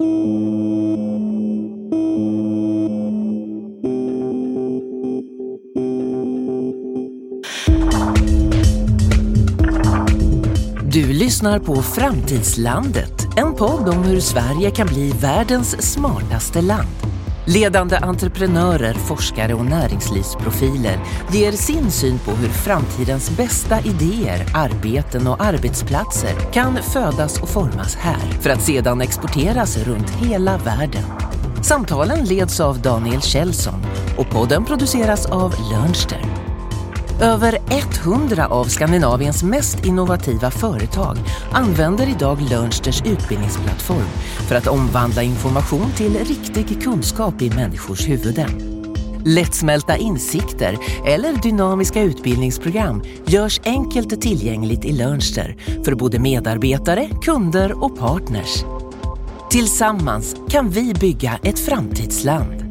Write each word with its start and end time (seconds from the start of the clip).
Du 0.00 0.06
lyssnar 11.12 11.58
på 11.58 11.82
Framtidslandet, 11.82 13.26
en 13.36 13.54
podd 13.54 13.88
om 13.88 14.02
hur 14.02 14.20
Sverige 14.20 14.70
kan 14.70 14.86
bli 14.86 15.12
världens 15.20 15.92
smartaste 15.92 16.60
land. 16.60 17.17
Ledande 17.54 17.96
entreprenörer, 17.96 18.94
forskare 18.94 19.54
och 19.54 19.64
näringslivsprofiler 19.64 20.98
ger 21.32 21.52
sin 21.52 21.90
syn 21.90 22.18
på 22.18 22.30
hur 22.30 22.48
framtidens 22.48 23.30
bästa 23.36 23.80
idéer, 23.80 24.46
arbeten 24.54 25.26
och 25.26 25.44
arbetsplatser 25.44 26.52
kan 26.52 26.76
födas 26.76 27.42
och 27.42 27.48
formas 27.48 27.94
här 27.94 28.40
för 28.40 28.50
att 28.50 28.62
sedan 28.62 29.00
exporteras 29.00 29.76
runt 29.76 30.10
hela 30.10 30.58
världen. 30.58 31.04
Samtalen 31.62 32.24
leds 32.24 32.60
av 32.60 32.82
Daniel 32.82 33.22
Kjellson 33.22 33.80
och 34.18 34.30
podden 34.30 34.64
produceras 34.64 35.26
av 35.26 35.54
Lönster. 35.72 36.37
Över 37.20 37.58
100 38.04 38.46
av 38.46 38.64
Skandinaviens 38.64 39.42
mest 39.42 39.84
innovativa 39.86 40.50
företag 40.50 41.16
använder 41.52 42.08
idag 42.08 42.40
Learnsters 42.50 43.02
utbildningsplattform 43.06 44.08
för 44.48 44.54
att 44.54 44.66
omvandla 44.66 45.22
information 45.22 45.92
till 45.96 46.18
riktig 46.18 46.82
kunskap 46.82 47.42
i 47.42 47.50
människors 47.50 48.08
huvuden. 48.08 48.84
Lättsmälta 49.24 49.96
insikter 49.96 50.78
eller 51.06 51.42
dynamiska 51.42 52.02
utbildningsprogram 52.02 53.02
görs 53.26 53.60
enkelt 53.64 54.20
tillgängligt 54.20 54.84
i 54.84 54.92
Learnster 54.92 55.56
för 55.84 55.94
både 55.94 56.18
medarbetare, 56.18 57.08
kunder 57.22 57.84
och 57.84 57.98
partners. 57.98 58.64
Tillsammans 59.50 60.36
kan 60.48 60.70
vi 60.70 60.94
bygga 60.94 61.38
ett 61.42 61.58
framtidsland. 61.58 62.67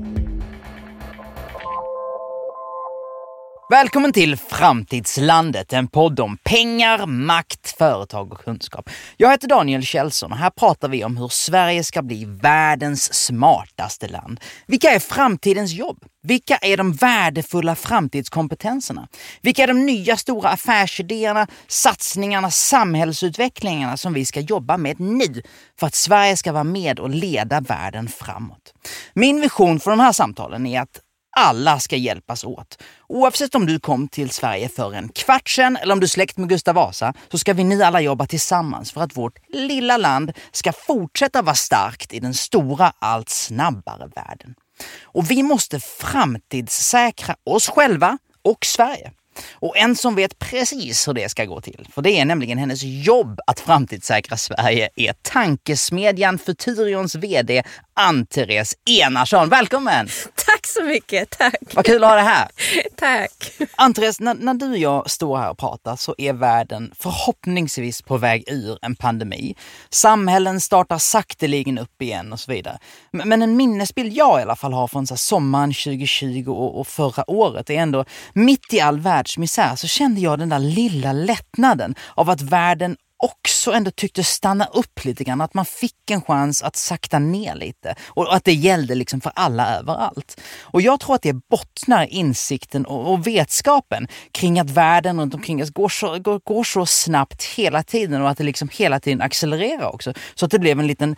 Välkommen 3.70 4.14
till 4.14 4.38
Framtidslandet, 4.38 5.74
en 5.74 5.88
podd 5.88 6.20
om 6.20 6.38
pengar, 6.38 7.06
makt, 7.06 7.78
företag 7.78 8.34
och 8.34 8.40
kunskap. 8.40 8.90
Jag 9.18 9.32
heter 9.32 9.48
Daniel 9.48 9.84
Kjellson 9.84 10.32
och 10.32 10.38
här 10.38 10.50
pratar 10.50 10.90
vi 10.90 11.04
om 11.04 11.18
hur 11.18 11.28
Sverige 11.28 11.84
ska 11.84 12.02
bli 12.02 12.26
världens 12.26 13.14
smartaste 13.14 14.08
land. 14.08 14.40
Vilka 14.68 14.90
är 14.90 15.00
framtidens 15.00 15.74
jobb? 15.74 16.06
Vilka 16.24 16.58
är 16.58 16.78
de 16.78 16.94
värdefulla 16.94 17.76
framtidskompetenserna? 17.76 19.08
Vilka 19.42 19.64
är 19.64 19.68
de 19.68 19.86
nya 19.86 20.18
stora 20.18 20.50
affärsidéerna, 20.50 21.48
satsningarna, 21.68 22.52
samhällsutvecklingarna 22.52 23.98
som 23.98 24.14
vi 24.14 24.26
ska 24.26 24.40
jobba 24.40 24.78
med 24.78 25.00
nu 25.00 25.42
för 25.80 25.88
att 25.88 25.96
Sverige 25.96 26.38
ska 26.38 26.52
vara 26.52 26.64
med 26.64 27.00
och 27.00 27.10
leda 27.10 27.62
världen 27.62 28.08
framåt? 28.08 28.74
Min 29.14 29.42
vision 29.42 29.80
för 29.80 29.92
de 29.92 30.00
här 30.00 30.12
samtalen 30.12 30.66
är 30.66 30.82
att 30.82 31.00
alla 31.38 31.80
ska 31.80 31.96
hjälpas 31.96 32.44
åt. 32.44 32.84
Oavsett 33.08 33.56
om 33.56 33.66
du 33.66 33.80
kom 33.80 34.08
till 34.08 34.30
Sverige 34.30 34.70
för 34.70 34.94
en 34.94 35.10
kvart 35.10 35.50
sedan 35.50 35.78
eller 35.78 35.94
om 35.94 36.00
du 36.00 36.06
är 36.06 36.10
släkt 36.10 36.38
med 36.38 36.50
Gustav 36.50 36.76
Vasa 36.76 37.14
så 37.32 37.38
ska 37.38 37.54
vi 37.54 37.64
nu 37.64 37.84
alla 37.84 38.02
jobba 38.02 38.26
tillsammans 38.26 38.92
för 38.92 39.02
att 39.02 39.18
vårt 39.18 39.40
lilla 39.54 39.98
land 39.98 40.32
ska 40.52 40.74
fortsätta 40.74 41.42
vara 41.42 41.56
starkt 41.56 42.14
i 42.14 42.20
den 42.20 42.34
stora, 42.34 42.94
allt 43.00 43.30
snabbare 43.30 44.10
världen. 44.16 44.56
Och 45.04 45.32
vi 45.32 45.44
måste 45.44 45.80
framtidssäkra 45.80 47.36
oss 47.44 47.70
själva 47.70 48.18
och 48.42 48.66
Sverige. 48.66 49.12
Och 49.54 49.78
en 49.78 49.96
som 49.96 50.16
vet 50.16 50.40
precis 50.40 51.08
hur 51.08 51.14
det 51.14 51.30
ska 51.30 51.46
gå 51.46 51.62
till, 51.62 51.88
för 51.94 52.02
det 52.02 52.12
är 52.12 52.26
nämligen 52.26 52.58
hennes 52.58 52.84
jobb 52.84 53.40
att 53.48 53.60
framtidssäkra 53.60 54.38
Sverige, 54.38 54.90
är 54.96 55.14
tankesmedjan 55.14 56.38
Futurions 56.38 57.16
VD 57.16 57.64
Ann-Therese 58.00 58.76
Enarsson. 58.90 59.50
Välkommen! 59.50 60.08
Tack 60.36 60.68
så 60.68 60.84
mycket, 60.84 61.30
tack! 61.30 61.56
Vad 61.74 61.86
kul 61.86 62.04
att 62.04 62.10
ha 62.10 62.16
dig 62.16 62.26
här! 62.26 62.48
tack! 62.96 63.32
Ann-Therese, 63.76 64.20
när, 64.20 64.34
när, 64.34 64.54
du 64.54 64.70
och 64.70 64.78
jag 64.78 65.10
står 65.10 65.38
här 65.38 65.50
och 65.50 65.58
pratar 65.58 65.96
så 65.96 66.16
är 66.18 66.34
världen 66.34 66.92
förhoppningsvis 67.00 68.02
på 68.02 68.18
väg 68.18 68.44
ur 68.48 68.80
en 68.82 68.96
pandemi. 68.96 69.56
Samhällen 69.90 70.62
startar 70.62 70.98
sakteligen 70.98 71.78
upp 71.78 72.02
igen 72.02 72.34
och 72.34 72.40
så 72.40 72.52
vidare. 72.52 72.78
Men, 73.12 73.42
en 73.42 73.58
minnesbild 73.58 74.14
jag 74.14 74.40
i 74.40 74.42
alla 74.42 74.56
fall 74.56 74.74
har 74.74 74.88
från 74.88 75.08
så 75.08 75.18
sommaren 75.18 75.74
2020 75.74 76.46
och, 76.48 76.80
och 76.80 76.88
förra 76.88 77.32
året 77.32 77.70
är 77.70 77.74
ändå 77.74 78.06
mitt 78.34 78.74
i 78.74 78.80
all 78.80 79.00
världsmisär 79.00 79.76
så 79.76 79.88
kände 79.88 80.22
jag 80.22 80.40
den 80.40 80.50
där 80.50 80.60
lilla 80.60 81.14
lättnaden 81.14 81.96
av 82.16 82.30
att 82.30 82.42
världen 82.42 82.98
också 83.18 83.72
ändå 83.72 83.92
tyckte 83.92 84.24
stanna 84.24 84.66
upp 84.66 85.06
lite 85.06 85.24
grann. 85.24 85.42
Att 85.42 85.54
man 85.54 85.66
fick 85.66 86.12
en 86.12 86.22
chans 86.22 86.64
att 86.64 86.76
sakta 86.76 87.20
ner 87.20 87.56
lite. 87.56 87.96
Och 88.08 88.36
att 88.36 88.44
det 88.44 88.54
gällde 88.54 88.96
liksom 88.96 89.22
för 89.22 89.32
alla 89.36 89.78
överallt. 89.78 90.42
Och 90.62 90.82
jag 90.82 91.00
tror 91.00 91.16
att 91.16 91.22
det 91.22 91.34
bottnar 91.34 92.06
insikten 92.06 92.86
och, 92.86 93.14
och 93.14 93.28
vetskapen 93.28 94.08
kring 94.32 94.60
att 94.60 94.70
världen 94.70 95.20
runt 95.20 95.34
omkring 95.34 95.64
oss 95.64 95.70
går 95.70 95.90
så, 95.90 96.20
går, 96.20 96.40
går 96.40 96.64
så 96.64 96.86
snabbt 96.86 97.44
hela 97.44 97.84
tiden 97.84 98.22
och 98.22 98.30
att 98.30 98.38
det 98.38 98.44
liksom 98.44 98.70
hela 98.72 99.00
tiden 99.00 99.22
accelererar 99.22 99.94
också. 99.94 100.14
Så 100.36 100.46
att 100.46 100.52
det 100.52 100.60
blev 100.60 100.80
en 100.80 100.88
liten 100.88 101.16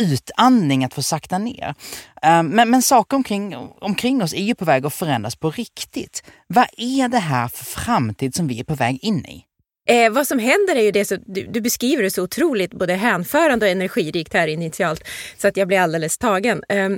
utandning 0.00 0.84
att 0.84 0.94
få 0.94 1.02
sakta 1.02 1.38
ner. 1.38 1.74
Ehm, 2.22 2.46
men, 2.46 2.70
men 2.70 2.82
saker 2.82 3.16
omkring, 3.16 3.56
omkring 3.80 4.22
oss 4.22 4.34
är 4.34 4.42
ju 4.42 4.54
på 4.54 4.64
väg 4.64 4.86
att 4.86 4.94
förändras 4.94 5.36
på 5.36 5.50
riktigt. 5.50 6.22
Vad 6.46 6.66
är 6.76 7.08
det 7.08 7.18
här 7.18 7.48
för 7.48 7.64
framtid 7.64 8.34
som 8.34 8.48
vi 8.48 8.60
är 8.60 8.64
på 8.64 8.74
väg 8.74 8.98
in 9.02 9.26
i? 9.26 9.44
Eh, 9.88 10.10
vad 10.10 10.26
som 10.26 10.38
händer 10.38 10.76
är 10.76 10.82
ju 10.82 10.90
det, 10.90 11.04
så, 11.04 11.16
du, 11.26 11.46
du, 11.46 11.60
beskriver 11.60 12.02
det 12.02 12.10
så 12.10 12.22
otroligt 12.22 12.74
både 12.74 12.94
hänförande 12.94 13.66
och 13.66 13.72
energirikt 13.72 14.34
här 14.34 14.48
initialt 14.48 15.04
så 15.38 15.48
att 15.48 15.56
jag 15.56 15.68
blir 15.68 15.78
alldeles 15.78 16.18
tagen. 16.18 16.62
Eh, 16.68 16.88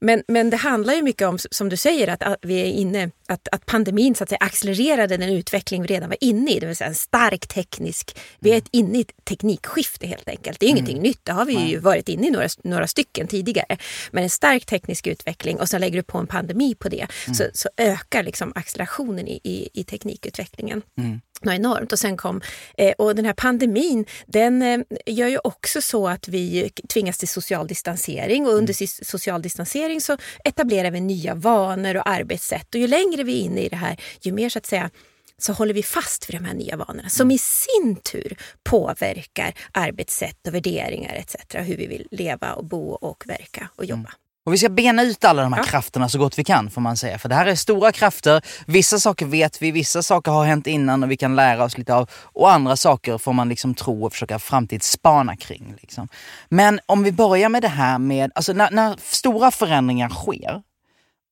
men, 0.00 0.22
men 0.28 0.50
det 0.50 0.56
handlar 0.56 0.94
ju 0.94 1.02
mycket 1.02 1.28
om, 1.28 1.38
som 1.50 1.68
du 1.68 1.76
säger, 1.76 2.08
att, 2.08 2.22
att 2.22 2.38
vi 2.42 2.60
är 2.60 2.64
inne, 2.64 3.10
att, 3.32 3.48
att 3.52 3.66
pandemin 3.66 4.14
så 4.14 4.22
att 4.22 4.28
säga 4.28 4.38
accelererade 4.40 5.16
den 5.16 5.30
utveckling 5.30 5.82
vi 5.82 5.88
redan 5.88 6.08
var 6.08 6.18
inne 6.20 6.50
i, 6.50 6.60
det 6.60 6.66
vill 6.66 6.76
säga 6.76 6.88
en 6.88 6.94
stark 6.94 7.46
teknisk, 7.46 8.18
vi 8.40 8.52
är 8.52 8.58
ett 8.58 8.68
inne 8.70 8.98
i 8.98 9.00
ett 9.00 9.24
teknikskifte 9.24 10.06
helt 10.06 10.28
enkelt. 10.28 10.60
Det 10.60 10.66
är 10.66 10.70
mm. 10.70 10.76
ingenting 10.76 11.02
nytt, 11.02 11.20
det 11.22 11.32
har 11.32 11.44
vi 11.44 11.68
ju 11.68 11.78
varit 11.78 12.08
inne 12.08 12.26
i 12.26 12.30
några, 12.30 12.48
några 12.64 12.86
stycken 12.86 13.26
tidigare. 13.26 13.76
Men 14.10 14.24
en 14.24 14.30
stark 14.30 14.66
teknisk 14.66 15.06
utveckling 15.06 15.60
och 15.60 15.68
så 15.68 15.78
lägger 15.78 15.96
du 15.96 16.02
på 16.02 16.18
en 16.18 16.26
pandemi 16.26 16.74
på 16.74 16.88
det 16.88 17.06
mm. 17.26 17.34
så, 17.34 17.44
så 17.54 17.68
ökar 17.76 18.22
liksom 18.22 18.52
accelerationen 18.54 19.28
i, 19.28 19.40
i, 19.44 19.68
i 19.80 19.84
teknikutvecklingen. 19.84 20.82
Mm 20.98 21.20
något 21.44 21.54
enormt. 21.54 21.92
Och 21.92 21.98
sen 21.98 22.16
kom, 22.16 22.40
eh, 22.78 22.92
och 22.98 23.14
den 23.14 23.24
här 23.24 23.32
pandemin 23.32 24.04
den 24.26 24.62
eh, 24.62 24.80
gör 25.06 25.28
ju 25.28 25.38
också 25.44 25.82
så 25.82 26.08
att 26.08 26.28
vi 26.28 26.70
tvingas 26.88 27.18
till 27.18 27.28
social 27.28 27.66
distansering 27.66 28.46
och 28.46 28.52
under 28.52 28.82
mm. 28.82 28.88
social 29.02 29.42
distansering 29.42 30.00
så 30.00 30.16
etablerar 30.44 30.90
vi 30.90 31.00
nya 31.00 31.34
vanor 31.34 31.96
och 31.96 32.08
arbetssätt. 32.08 32.74
Och 32.74 32.80
ju 32.80 32.86
längre 32.86 33.21
vi 33.24 33.40
är 33.40 33.44
inne 33.44 33.60
i 33.60 33.68
det 33.68 33.76
här, 33.76 33.96
ju 34.20 34.32
mer 34.32 34.48
så 34.48 34.58
att 34.58 34.66
säga 34.66 34.90
så 35.38 35.52
håller 35.52 35.74
vi 35.74 35.82
fast 35.82 36.28
vid 36.30 36.36
de 36.36 36.44
här 36.44 36.54
nya 36.54 36.76
vanorna 36.76 37.08
som 37.08 37.30
i 37.30 37.38
sin 37.38 37.96
tur 37.96 38.36
påverkar 38.64 39.54
arbetssätt 39.72 40.46
och 40.46 40.54
värderingar 40.54 41.14
etc. 41.14 41.36
Hur 41.54 41.76
vi 41.76 41.86
vill 41.86 42.08
leva 42.10 42.52
och 42.52 42.64
bo 42.64 42.90
och 42.90 43.24
verka 43.26 43.68
och 43.76 43.84
jobba. 43.84 44.00
Mm. 44.00 44.12
Och 44.46 44.52
vi 44.52 44.58
ska 44.58 44.68
bena 44.68 45.02
ut 45.02 45.24
alla 45.24 45.42
de 45.42 45.52
här 45.52 45.60
ja. 45.60 45.64
krafterna 45.64 46.08
så 46.08 46.18
gott 46.18 46.38
vi 46.38 46.44
kan 46.44 46.70
får 46.70 46.80
man 46.80 46.96
säga. 46.96 47.18
För 47.18 47.28
det 47.28 47.34
här 47.34 47.46
är 47.46 47.54
stora 47.54 47.92
krafter. 47.92 48.42
Vissa 48.66 48.98
saker 48.98 49.26
vet 49.26 49.62
vi, 49.62 49.70
vissa 49.70 50.02
saker 50.02 50.32
har 50.32 50.44
hänt 50.44 50.66
innan 50.66 51.02
och 51.02 51.10
vi 51.10 51.16
kan 51.16 51.36
lära 51.36 51.64
oss 51.64 51.78
lite 51.78 51.94
av. 51.94 52.10
Och 52.14 52.52
andra 52.52 52.76
saker 52.76 53.18
får 53.18 53.32
man 53.32 53.48
liksom 53.48 53.74
tro 53.74 54.04
och 54.04 54.12
försöka 54.12 54.38
framtidsspana 54.38 55.36
kring. 55.36 55.74
Liksom. 55.80 56.08
Men 56.48 56.80
om 56.86 57.02
vi 57.02 57.12
börjar 57.12 57.48
med 57.48 57.62
det 57.62 57.68
här 57.68 57.98
med, 57.98 58.32
alltså 58.34 58.52
när, 58.52 58.70
när 58.70 58.96
stora 59.02 59.50
förändringar 59.50 60.08
sker 60.08 60.62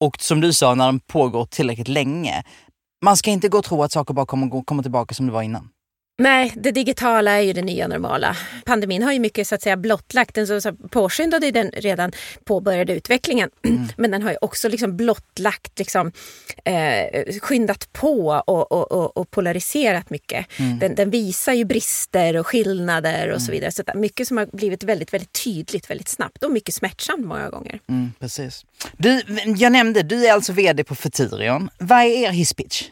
och 0.01 0.17
som 0.21 0.41
du 0.41 0.53
sa, 0.53 0.75
när 0.75 0.87
de 0.87 1.01
pågår 1.01 1.45
tillräckligt 1.45 1.89
länge. 1.89 2.43
Man 3.05 3.17
ska 3.17 3.31
inte 3.31 3.49
gå 3.49 3.59
och 3.59 3.65
tro 3.65 3.83
att 3.83 3.93
saker 3.93 4.15
bara 4.15 4.27
kommer 4.27 4.65
kommer 4.65 4.83
tillbaka 4.83 5.15
som 5.15 5.27
det 5.27 5.33
var 5.33 5.43
innan. 5.43 5.69
Nej, 6.19 6.53
det 6.57 6.71
digitala 6.71 7.31
är 7.31 7.41
ju 7.41 7.53
det 7.53 7.63
nya 7.63 7.89
normala. 7.89 8.37
Pandemin 8.65 9.03
har 9.03 9.13
ju 9.13 9.19
mycket 9.19 9.47
så 9.47 9.55
att 9.55 9.63
säga 9.63 9.77
blottlagt, 9.77 10.35
den 10.35 10.61
så, 10.61 10.73
påskyndade 10.73 11.51
den 11.51 11.71
redan 11.71 12.13
påbörjade 12.45 12.93
utvecklingen. 12.93 13.51
Mm. 13.71 13.89
Men 13.97 14.11
den 14.11 14.23
har 14.23 14.31
ju 14.31 14.37
också 14.41 14.69
liksom 14.69 14.97
blottlagt, 14.97 15.79
liksom, 15.79 16.13
eh, 16.65 17.25
skyndat 17.41 17.93
på 17.93 18.43
och, 18.47 18.73
och, 18.73 18.93
och, 18.93 19.17
och 19.17 19.31
polariserat 19.31 20.11
mycket. 20.11 20.47
Mm. 20.57 20.79
Den, 20.79 20.95
den, 20.95 21.11
visar 21.11 21.53
ju 21.53 21.65
brister 21.65 22.37
och 22.37 22.47
skillnader 22.47 23.21
och 23.21 23.25
mm. 23.25 23.41
så 23.41 23.53
vidare. 23.53 23.73
Så 23.73 23.83
mycket 23.95 24.29
som 24.29 24.37
har 24.37 24.47
blivit 24.47 24.83
väldigt, 24.83 25.15
väldigt 25.15 25.45
tydligt 25.45 25.91
väldigt 25.91 26.09
snabbt 26.09 26.45
och 26.45 26.51
mycket 26.51 26.75
smärtsamt 26.75 27.27
många 27.27 27.51
gånger. 27.51 27.81
Mm, 27.89 28.13
precis. 28.21 28.65
Du, 28.97 29.23
jag 29.57 29.73
nämnde, 29.73 30.03
du 30.03 30.27
är 30.27 30.33
alltså 30.33 30.53
VD 30.53 30.85
på 30.85 30.95
Futurion. 30.95 31.71
Vad 31.79 31.99
är 31.99 32.05
er 32.05 32.31
hisspitch? 32.31 32.85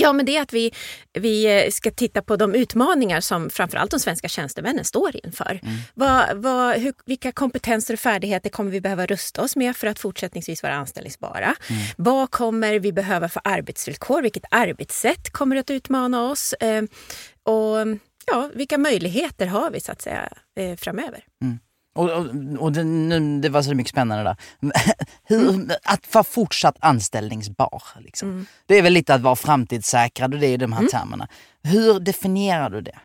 Ja, 0.00 0.12
men 0.12 0.26
det 0.26 0.36
är 0.36 0.42
att 0.42 0.52
vi, 0.52 0.72
vi 1.12 1.64
eh, 1.64 1.70
ska 1.70 1.90
titta 1.90 2.22
på 2.22 2.36
de 2.36 2.54
utmaningar 2.54 3.20
som 3.20 3.50
framförallt 3.50 3.90
de 3.90 4.00
svenska 4.00 4.28
tjänstemännen 4.28 4.84
står 4.84 5.26
inför. 5.26 5.60
Mm. 5.62 5.74
Vad, 5.94 6.36
vad, 6.36 6.76
hur, 6.76 6.94
vilka 7.06 7.32
kompetenser 7.32 7.94
och 7.94 8.00
färdigheter 8.00 8.50
kommer 8.50 8.70
vi 8.70 8.80
behöva 8.80 9.06
rusta 9.06 9.42
oss 9.42 9.56
med 9.56 9.76
för 9.76 9.86
att 9.86 9.98
fortsättningsvis 9.98 10.62
vara 10.62 10.74
anställningsbara? 10.74 11.54
Mm. 11.70 11.82
Vad 11.96 12.30
kommer 12.30 12.78
vi 12.78 12.92
behöva 12.92 13.28
för 13.28 13.42
arbetsvillkor? 13.44 14.22
Vilket 14.22 14.44
arbetssätt 14.50 15.32
kommer 15.32 15.56
att 15.56 15.70
utmana 15.70 16.30
oss? 16.30 16.52
Eh, 16.52 16.82
och 17.42 17.98
ja, 18.26 18.50
vilka 18.54 18.78
möjligheter 18.78 19.46
har 19.46 19.70
vi 19.70 19.80
så 19.80 19.92
att 19.92 20.02
säga 20.02 20.28
eh, 20.58 20.76
framöver? 20.76 21.24
Mm. 21.42 21.58
Och, 21.94 22.10
och, 22.10 22.26
och 22.58 22.72
det, 22.72 22.84
nu, 22.84 23.40
det 23.40 23.48
var 23.48 23.62
så 23.62 23.74
mycket 23.74 23.90
spännande 23.90 24.24
där. 24.24 24.36
Hur. 25.24 25.70
Att 25.84 26.14
vara 26.14 26.24
fortsatt 26.24 26.76
anställningsbar. 26.80 27.82
Liksom. 28.00 28.30
Mm. 28.30 28.46
Det 28.66 28.78
är 28.78 28.82
väl 28.82 28.92
lite 28.92 29.14
att 29.14 29.20
vara 29.20 29.36
framtidssäkrad 29.36 30.34
och 30.34 30.40
det 30.40 30.46
är 30.46 30.58
de 30.58 30.72
här 30.72 30.80
mm. 30.80 30.90
termerna. 30.90 31.28
Hur 31.62 32.00
definierar 32.00 32.70
du 32.70 32.80
det? 32.80 32.98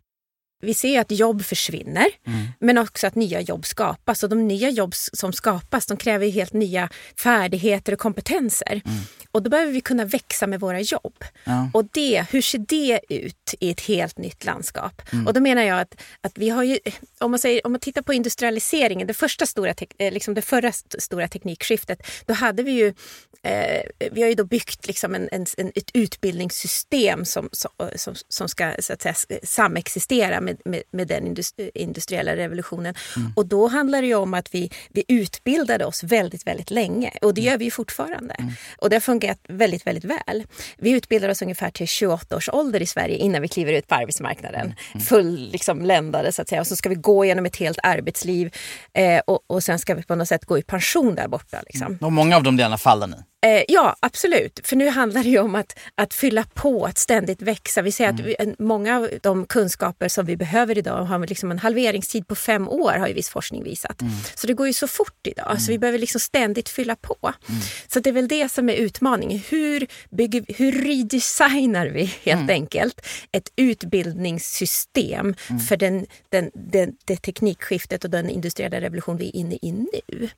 Vi 0.60 0.74
ser 0.74 1.00
att 1.00 1.10
jobb 1.10 1.44
försvinner, 1.44 2.06
mm. 2.26 2.48
men 2.58 2.78
också 2.78 3.06
att 3.06 3.14
nya 3.14 3.40
jobb 3.40 3.66
skapas. 3.66 4.22
Och 4.22 4.28
de 4.28 4.48
nya 4.48 4.70
jobb 4.70 4.94
som 4.94 5.32
skapas 5.32 5.86
de 5.86 5.96
kräver 5.96 6.30
helt 6.30 6.52
nya 6.52 6.88
färdigheter 7.16 7.92
och 7.92 7.98
kompetenser. 7.98 8.82
Mm. 8.84 8.98
Och 9.32 9.42
då 9.42 9.50
behöver 9.50 9.72
vi 9.72 9.80
kunna 9.80 10.04
växa 10.04 10.46
med 10.46 10.60
våra 10.60 10.80
jobb. 10.80 11.24
Ja. 11.44 11.70
Och 11.74 11.84
det, 11.92 12.26
hur 12.30 12.42
ser 12.42 12.58
det 12.58 13.00
ut 13.08 13.54
i 13.60 13.70
ett 13.70 13.80
helt 13.80 14.18
nytt 14.18 14.44
landskap? 14.44 15.02
Mm. 15.12 15.26
Och 15.26 15.34
då 15.34 15.40
menar 15.40 15.62
jag 15.62 15.80
att, 15.80 16.00
att 16.20 16.38
vi 16.38 16.48
har 16.48 16.62
ju, 16.62 16.78
om 17.18 17.30
man, 17.30 17.38
säger, 17.38 17.66
om 17.66 17.72
man 17.72 17.80
tittar 17.80 18.02
på 18.02 18.12
industrialiseringen, 18.14 19.06
det, 19.06 19.14
första 19.14 19.46
stora, 19.46 19.74
eh, 19.98 20.12
liksom 20.12 20.34
det 20.34 20.42
förra 20.42 20.72
stora 20.98 21.28
teknikskiftet, 21.28 22.02
då 22.26 22.34
hade 22.34 22.62
vi 22.62 22.72
ju 22.72 22.94
eh, 23.42 23.82
vi 24.12 24.22
har 24.22 24.28
ju 24.28 24.34
då 24.34 24.44
byggt 24.44 24.86
liksom 24.86 25.14
en, 25.14 25.28
en, 25.32 25.46
ett 25.74 25.90
utbildningssystem 25.94 27.24
som, 27.24 27.48
som, 27.52 28.14
som 28.28 28.48
ska 28.48 28.74
så 28.78 28.92
att 28.92 29.02
säga, 29.02 29.14
samexistera 29.42 30.40
med, 30.40 30.49
med, 30.64 30.82
med 30.90 31.08
den 31.08 31.36
industriella 31.74 32.36
revolutionen. 32.36 32.94
Mm. 33.16 33.32
Och 33.36 33.46
då 33.46 33.68
handlar 33.68 34.02
det 34.02 34.14
om 34.14 34.34
att 34.34 34.54
vi, 34.54 34.70
vi 34.88 35.04
utbildade 35.08 35.84
oss 35.84 36.02
väldigt, 36.04 36.46
väldigt 36.46 36.70
länge 36.70 37.12
och 37.22 37.34
det 37.34 37.40
mm. 37.40 37.50
gör 37.50 37.58
vi 37.58 37.70
fortfarande. 37.70 38.34
Mm. 38.34 38.52
Och 38.78 38.90
det 38.90 38.96
har 38.96 39.00
fungerat 39.00 39.38
väldigt, 39.48 39.86
väldigt 39.86 40.04
väl. 40.04 40.46
Vi 40.78 40.90
utbildar 40.90 41.28
oss 41.28 41.42
ungefär 41.42 41.70
till 41.70 41.88
28 41.88 42.36
års 42.36 42.48
ålder 42.48 42.82
i 42.82 42.86
Sverige 42.86 43.16
innan 43.16 43.42
vi 43.42 43.48
kliver 43.48 43.72
ut 43.72 43.86
på 43.86 43.94
arbetsmarknaden. 43.94 44.60
Mm. 44.60 44.76
mm. 44.94 45.06
Full 45.06 45.50
liksom, 45.52 45.82
ländade 45.82 46.32
så 46.32 46.42
att 46.42 46.48
säga. 46.48 46.60
Och 46.60 46.66
så 46.66 46.76
ska 46.76 46.88
vi 46.88 46.94
gå 46.94 47.24
igenom 47.24 47.46
ett 47.46 47.56
helt 47.56 47.78
arbetsliv 47.82 48.54
eh, 48.92 49.20
och, 49.26 49.40
och 49.46 49.62
sen 49.62 49.78
ska 49.78 49.94
vi 49.94 50.02
på 50.02 50.14
något 50.14 50.28
sätt 50.28 50.44
gå 50.44 50.58
i 50.58 50.62
pension 50.62 51.14
där 51.14 51.28
borta. 51.28 51.62
Liksom. 51.66 51.86
Mm. 51.86 51.98
Och 52.00 52.12
många 52.12 52.36
av 52.36 52.42
de 52.42 52.56
delarna 52.56 52.78
faller 52.78 53.06
nu. 53.06 53.16
Eh, 53.42 53.62
ja, 53.68 53.96
absolut. 54.00 54.60
För 54.64 54.76
nu 54.76 54.88
handlar 54.88 55.22
det 55.22 55.28
ju 55.28 55.38
om 55.38 55.54
att, 55.54 55.78
att 55.94 56.14
fylla 56.14 56.44
på, 56.54 56.84
att 56.84 56.98
ständigt 56.98 57.42
växa. 57.42 57.82
Vi 57.82 57.92
ser 57.92 58.04
mm. 58.04 58.16
att 58.16 58.26
vi, 58.26 58.54
många 58.58 58.96
av 58.96 59.08
de 59.22 59.46
kunskaper 59.46 60.08
som 60.08 60.26
vi 60.26 60.36
behöver 60.36 60.78
idag 60.78 61.04
har 61.04 61.26
liksom 61.26 61.50
en 61.50 61.58
halveringstid 61.58 62.26
på 62.28 62.34
fem 62.34 62.68
år 62.68 62.92
har 62.92 63.08
ju 63.08 63.14
viss 63.14 63.28
forskning 63.28 63.64
visat. 63.64 64.00
Mm. 64.00 64.12
Så 64.34 64.46
det 64.46 64.54
går 64.54 64.66
ju 64.66 64.72
så 64.72 64.88
fort 64.88 65.26
idag, 65.26 65.50
mm. 65.50 65.60
så 65.60 65.72
vi 65.72 65.78
behöver 65.78 65.98
liksom 65.98 66.20
ständigt 66.20 66.68
fylla 66.68 66.96
på. 66.96 67.16
Mm. 67.48 67.60
Så 67.88 68.00
det 68.00 68.10
är 68.10 68.14
väl 68.14 68.28
det 68.28 68.48
som 68.48 68.68
är 68.68 68.74
utmaningen. 68.74 69.40
Hur, 69.48 69.86
bygger, 70.10 70.44
hur 70.48 70.72
redesignar 70.72 71.86
vi 71.86 72.04
helt 72.04 72.40
mm. 72.40 72.50
enkelt 72.50 73.06
ett 73.32 73.52
utbildningssystem 73.56 75.34
mm. 75.48 75.60
för 75.60 75.76
den, 75.76 76.06
den, 76.28 76.50
den, 76.54 76.96
det 77.04 77.16
teknikskiftet 77.16 78.04
och 78.04 78.10
den 78.10 78.30
industriella 78.30 78.80
revolution 78.80 79.16
vi 79.16 79.28
är 79.28 79.36
inne 79.36 79.54
i 79.62 79.72
nu? 79.72 80.28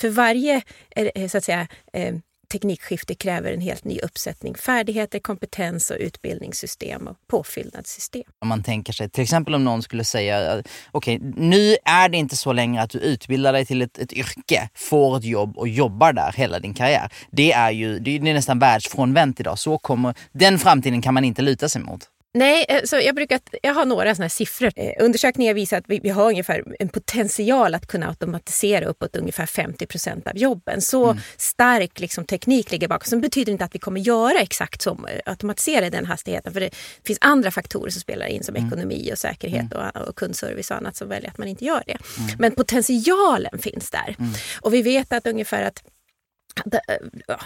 För 0.00 0.08
varje 0.08 0.62
eh, 0.96 1.28
så 1.28 1.38
att 1.38 1.44
säga, 1.44 1.68
eh, 1.92 2.14
teknikskifte 2.52 3.14
kräver 3.14 3.52
en 3.52 3.60
helt 3.60 3.84
ny 3.84 3.98
uppsättning 3.98 4.54
färdigheter, 4.54 5.18
kompetens 5.18 5.90
och 5.90 5.96
utbildningssystem 6.00 7.06
och 7.06 7.16
påfyllnadssystem. 7.30 8.22
Om 8.38 8.48
man 8.48 8.62
tänker 8.62 8.92
sig, 8.92 9.10
till 9.10 9.22
exempel 9.22 9.54
om 9.54 9.64
någon 9.64 9.82
skulle 9.82 10.04
säga, 10.04 10.62
okej 10.92 11.16
okay, 11.16 11.32
nu 11.36 11.76
är 11.84 12.08
det 12.08 12.16
inte 12.16 12.36
så 12.36 12.52
längre 12.52 12.82
att 12.82 12.90
du 12.90 12.98
utbildar 12.98 13.52
dig 13.52 13.66
till 13.66 13.82
ett, 13.82 13.98
ett 13.98 14.12
yrke, 14.12 14.68
får 14.74 15.16
ett 15.16 15.24
jobb 15.24 15.58
och 15.58 15.68
jobbar 15.68 16.12
där 16.12 16.32
hela 16.32 16.58
din 16.58 16.74
karriär. 16.74 17.12
Det 17.30 17.52
är 17.52 17.70
ju 17.70 17.98
det 17.98 18.16
är 18.16 18.20
nästan 18.20 18.58
världsfrånvänt 18.58 19.40
idag. 19.40 19.58
Så 19.58 19.78
kommer, 19.78 20.14
den 20.32 20.58
framtiden 20.58 21.02
kan 21.02 21.14
man 21.14 21.24
inte 21.24 21.42
luta 21.42 21.68
sig 21.68 21.82
mot. 21.82 22.08
Nej, 22.34 22.64
eh, 22.68 22.82
så 22.84 22.96
jag, 22.96 23.14
brukar, 23.14 23.40
jag 23.62 23.74
har 23.74 23.84
några 23.84 24.14
såna 24.14 24.28
siffror. 24.28 24.72
Eh, 24.76 24.92
undersökningar 25.04 25.54
visar 25.54 25.78
att 25.78 25.84
vi, 25.86 26.00
vi, 26.02 26.08
har 26.08 26.28
ungefär 26.28 26.64
en 26.78 26.88
potential 26.88 27.74
att 27.74 27.86
kunna 27.86 28.08
automatisera 28.08 28.86
uppåt 28.86 29.16
ungefär 29.16 29.46
50 29.46 29.86
procent 29.86 30.26
av 30.26 30.36
jobben. 30.36 30.80
Så 30.80 31.04
mm. 31.04 31.22
stark 31.36 32.00
liksom, 32.00 32.24
teknik 32.24 32.70
ligger 32.70 32.88
bakom. 32.88 33.06
Som 33.06 33.20
betyder 33.20 33.52
inte 33.52 33.64
att 33.64 33.74
vi 33.74 33.78
kommer 33.78 34.00
göra 34.00 34.38
exakt 34.38 34.82
som 34.82 35.06
eh, 35.06 35.20
automatisera 35.26 35.90
den 35.90 36.06
hastigheten. 36.06 36.52
För 36.52 36.60
det 36.60 36.70
finns 37.06 37.18
andra 37.20 37.50
faktorer 37.50 37.90
som 37.90 38.00
spelar 38.00 38.26
in 38.26 38.44
som 38.44 38.56
mm. 38.56 38.68
ekonomi 38.68 39.10
och 39.12 39.18
säkerhet 39.18 39.72
mm. 39.72 39.88
och, 39.94 40.08
och, 40.08 40.16
kundservice 40.16 40.70
och 40.70 40.76
annat 40.76 40.96
som 40.96 41.08
väljer 41.08 41.30
att 41.30 41.38
man 41.38 41.48
inte 41.48 41.64
gör 41.64 41.82
det. 41.86 41.98
Mm. 42.18 42.36
Men 42.38 42.54
potentialen 42.54 43.58
finns 43.58 43.90
där. 43.90 44.16
Mm. 44.18 44.32
Och 44.60 44.74
vi 44.74 44.82
vet 44.82 45.12
att 45.12 45.26
ungefär 45.26 45.62
att 45.62 45.82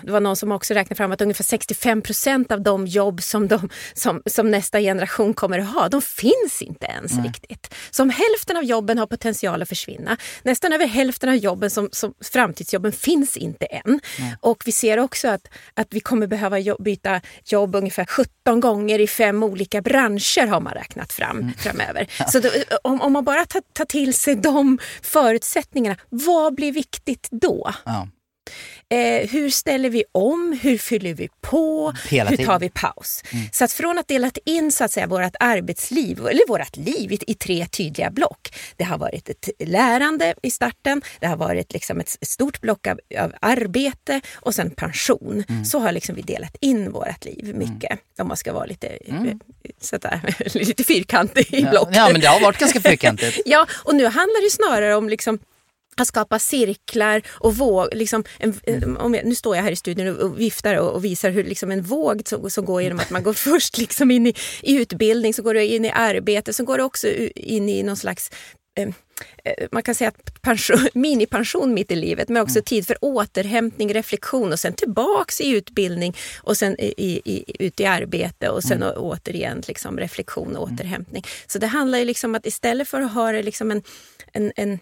det 0.03 0.13
var 0.13 0.21
någon 0.21 0.37
som 0.37 0.53
också 0.53 0.75
räknade 0.75 0.95
fram 0.95 1.13
att 1.13 1.21
ungefär 1.21 1.45
65 1.45 2.03
procent 2.03 2.53
av 2.53 2.61
de 2.61 2.87
jobb 2.87 3.23
som, 3.23 3.49
de, 3.49 3.69
som, 3.95 4.23
som, 4.27 4.51
nästa 4.51 4.81
generation 4.81 5.35
kommer 5.35 5.59
att 5.59 5.75
ha, 5.75 5.89
de 5.89 6.03
finns 6.03 6.63
inte 6.63 6.87
ens 6.87 7.13
mm. 7.13 7.25
riktigt. 7.25 7.75
Så 7.91 8.03
om 8.03 8.11
hälften 8.11 8.57
av 8.57 8.65
jobben 8.65 8.99
har 8.99 9.07
potential 9.07 9.63
att 9.63 9.69
försvinna, 9.69 10.17
nästan 10.43 10.73
över 10.73 10.87
hälften 10.87 11.29
av 11.29 11.37
jobben 11.37 11.71
som, 11.71 11.89
som 11.93 12.15
framtidsjobben 12.25 12.93
finns 12.93 13.37
inte 13.37 13.67
än. 13.67 14.01
Mm. 14.19 14.33
Och 14.41 14.63
vi 14.67 14.73
ser 14.73 14.99
också 14.99 15.29
att, 15.29 15.49
att 15.75 15.87
vi 15.91 16.01
kommer 16.01 16.27
behöva 16.27 16.59
jobb, 16.59 16.83
byta 16.83 17.21
jobb 17.45 17.75
ungefär 17.75 18.05
17 18.05 18.61
gånger 18.61 18.99
i 18.99 19.07
fem 19.07 19.43
olika 19.43 19.83
branscher 19.83 20.47
har 20.47 20.61
man 20.61 20.73
räknat 20.73 21.13
fram 21.13 21.39
mm. 21.39 21.53
framöver. 21.59 22.07
Ja. 22.19 22.27
Så 22.27 22.41
då, 22.41 22.49
om, 22.83 23.01
om 23.01 23.13
man 23.13 23.25
bara 23.25 23.45
tar, 23.45 23.63
tar 23.73 23.85
till 23.85 24.15
sig 24.15 24.35
de 24.35 24.79
förutsättningarna, 25.03 25.97
vad 26.09 26.55
blir 26.55 26.73
viktigt 26.73 27.29
då? 27.31 27.73
Ja. 27.85 28.09
Eh, 28.89 29.29
hur 29.29 29.51
ställer 29.51 29.91
vi 29.91 30.05
om? 30.13 30.59
Hur 30.63 30.79
fyller 30.79 31.15
vi 31.15 31.29
på? 31.41 31.93
Hela 32.09 32.31
hur 32.31 32.37
tar 32.37 32.59
vi 32.59 32.71
paus? 32.71 33.23
Mm. 33.33 33.47
Så 33.53 33.65
att 33.65 33.73
från 33.73 33.99
att 33.99 34.09
delat 34.09 34.39
in 34.45 34.73
så 34.73 34.85
att 34.85 34.93
säga, 34.93 35.07
vårt 35.07 35.35
arbetsliv, 35.41 36.19
eller 36.19 36.49
vårt 36.49 36.77
liv 36.77 37.13
i, 37.13 37.19
i, 37.27 37.35
tre 37.35 37.67
tydliga 37.67 38.11
block. 38.11 38.55
Det 38.77 38.85
har 38.85 38.99
varit 38.99 39.29
ett 39.29 39.51
lärande 39.59 40.35
i 40.43 40.51
starten, 40.51 41.03
det 41.21 41.27
har 41.27 41.37
varit 41.37 41.73
liksom 41.73 42.01
ett, 42.01 42.17
stort 42.23 42.61
block 42.61 42.87
av, 42.87 43.01
av, 43.19 43.33
arbete 43.41 44.21
och 44.35 44.55
sen 44.55 44.71
pension. 44.71 45.45
Mm. 45.49 45.65
Så 45.65 45.79
har 45.79 45.93
liksom 45.93 46.15
vi 46.15 46.23
delat 46.23 46.57
in 46.61 46.93
vårt 46.93 47.25
liv 47.25 47.55
mycket. 47.57 47.91
Mm. 47.91 47.99
Om 48.19 48.29
man 48.29 48.37
ska 48.37 48.53
vara 48.53 48.67
lite, 48.67 48.89
mm. 48.89 49.27
Eh, 49.27 49.37
sådär, 49.81 50.35
lite 50.59 50.85
fyrkantig 50.85 51.55
i 51.55 51.61
ja. 51.61 51.71
block. 51.71 51.89
Ja, 51.93 52.09
men 52.13 52.21
det 52.21 52.27
har 52.27 52.41
varit 52.41 52.59
ganska 52.59 52.81
fyrkantigt. 52.81 53.41
ja, 53.47 53.67
och 53.73 53.95
nu 53.95 54.05
handlar 54.05 54.45
det 54.45 54.51
snarare 54.51 54.95
om 54.95 55.09
liksom 55.09 55.39
att 56.03 56.09
skapa 56.09 56.39
cirklar 56.39 57.23
och 57.29 57.57
våg. 57.57 57.95
Liksom 57.95 58.25
en, 58.39 58.55
mm. 58.67 58.97
om 58.97 59.15
jag, 59.15 59.25
nu 59.25 59.35
står 59.35 59.57
jag 59.57 59.63
här 59.63 59.73
i 59.73 59.77
studion 59.77 60.09
och, 60.09 60.23
och 60.23 60.41
viftar 60.41 60.75
och, 60.75 60.95
och, 60.95 61.05
visar 61.05 61.31
hur 61.31 61.45
liksom 61.45 61.71
en 61.71 61.83
våg 61.83 62.23
som, 62.25 62.51
som 62.51 62.65
går 62.65 62.83
genom 62.83 63.01
att 63.01 63.11
man 63.11 63.23
går 63.23 63.33
först 63.51 63.79
liksom 63.79 64.11
in 64.11 64.27
i, 64.27 64.35
i 64.63 64.75
utbildning, 64.75 65.35
så 65.35 65.43
går 65.43 65.55
det 65.55 65.67
in 65.67 65.85
i 65.85 65.91
arbete, 65.91 66.53
så 66.53 66.65
går 66.65 66.79
det 66.79 66.85
också 66.85 67.09
in 67.35 67.69
i 67.69 67.83
någon 67.83 67.97
slags 67.97 68.31
eh, 68.79 68.89
eh, 69.45 69.69
man 69.73 69.83
kan 69.83 69.95
säga 69.95 70.09
att 70.09 70.43
pension, 70.43 70.89
minipension 70.95 71.75
mitt 71.75 71.93
i 71.93 71.97
livet, 71.97 72.29
men 72.29 72.43
också 72.43 72.57
mm. 72.57 72.65
tid 72.65 72.87
för 72.87 72.97
återhämtning, 73.01 73.95
reflektion 73.95 74.53
och 74.53 74.61
sen 74.61 74.73
tillbaks 74.73 75.41
i 75.41 75.49
utbildning 75.49 76.17
och 76.43 76.57
sen 76.57 76.81
i, 76.81 77.23
i, 77.25 77.45
ut 77.59 77.81
i 77.81 77.87
arbete 77.87 78.49
och 78.49 78.63
sen 78.63 78.83
mm. 78.83 78.95
återigen 78.97 79.63
liksom 79.69 79.99
reflektion 79.99 80.57
och 80.57 80.69
mm. 80.69 80.75
återhämtning. 80.75 81.25
Så 81.47 81.59
det 81.59 81.67
handlar 81.67 81.99
ju 81.99 82.05
liksom 82.05 82.35
att 82.35 82.47
istället 82.47 82.89
för 82.89 83.01
att 83.01 83.13
ha 83.13 83.33
det 83.33 83.43
liksom 83.43 83.71
en, 83.71 83.83
en, 84.33 84.53
en 84.57 84.79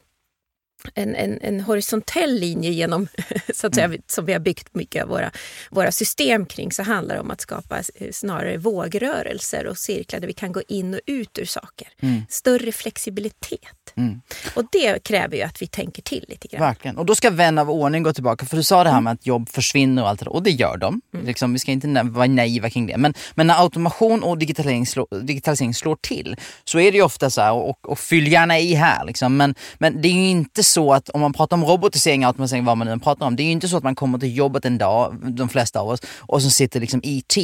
en, 0.94 1.14
en, 1.14 1.38
en 1.40 1.60
horisontell 1.60 2.34
linje 2.34 2.70
genom, 2.70 3.08
så 3.54 3.66
att 3.66 3.74
säga, 3.74 3.84
mm. 3.84 4.02
som 4.06 4.24
vi 4.24 4.32
har 4.32 4.40
byggt 4.40 4.74
mycket 4.74 5.02
av 5.02 5.08
våra, 5.08 5.30
våra 5.70 5.92
system 5.92 6.46
kring, 6.46 6.72
så 6.72 6.82
handlar 6.82 7.14
det 7.14 7.20
om 7.20 7.30
att 7.30 7.40
skapa 7.40 7.82
snarare 8.12 8.56
vågrörelser 8.56 9.66
och 9.66 9.78
cirklar 9.78 10.20
där 10.20 10.26
vi 10.26 10.32
kan 10.32 10.52
gå 10.52 10.62
in 10.68 10.94
och 10.94 11.00
ut 11.06 11.38
ur 11.38 11.44
saker. 11.44 11.88
Mm. 12.00 12.22
Större 12.28 12.72
flexibilitet. 12.72 13.83
Mm. 13.96 14.20
Och 14.54 14.64
det 14.72 15.04
kräver 15.04 15.36
ju 15.36 15.42
att 15.42 15.62
vi 15.62 15.66
tänker 15.66 16.02
till 16.02 16.24
lite 16.28 16.48
grann. 16.48 16.60
Verkligen. 16.60 16.96
Och 16.96 17.06
då 17.06 17.14
ska 17.14 17.30
vän 17.30 17.58
av 17.58 17.70
ordning 17.70 18.02
gå 18.02 18.12
tillbaka, 18.12 18.46
för 18.46 18.56
du 18.56 18.62
sa 18.62 18.84
det 18.84 18.90
här 18.90 18.96
mm. 18.96 19.04
med 19.04 19.12
att 19.12 19.26
jobb 19.26 19.48
försvinner 19.48 20.02
och 20.02 20.08
allt 20.08 20.18
det 20.18 20.24
där, 20.24 20.32
och 20.32 20.42
det 20.42 20.50
gör 20.50 20.76
de. 20.76 21.00
Mm. 21.14 21.26
Liksom, 21.26 21.52
vi 21.52 21.58
ska 21.58 21.72
inte 21.72 22.02
vara 22.02 22.26
naiva 22.26 22.70
kring 22.70 22.86
det. 22.86 22.96
Men, 22.96 23.14
men 23.34 23.46
när 23.46 23.62
automation 23.62 24.22
och 24.22 24.38
digitalisering, 24.38 24.86
slår, 24.86 25.06
digitalisering 25.22 25.74
slår 25.74 25.96
till 25.96 26.36
så 26.64 26.78
är 26.78 26.92
det 26.92 26.98
ju 26.98 27.04
ofta 27.04 27.30
så 27.30 27.40
här, 27.40 27.52
och, 27.52 27.88
och 27.90 27.98
fyll 27.98 28.32
gärna 28.32 28.58
i 28.58 28.74
här, 28.74 29.04
liksom. 29.04 29.36
men, 29.36 29.54
men 29.78 30.02
det 30.02 30.08
är 30.08 30.12
ju 30.12 30.28
inte 30.28 30.62
så 30.62 30.92
att 30.92 31.08
om 31.08 31.20
man 31.20 31.32
pratar 31.32 31.56
om 31.56 31.64
robotisering, 31.64 32.24
automatisering, 32.24 32.64
vad 32.64 32.76
man 32.76 32.86
nu 32.86 32.98
pratar 32.98 33.26
om. 33.26 33.36
Det 33.36 33.42
är 33.42 33.44
ju 33.44 33.52
inte 33.52 33.68
så 33.68 33.76
att 33.76 33.84
man 33.84 33.94
kommer 33.94 34.18
till 34.18 34.36
jobbet 34.36 34.64
en 34.64 34.78
dag, 34.78 35.16
de 35.22 35.48
flesta 35.48 35.80
av 35.80 35.88
oss, 35.88 36.00
och 36.20 36.42
så 36.42 36.50
sitter 36.50 36.80
liksom 36.80 37.00
IT 37.02 37.36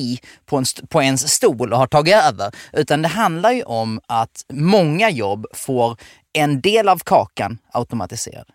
på, 0.46 0.56
en, 0.56 0.64
på 0.88 1.02
ens 1.02 1.32
stol 1.32 1.72
och 1.72 1.78
har 1.78 1.86
tagit 1.86 2.14
över. 2.14 2.50
Utan 2.72 3.02
det 3.02 3.08
handlar 3.08 3.52
ju 3.52 3.62
om 3.62 4.00
att 4.06 4.44
många 4.52 5.10
jobb 5.10 5.46
får 5.52 5.96
en 6.32 6.60
del 6.60 6.88
av 6.88 6.98
kakan 6.98 7.58
automatiserad. 7.72 8.46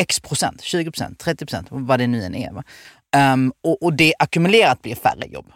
X 0.00 0.20
procent, 0.20 0.62
20 0.62 0.90
procent, 0.90 1.18
30 1.18 1.46
procent, 1.46 1.66
vad 1.70 1.98
det 1.98 2.06
nu 2.06 2.24
än 2.24 2.34
är. 2.34 2.62
Um, 3.16 3.52
och, 3.62 3.82
och 3.82 3.92
det 3.92 4.14
ackumulerat 4.18 4.82
blir 4.82 4.94
färre 4.94 5.26
jobb. 5.26 5.46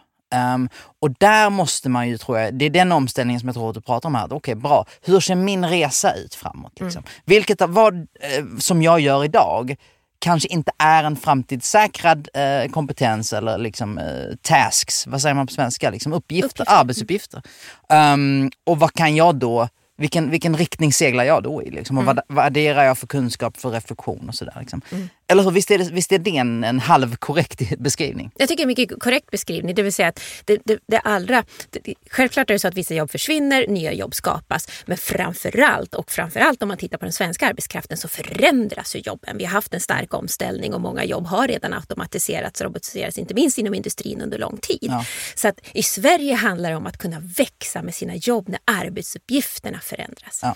Um, 0.55 0.69
och 0.99 1.11
där 1.19 1.49
måste 1.49 1.89
man 1.89 2.09
ju, 2.09 2.17
tror 2.17 2.39
jag, 2.39 2.53
det 2.53 2.65
är 2.65 2.69
den 2.69 2.91
omställningen 2.91 3.39
som 3.39 3.47
jag 3.47 3.55
tror 3.55 3.69
att 3.69 3.75
du 3.75 3.81
pratar 3.81 4.09
om 4.09 4.15
här. 4.15 4.25
Okej, 4.25 4.35
okay, 4.35 4.55
bra. 4.55 4.85
Hur 5.01 5.19
ser 5.19 5.35
min 5.35 5.65
resa 5.65 6.13
ut 6.13 6.35
framåt? 6.35 6.79
Liksom? 6.79 6.99
Mm. 6.99 7.11
Vilket 7.25 7.61
vad 7.61 7.95
eh, 7.95 8.45
som 8.59 8.81
jag 8.81 8.99
gör 8.99 9.23
idag 9.23 9.75
kanske 10.19 10.49
inte 10.49 10.71
är 10.77 11.03
en 11.03 11.15
framtidssäkrad 11.15 12.27
eh, 12.33 12.71
kompetens 12.71 13.33
eller 13.33 13.57
liksom 13.57 13.97
eh, 13.97 14.35
tasks, 14.41 15.07
vad 15.07 15.21
säger 15.21 15.35
man 15.35 15.47
på 15.47 15.53
svenska? 15.53 15.89
Liksom 15.89 16.13
uppgifter, 16.13 16.47
Uppgifter. 16.47 16.79
arbetsuppgifter. 16.79 17.41
Um, 17.89 18.51
och 18.63 18.79
vad 18.79 18.93
kan 18.93 19.15
jag 19.15 19.35
då 19.35 19.67
vilken, 20.03 20.29
vilken 20.29 20.57
riktning 20.57 20.93
seglar 20.93 21.23
jag 21.23 21.43
då 21.43 21.63
i? 21.63 21.71
Liksom? 21.71 21.97
Och 21.97 22.03
mm. 22.03 22.15
vad, 22.15 22.35
vad 22.35 22.45
adderar 22.45 22.83
jag 22.83 22.97
för 22.97 23.07
kunskap, 23.07 23.57
för 23.57 23.69
reflektion 23.69 24.25
och 24.27 24.35
sådär? 24.35 24.57
Liksom? 24.59 24.81
Mm. 24.91 25.09
Eller 25.33 25.43
hur, 25.43 25.51
visst 25.51 25.71
är 25.71 25.77
det, 25.77 25.91
visst 25.91 26.11
är 26.11 26.19
det 26.19 26.37
en, 26.37 26.63
en 26.63 26.79
halv 26.79 27.15
korrekt 27.15 27.61
beskrivning? 27.79 28.31
Jag 28.37 28.47
tycker 28.47 28.57
det 28.57 28.61
är 28.61 28.63
en 28.63 28.67
mycket 28.67 28.99
korrekt 28.99 29.31
beskrivning. 29.31 29.75
Det 29.75 29.83
vill 29.83 29.93
säga 29.93 30.07
att 30.07 30.19
det, 30.45 30.61
det, 30.65 30.79
det 30.87 30.99
allra... 30.99 31.43
Det, 31.69 31.93
självklart 32.09 32.49
är 32.49 32.53
det 32.53 32.59
så 32.59 32.67
att 32.67 32.73
vissa 32.73 32.93
jobb 32.93 33.11
försvinner, 33.11 33.67
nya 33.67 33.93
jobb 33.93 34.15
skapas. 34.15 34.67
Men 34.85 34.97
framförallt, 34.97 35.95
och 35.95 36.11
framförallt 36.11 36.61
om 36.63 36.67
man 36.67 36.77
tittar 36.77 36.97
på 36.97 37.05
den 37.05 37.13
svenska 37.13 37.47
arbetskraften, 37.47 37.97
så 37.97 38.07
förändras 38.07 38.95
ju 38.95 38.99
jobben. 38.99 39.37
Vi 39.37 39.45
har 39.45 39.51
haft 39.51 39.73
en 39.73 39.79
stark 39.79 40.13
omställning 40.13 40.73
och 40.73 40.81
många 40.81 41.03
jobb 41.03 41.25
har 41.25 41.47
redan 41.47 41.73
automatiserats 41.73 42.61
och 42.61 42.65
robotiserats, 42.65 43.17
inte 43.17 43.33
minst 43.33 43.57
inom 43.57 43.73
industrin 43.73 44.21
under 44.21 44.37
lång 44.37 44.57
tid. 44.57 44.77
Ja. 44.81 45.05
Så 45.35 45.47
att 45.47 45.59
i 45.73 45.83
Sverige 45.83 46.35
handlar 46.35 46.69
det 46.69 46.75
om 46.75 46.85
att 46.85 46.97
kunna 46.97 47.19
växa 47.19 47.81
med 47.81 47.95
sina 47.95 48.15
jobb 48.15 48.49
när 48.49 48.59
arbetsuppgifterna 48.65 49.79
förändras. 49.79 50.39
Ja. 50.41 50.55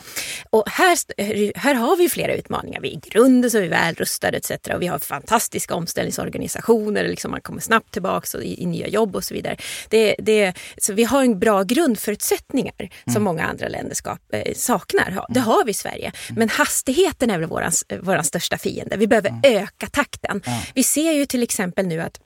Och 0.49 0.63
här, 0.69 0.97
här 1.57 1.73
har 1.73 1.97
vi 1.97 2.09
flera 2.09 2.33
utmaningar. 2.33 2.81
Vi 2.81 2.87
är 2.87 2.93
i 2.93 2.99
grunden 3.09 3.51
så 3.51 3.57
är 3.57 3.61
vi 3.61 3.67
väl 3.67 3.95
rustade 3.95 4.37
etc. 4.37 4.66
Och 4.75 4.81
vi 4.81 4.87
har 4.87 4.99
fantastiska 4.99 5.75
omställningsorganisationer, 5.75 7.07
liksom 7.07 7.31
man 7.31 7.41
kommer 7.41 7.61
snabbt 7.61 7.91
tillbaka 7.91 8.37
i, 8.37 8.63
i 8.63 8.65
nya 8.65 8.87
jobb 8.87 9.15
och 9.15 9.23
så 9.23 9.33
vidare. 9.33 9.57
Det, 9.89 10.15
det, 10.19 10.53
så 10.77 10.93
vi 10.93 11.03
har 11.03 11.23
en 11.23 11.39
bra 11.39 11.63
grundförutsättningar 11.63 12.73
mm. 12.77 13.13
som 13.13 13.23
många 13.23 13.45
andra 13.45 13.67
länder 13.67 13.95
ska, 13.95 14.17
eh, 14.33 14.53
saknar. 14.55 15.25
Det 15.29 15.39
har 15.39 15.65
vi 15.65 15.71
i 15.71 15.73
Sverige. 15.73 16.11
Mm. 16.29 16.39
Men 16.39 16.49
hastigheten 16.49 17.29
är 17.29 17.39
väl 17.39 17.49
vår 18.01 18.21
största 18.21 18.57
fiende. 18.57 18.97
Vi 18.97 19.07
behöver 19.07 19.29
mm. 19.29 19.41
öka 19.43 19.87
takten. 19.87 20.41
Ja. 20.45 20.61
Vi 20.73 20.83
ser 20.83 21.11
ju 21.11 21.25
till 21.25 21.43
exempel 21.43 21.87
nu 21.87 22.01
att 22.01 22.19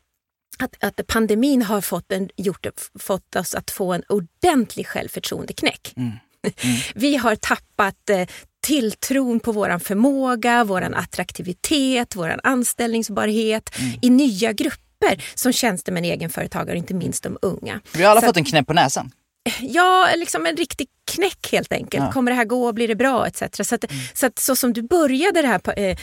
att, 0.59 0.83
att 0.83 1.07
pandemin 1.07 1.61
har 1.61 1.81
fått, 1.81 2.11
en, 2.11 2.29
gjort, 2.37 2.67
fått 2.99 3.35
oss 3.35 3.55
att 3.55 3.71
få 3.71 3.93
en 3.93 4.03
ordentlig 4.09 4.87
självförtroendeknäck. 4.87 5.93
Mm. 5.95 6.11
Mm. 6.43 6.77
Vi 6.95 7.15
har 7.15 7.35
tappat 7.35 8.09
eh, 8.09 8.27
tilltron 8.61 9.39
på 9.39 9.51
vår 9.51 9.79
förmåga, 9.79 10.63
vår 10.63 10.81
attraktivitet, 10.81 12.15
vår 12.15 12.39
anställningsbarhet 12.43 13.79
mm. 13.79 13.99
i 14.01 14.09
nya 14.09 14.53
grupper 14.53 15.23
som 15.35 15.53
tjänstemän, 15.53 16.05
egenföretagare 16.05 16.71
och 16.71 16.77
inte 16.77 16.93
minst 16.93 17.23
de 17.23 17.37
unga. 17.41 17.79
Vi 17.93 18.03
har 18.03 18.11
alla 18.11 18.21
Så 18.21 18.27
fått 18.27 18.37
en 18.37 18.45
knäpp 18.45 18.67
på 18.67 18.73
näsan. 18.73 19.11
Ja, 19.61 20.09
liksom 20.15 20.45
en 20.45 20.57
riktig 20.57 20.87
knäck 21.11 21.51
helt 21.51 21.73
enkelt. 21.73 22.03
Ja. 22.03 22.11
Kommer 22.11 22.31
det 22.31 22.35
här 22.35 22.45
gå? 22.45 22.73
Blir 22.73 22.87
det 22.87 22.95
bra? 22.95 23.27
Etc. 23.27 23.39
Så, 23.39 23.75
att, 23.75 23.91
mm. 23.91 24.03
så, 24.13 24.25
att, 24.25 24.39
så 24.39 24.55
som 24.55 24.73
du 24.73 24.81
började 24.81 25.41
det 25.41 25.47
här 25.47 25.79
eh, 25.79 25.97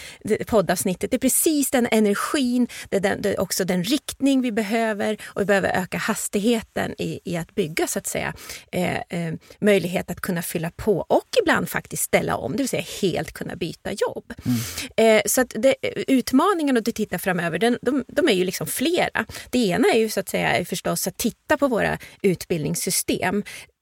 poddavsnittet, 0.47 1.11
det 1.11 1.17
är 1.17 1.19
precis 1.19 1.71
den 1.71 1.89
energin, 1.91 2.69
det 2.89 2.99
den, 2.99 3.23
det 3.23 3.39
också 3.39 3.65
den 3.65 3.85
riktning 3.85 4.43
vi 4.43 4.53
behöver 4.53 5.17
och 5.25 5.41
vi 5.41 5.45
behöver 5.45 5.69
öka 5.69 5.99
hastigheten 5.99 6.95
i, 6.99 7.21
i 7.25 7.37
att 7.37 7.55
bygga 7.55 7.87
så 7.87 7.99
att 7.99 8.07
säga 8.07 8.35
eh, 8.73 8.97
eh, 8.97 9.35
möjlighet 9.61 10.11
att 10.11 10.21
kunna 10.21 10.43
fylla 10.43 10.71
på 10.71 10.99
och 10.99 11.29
ibland 11.43 11.69
faktiskt 11.69 12.03
ställa 12.03 12.37
om, 12.37 12.53
det 12.53 12.59
vill 12.59 12.69
säga 12.69 12.85
helt 13.03 13.33
kunna 13.33 13.57
byta 13.57 13.91
jobb. 13.93 14.35
Mm. 14.45 14.59
Eh, 14.97 15.23
så 15.27 15.41
att 15.41 15.53
det, 15.57 15.75
utmaningarna 16.09 16.81
du 16.81 16.93
tittar 16.93 17.19
framöver, 17.19 17.59
den, 17.59 17.79
de, 17.83 18.05
de, 18.09 18.29
är 18.29 18.33
ju 18.33 18.45
liksom 18.45 18.67
flera. 18.67 19.27
Det 19.51 19.59
ena 19.59 19.89
är 19.89 19.99
ju 19.99 20.09
så 20.09 20.21
att 20.21 20.29
säga 20.29 20.65
förstås 20.65 21.07
att 21.07 21.17
titta 21.17 21.57
på 21.57 21.69
våra 21.69 21.99
utbildningssystem 22.23 23.28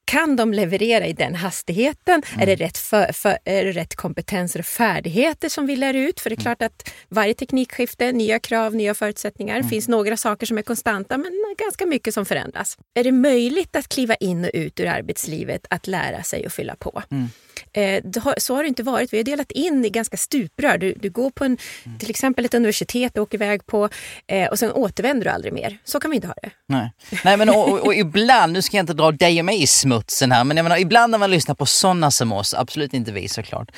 kan 0.06 0.36
de 0.36 0.52
leverera 0.52 1.06
i 1.06 1.12
den 1.12 1.34
hastigheten? 1.34 2.22
Mm. 2.28 2.42
Är, 2.42 2.46
det 2.46 2.64
rätt 2.64 2.78
för, 2.78 3.12
för, 3.12 3.38
är 3.44 3.64
det 3.64 3.72
rätt 3.72 3.94
kompetenser 3.94 4.60
och 4.60 4.66
färdigheter 4.66 5.48
som 5.48 5.66
vi 5.66 5.76
lär 5.76 5.94
ut? 5.94 6.20
För 6.20 6.30
det 6.30 6.34
är 6.34 6.36
mm. 6.36 6.42
klart 6.42 6.62
att 6.62 6.90
varje 7.08 7.34
teknikskifte, 7.34 8.12
nya 8.12 8.38
krav, 8.38 8.74
nya 8.74 8.94
förutsättningar. 8.94 9.56
Mm. 9.56 9.68
finns 9.68 9.88
några 9.88 10.16
saker 10.16 10.46
som 10.46 10.58
är 10.58 10.62
konstanta 10.62 11.18
men 11.18 11.32
ganska 11.58 11.86
mycket 11.86 12.14
som 12.14 12.26
förändras. 12.26 12.78
Är 12.94 13.04
det 13.04 13.12
möjligt 13.12 13.76
att 13.76 13.88
kliva 13.88 14.14
in 14.14 14.44
och 14.44 14.50
ut 14.54 14.80
ur 14.80 14.86
arbetslivet, 14.86 15.66
att 15.70 15.86
lära 15.86 16.22
sig 16.22 16.46
och 16.46 16.52
fylla 16.52 16.76
på? 16.76 17.02
Mm. 17.10 17.28
Eh, 17.72 18.04
så 18.36 18.54
har 18.54 18.62
det 18.62 18.68
inte 18.68 18.82
varit. 18.82 19.12
Vi 19.12 19.16
har 19.16 19.24
delat 19.24 19.52
in 19.52 19.84
i 19.84 19.90
ganska 19.90 20.16
stuprör. 20.16 20.78
Du, 20.78 20.94
du 20.96 21.10
går 21.10 21.30
på 21.30 21.44
en, 21.44 21.58
mm. 21.84 21.98
till 21.98 22.10
exempel 22.10 22.44
ett 22.44 22.54
universitet 22.54 23.16
och 23.16 23.22
åker 23.22 23.38
iväg 23.38 23.66
på 23.66 23.88
eh, 24.26 24.48
och 24.48 24.58
sen 24.58 24.72
återvänder 24.72 25.24
du 25.24 25.30
aldrig 25.30 25.52
mer. 25.52 25.78
Så 25.84 26.00
kan 26.00 26.10
vi 26.10 26.14
inte 26.14 26.28
ha 26.28 26.34
det. 26.42 26.50
Nej, 26.68 26.92
Nej 27.24 27.36
men 27.36 27.48
och, 27.48 27.68
och, 27.68 27.86
och 27.86 27.94
ibland, 27.94 28.52
nu 28.52 28.62
ska 28.62 28.76
jag 28.76 28.82
inte 28.82 28.94
dra 28.94 29.10
dig 29.10 29.38
och 29.38 29.44
mig 29.44 29.62
i 29.62 29.66
smutsen 29.66 30.32
här, 30.32 30.44
men 30.44 30.56
jag 30.56 30.64
menar, 30.64 30.76
ibland 30.76 31.10
när 31.10 31.18
man 31.18 31.30
lyssnar 31.30 31.54
på 31.54 31.66
sådana 31.66 32.10
som 32.10 32.32
oss, 32.32 32.54
absolut 32.54 32.94
inte 32.94 33.12
vi 33.12 33.28
såklart, 33.28 33.70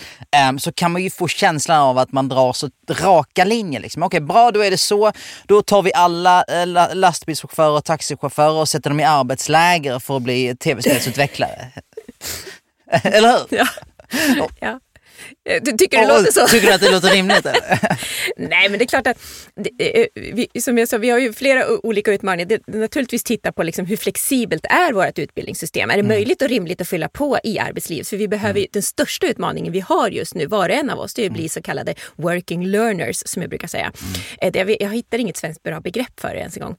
um, 0.51 0.59
så 0.59 0.73
kan 0.73 0.93
man 0.93 1.03
ju 1.03 1.11
få 1.11 1.29
känslan 1.29 1.81
av 1.81 1.99
att 1.99 2.13
man 2.13 2.29
drar 2.29 2.53
så 2.53 2.71
raka 2.91 3.45
linjer. 3.45 3.81
Liksom. 3.81 4.03
Okej, 4.03 4.21
bra, 4.21 4.51
då 4.51 4.61
är 4.61 4.71
det 4.71 4.79
så. 4.79 5.13
Då 5.47 5.63
tar 5.63 5.83
vi 5.83 5.93
alla 5.95 6.45
äh, 6.45 6.95
lastbilschaufförer 6.95 7.71
och 7.71 7.85
taxichaufförer 7.85 8.61
och 8.61 8.69
sätter 8.69 8.91
dem 8.91 9.01
i 9.01 9.05
arbetsläger 9.05 9.99
för 9.99 10.17
att 10.17 10.23
bli 10.23 10.57
tv-spelsutvecklare. 10.57 11.73
Eller 13.05 13.33
hur? 13.33 13.59
Ja. 13.59 13.69
ja. 14.61 14.81
Eh, 15.49 15.63
tycker 15.63 15.99
du 15.99 16.07
det 16.07 16.19
låter 16.19 16.33
så? 16.33 16.47
Tycker 16.47 16.67
du 16.67 16.73
att 16.73 16.81
det 16.81 16.91
låter 16.91 17.11
rimligt? 17.11 17.47
Nej, 18.37 18.69
men 18.69 18.79
det 18.79 18.85
är 18.85 18.87
klart 18.87 19.07
att, 19.07 19.19
eh, 19.79 20.07
vi, 20.15 20.61
som 20.61 20.79
jag 20.79 20.89
sa, 20.89 20.99
vi 20.99 21.11
har 21.11 21.19
ju 21.19 21.33
flera 21.33 21.79
olika 21.87 22.13
utmaningar. 22.13 22.49
Det, 22.49 22.79
naturligtvis 22.79 23.25
titta 23.25 23.53
på 23.53 23.63
liksom 23.63 23.87
hur 23.87 23.97
flexibelt 23.97 24.67
är 24.67 24.93
vårt 24.93 25.19
utbildningssystem? 25.19 25.91
Är 25.91 25.95
det 25.95 26.01
mm. 26.01 26.09
möjligt 26.09 26.43
och 26.43 26.49
rimligt 26.49 26.81
att 26.81 26.89
fylla 26.89 27.09
på 27.09 27.39
i 27.45 27.59
arbetslivet? 27.59 28.09
För 28.09 28.17
vi 28.17 28.29
behöver 28.29 28.61
mm. 28.61 28.69
den 28.73 28.83
största 28.83 29.27
utmaningen 29.27 29.73
vi 29.73 29.81
har 29.81 30.09
just 30.09 30.35
nu, 30.35 30.47
var 30.47 30.69
och 30.69 30.75
en 30.75 30.91
av 30.91 30.99
oss, 30.99 31.15
det 31.15 31.23
är 31.23 31.27
att 31.27 31.33
bli 31.33 31.43
mm. 31.43 31.49
så 31.49 31.63
kallade 31.63 31.95
working 32.17 32.67
learners, 32.67 33.23
som 33.27 33.43
jag 33.43 33.51
brukar 33.51 33.69
säga. 33.69 33.93
Mm. 34.41 34.67
Det, 34.67 34.77
jag 34.81 34.91
hittar 34.91 35.19
inget 35.19 35.37
svenskt 35.37 35.63
bra 35.63 35.81
begrepp 35.81 36.21
för 36.21 36.29
det 36.29 36.39
ens 36.41 36.57
en 36.57 36.63
gång. 36.63 36.77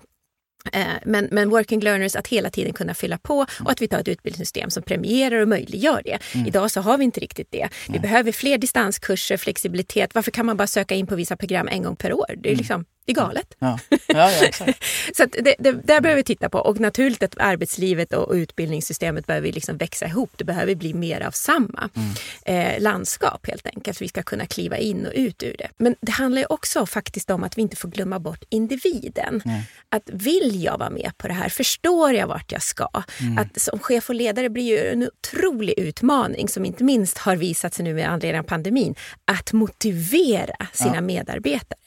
Eh, 0.73 0.83
men, 1.05 1.27
men 1.31 1.49
working 1.49 1.79
learners, 1.79 2.15
att 2.15 2.27
hela 2.27 2.49
tiden 2.49 2.73
kunna 2.73 2.93
fylla 2.93 3.17
på 3.17 3.45
och 3.59 3.71
att 3.71 3.81
vi 3.81 3.87
tar 3.87 3.99
ett 3.99 4.07
utbildningssystem 4.07 4.69
som 4.69 4.83
premierar 4.83 5.41
och 5.41 5.47
möjliggör 5.47 6.01
det. 6.05 6.19
Mm. 6.35 6.47
Idag 6.47 6.71
så 6.71 6.81
har 6.81 6.97
vi 6.97 7.03
inte 7.03 7.19
riktigt 7.19 7.47
det. 7.51 7.69
Vi 7.87 7.97
mm. 7.97 8.01
behöver 8.01 8.31
fler 8.31 8.57
distanskurser, 8.57 9.37
flexibilitet. 9.37 10.15
Varför 10.15 10.31
kan 10.31 10.45
man 10.45 10.57
bara 10.57 10.67
söka 10.67 10.95
in 10.95 11.07
på 11.07 11.15
vissa 11.15 11.37
program 11.37 11.67
en 11.67 11.83
gång 11.83 11.95
per 11.95 12.13
år? 12.13 12.35
Det 12.37 12.49
är 12.49 12.53
mm. 12.53 12.57
liksom, 12.57 12.85
är 13.09 13.13
galet. 13.13 13.55
Ja. 13.59 13.79
Ja, 13.89 14.31
ja, 14.31 14.51
så 15.17 15.25
det, 15.25 15.55
det, 15.59 15.71
där 15.71 16.01
behöver 16.01 16.15
vi 16.15 16.23
titta 16.23 16.49
på. 16.49 16.59
Och 16.59 16.79
naturligt 16.79 17.23
att 17.23 17.37
arbetslivet 17.37 18.13
och 18.13 18.33
utbildningssystemet 18.33 19.27
behöver 19.27 19.51
liksom 19.51 19.77
växa 19.77 20.05
ihop. 20.05 20.31
Det 20.35 20.43
behöver 20.43 20.75
bli 20.75 20.93
mer 20.93 21.21
av 21.21 21.31
samma 21.31 21.89
mm. 21.95 22.75
eh, 22.75 22.81
landskap 22.81 23.47
helt 23.47 23.67
enkelt. 23.67 23.97
Så 23.97 24.03
vi 24.03 24.09
ska 24.09 24.23
kunna 24.23 24.45
kliva 24.45 24.77
in 24.77 25.05
och 25.05 25.13
ut 25.15 25.43
ur 25.43 25.55
det. 25.57 25.67
Men 25.77 25.95
det 26.01 26.11
handlar 26.11 26.41
ju 26.41 26.45
också 26.49 26.85
faktiskt 26.85 27.29
om 27.29 27.43
att 27.43 27.57
vi 27.57 27.61
inte 27.61 27.75
får 27.75 27.89
glömma 27.89 28.19
bort 28.19 28.43
individen. 28.49 29.41
Mm. 29.45 29.61
Att 29.89 30.09
vill 30.13 30.63
jag 30.63 30.77
vara 30.77 30.89
med 30.89 31.11
på 31.17 31.27
det 31.27 31.33
här? 31.33 31.49
Förstår 31.49 32.13
jag 32.13 32.27
vart 32.27 32.51
jag 32.51 32.61
ska? 32.61 32.89
Mm. 33.21 33.37
Att 33.37 33.61
som 33.61 33.79
chef 33.79 34.09
och 34.09 34.15
ledare 34.15 34.49
blir 34.49 34.63
ju 34.63 34.91
en 34.91 35.03
otrolig 35.03 35.79
utmaning 35.79 36.49
som 36.49 36.65
inte 36.65 36.83
minst 36.83 37.17
har 37.17 37.35
visat 37.35 37.73
sig 37.73 37.85
nu 37.85 37.93
med 37.93 38.09
anledning 38.09 38.39
av 38.39 38.43
pandemin. 38.43 38.95
Att 39.25 39.53
motivera 39.53 40.67
sina 40.73 41.01
medarbetare. 41.01 41.79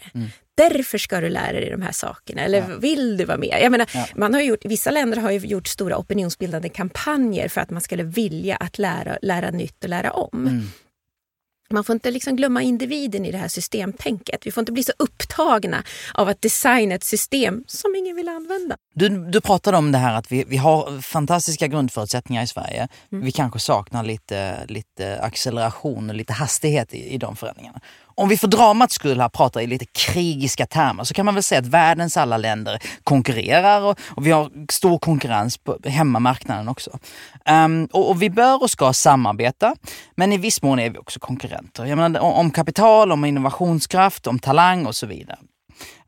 Därför 0.56 0.98
ska 0.98 1.20
du 1.20 1.28
lära 1.28 1.52
dig 1.52 1.70
de 1.70 1.82
här 1.82 1.92
sakerna. 1.92 2.42
Eller 2.42 2.58
ja. 2.58 2.76
vill 2.76 3.16
du 3.16 3.24
vara 3.24 3.38
med? 3.38 3.58
Jag 3.62 3.70
menar, 3.70 3.90
ja. 3.94 4.06
man 4.16 4.34
har 4.34 4.40
gjort, 4.40 4.64
vissa 4.64 4.90
länder 4.90 5.16
har 5.16 5.30
gjort 5.30 5.68
stora 5.68 5.96
opinionsbildande 5.98 6.68
kampanjer 6.68 7.48
för 7.48 7.60
att 7.60 7.70
man 7.70 7.80
skulle 7.80 8.02
vilja 8.02 8.56
att 8.56 8.78
lära, 8.78 9.18
lära 9.22 9.50
nytt 9.50 9.84
och 9.84 9.90
lära 9.90 10.10
om. 10.10 10.46
Mm. 10.46 10.62
Man 11.72 11.84
får 11.84 11.92
inte 11.92 12.10
liksom 12.10 12.36
glömma 12.36 12.62
individen 12.62 13.26
i 13.26 13.32
det 13.32 13.38
här 13.38 13.48
systemtänket. 13.48 14.46
Vi 14.46 14.50
får 14.50 14.60
inte 14.60 14.72
bli 14.72 14.84
så 14.84 14.92
upptagna 14.98 15.84
av 16.14 16.28
att 16.28 16.42
designa 16.42 16.94
ett 16.94 17.04
system 17.04 17.64
som 17.66 17.94
ingen 17.96 18.16
vill 18.16 18.28
använda. 18.28 18.76
Du, 18.94 19.08
du 19.08 19.40
pratade 19.40 19.76
om 19.76 19.92
det 19.92 19.98
här 19.98 20.14
att 20.14 20.32
vi, 20.32 20.44
vi 20.44 20.56
har 20.56 21.00
fantastiska 21.02 21.66
grundförutsättningar 21.66 22.42
i 22.42 22.46
Sverige. 22.46 22.88
Mm. 23.12 23.24
Vi 23.24 23.32
kanske 23.32 23.58
saknar 23.58 24.04
lite, 24.04 24.66
lite 24.66 25.20
acceleration 25.20 26.10
och 26.10 26.16
lite 26.16 26.32
hastighet 26.32 26.94
i, 26.94 27.14
i 27.14 27.18
de 27.18 27.36
förändringarna. 27.36 27.80
Om 28.14 28.28
vi 28.28 28.36
för 28.36 28.48
dramats 28.48 28.94
skull 28.94 29.20
här 29.20 29.28
pratar 29.28 29.60
i 29.60 29.66
lite 29.66 29.84
krigiska 29.84 30.66
termer 30.66 31.04
så 31.04 31.14
kan 31.14 31.26
man 31.26 31.34
väl 31.34 31.42
säga 31.42 31.58
att 31.58 31.66
världens 31.66 32.16
alla 32.16 32.36
länder 32.36 32.78
konkurrerar 33.04 33.80
och, 33.80 33.98
och 34.08 34.26
vi 34.26 34.30
har 34.30 34.50
stor 34.72 34.98
konkurrens 34.98 35.58
på 35.58 35.78
hemmamarknaden 35.84 36.68
också. 36.68 36.98
Um, 37.50 37.84
och, 37.92 38.10
och, 38.10 38.22
vi 38.22 38.30
bör 38.30 38.62
och 38.62 38.70
ska 38.70 38.92
samarbeta, 38.92 39.76
men 40.16 40.32
i 40.32 40.36
viss 40.36 40.62
mån 40.62 40.78
är 40.78 40.90
vi 40.90 40.98
också 40.98 41.20
konkurrenter. 41.20 41.84
Jag 41.84 41.98
menar, 41.98 42.20
om 42.20 42.50
kapital, 42.50 43.12
om 43.12 43.24
innovationskraft, 43.24 44.26
om 44.26 44.38
talang 44.38 44.86
och 44.86 44.94
så 44.94 45.06
vidare. 45.06 45.38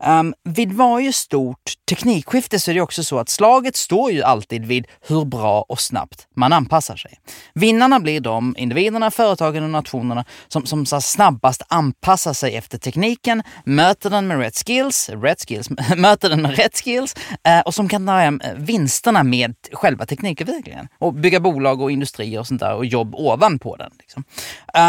Um, 0.07 0.33
vid 0.43 0.73
varje 0.73 1.13
stort 1.13 1.73
teknikskifte 1.89 2.59
så 2.59 2.71
är 2.71 2.75
det 2.75 2.81
också 2.81 3.03
så 3.03 3.19
att 3.19 3.29
slaget 3.29 3.75
står 3.75 4.11
ju 4.11 4.23
alltid 4.23 4.65
vid 4.65 4.87
hur 5.07 5.25
bra 5.25 5.65
och 5.69 5.79
snabbt 5.79 6.27
man 6.35 6.53
anpassar 6.53 6.95
sig. 6.95 7.19
Vinnarna 7.53 7.99
blir 7.99 8.19
de 8.19 8.55
individerna, 8.57 9.11
företagen 9.11 9.63
och 9.63 9.69
nationerna 9.69 10.25
som, 10.47 10.65
som 10.65 10.85
så 10.85 11.01
snabbast 11.01 11.61
anpassar 11.67 12.33
sig 12.33 12.55
efter 12.55 12.77
tekniken, 12.77 13.43
möter 13.65 14.09
den 14.09 14.27
med 14.27 14.37
rätt 14.37 14.63
skills, 14.65 15.09
rätt 15.09 15.45
skills, 15.47 15.69
möter 15.97 16.29
den 16.29 16.41
med 16.41 16.57
rätt 16.57 16.83
skills 16.83 17.15
uh, 17.47 17.59
och 17.65 17.73
som 17.73 17.89
kan 17.89 18.07
ta 18.07 18.17
hem 18.17 18.41
eh, 18.43 18.53
vinsterna 18.55 19.23
med 19.23 19.55
själva 19.71 20.05
teknikutvecklingen 20.05 20.87
och 20.99 21.13
bygga 21.13 21.39
bolag 21.39 21.81
och 21.81 21.91
industrier 21.91 22.39
och 22.39 22.47
sånt 22.47 22.61
där 22.61 22.75
och 22.75 22.85
jobb 22.85 23.15
ovanpå 23.15 23.75
den. 23.75 23.91
Liksom. 23.99 24.23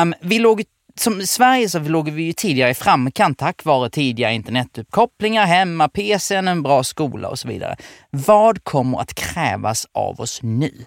Um, 0.02 0.14
vi 0.20 0.38
låg 0.38 0.62
som 1.00 1.20
i 1.20 1.26
Sverige 1.26 1.68
så 1.68 1.78
låg 1.78 2.10
vi 2.10 2.22
ju 2.22 2.32
tidigare 2.32 2.70
i 2.70 2.74
framkant 2.74 3.38
tack 3.38 3.64
vare 3.64 3.90
tidiga 3.90 4.30
internetuppkopplingar, 4.30 5.46
hemma, 5.46 5.88
PCn, 5.88 6.48
en 6.48 6.62
bra 6.62 6.84
skola 6.84 7.28
och 7.28 7.38
så 7.38 7.48
vidare. 7.48 7.76
Vad 8.10 8.64
kommer 8.64 9.00
att 9.00 9.14
krävas 9.14 9.86
av 9.92 10.20
oss 10.20 10.42
nu? 10.42 10.86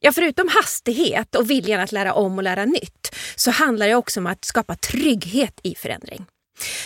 Ja, 0.00 0.12
förutom 0.12 0.48
hastighet 0.48 1.34
och 1.34 1.50
viljan 1.50 1.80
att 1.80 1.92
lära 1.92 2.14
om 2.14 2.36
och 2.36 2.42
lära 2.42 2.64
nytt 2.64 3.14
så 3.36 3.50
handlar 3.50 3.88
det 3.88 3.94
också 3.94 4.20
om 4.20 4.26
att 4.26 4.44
skapa 4.44 4.74
trygghet 4.74 5.60
i 5.62 5.74
förändring. 5.74 6.26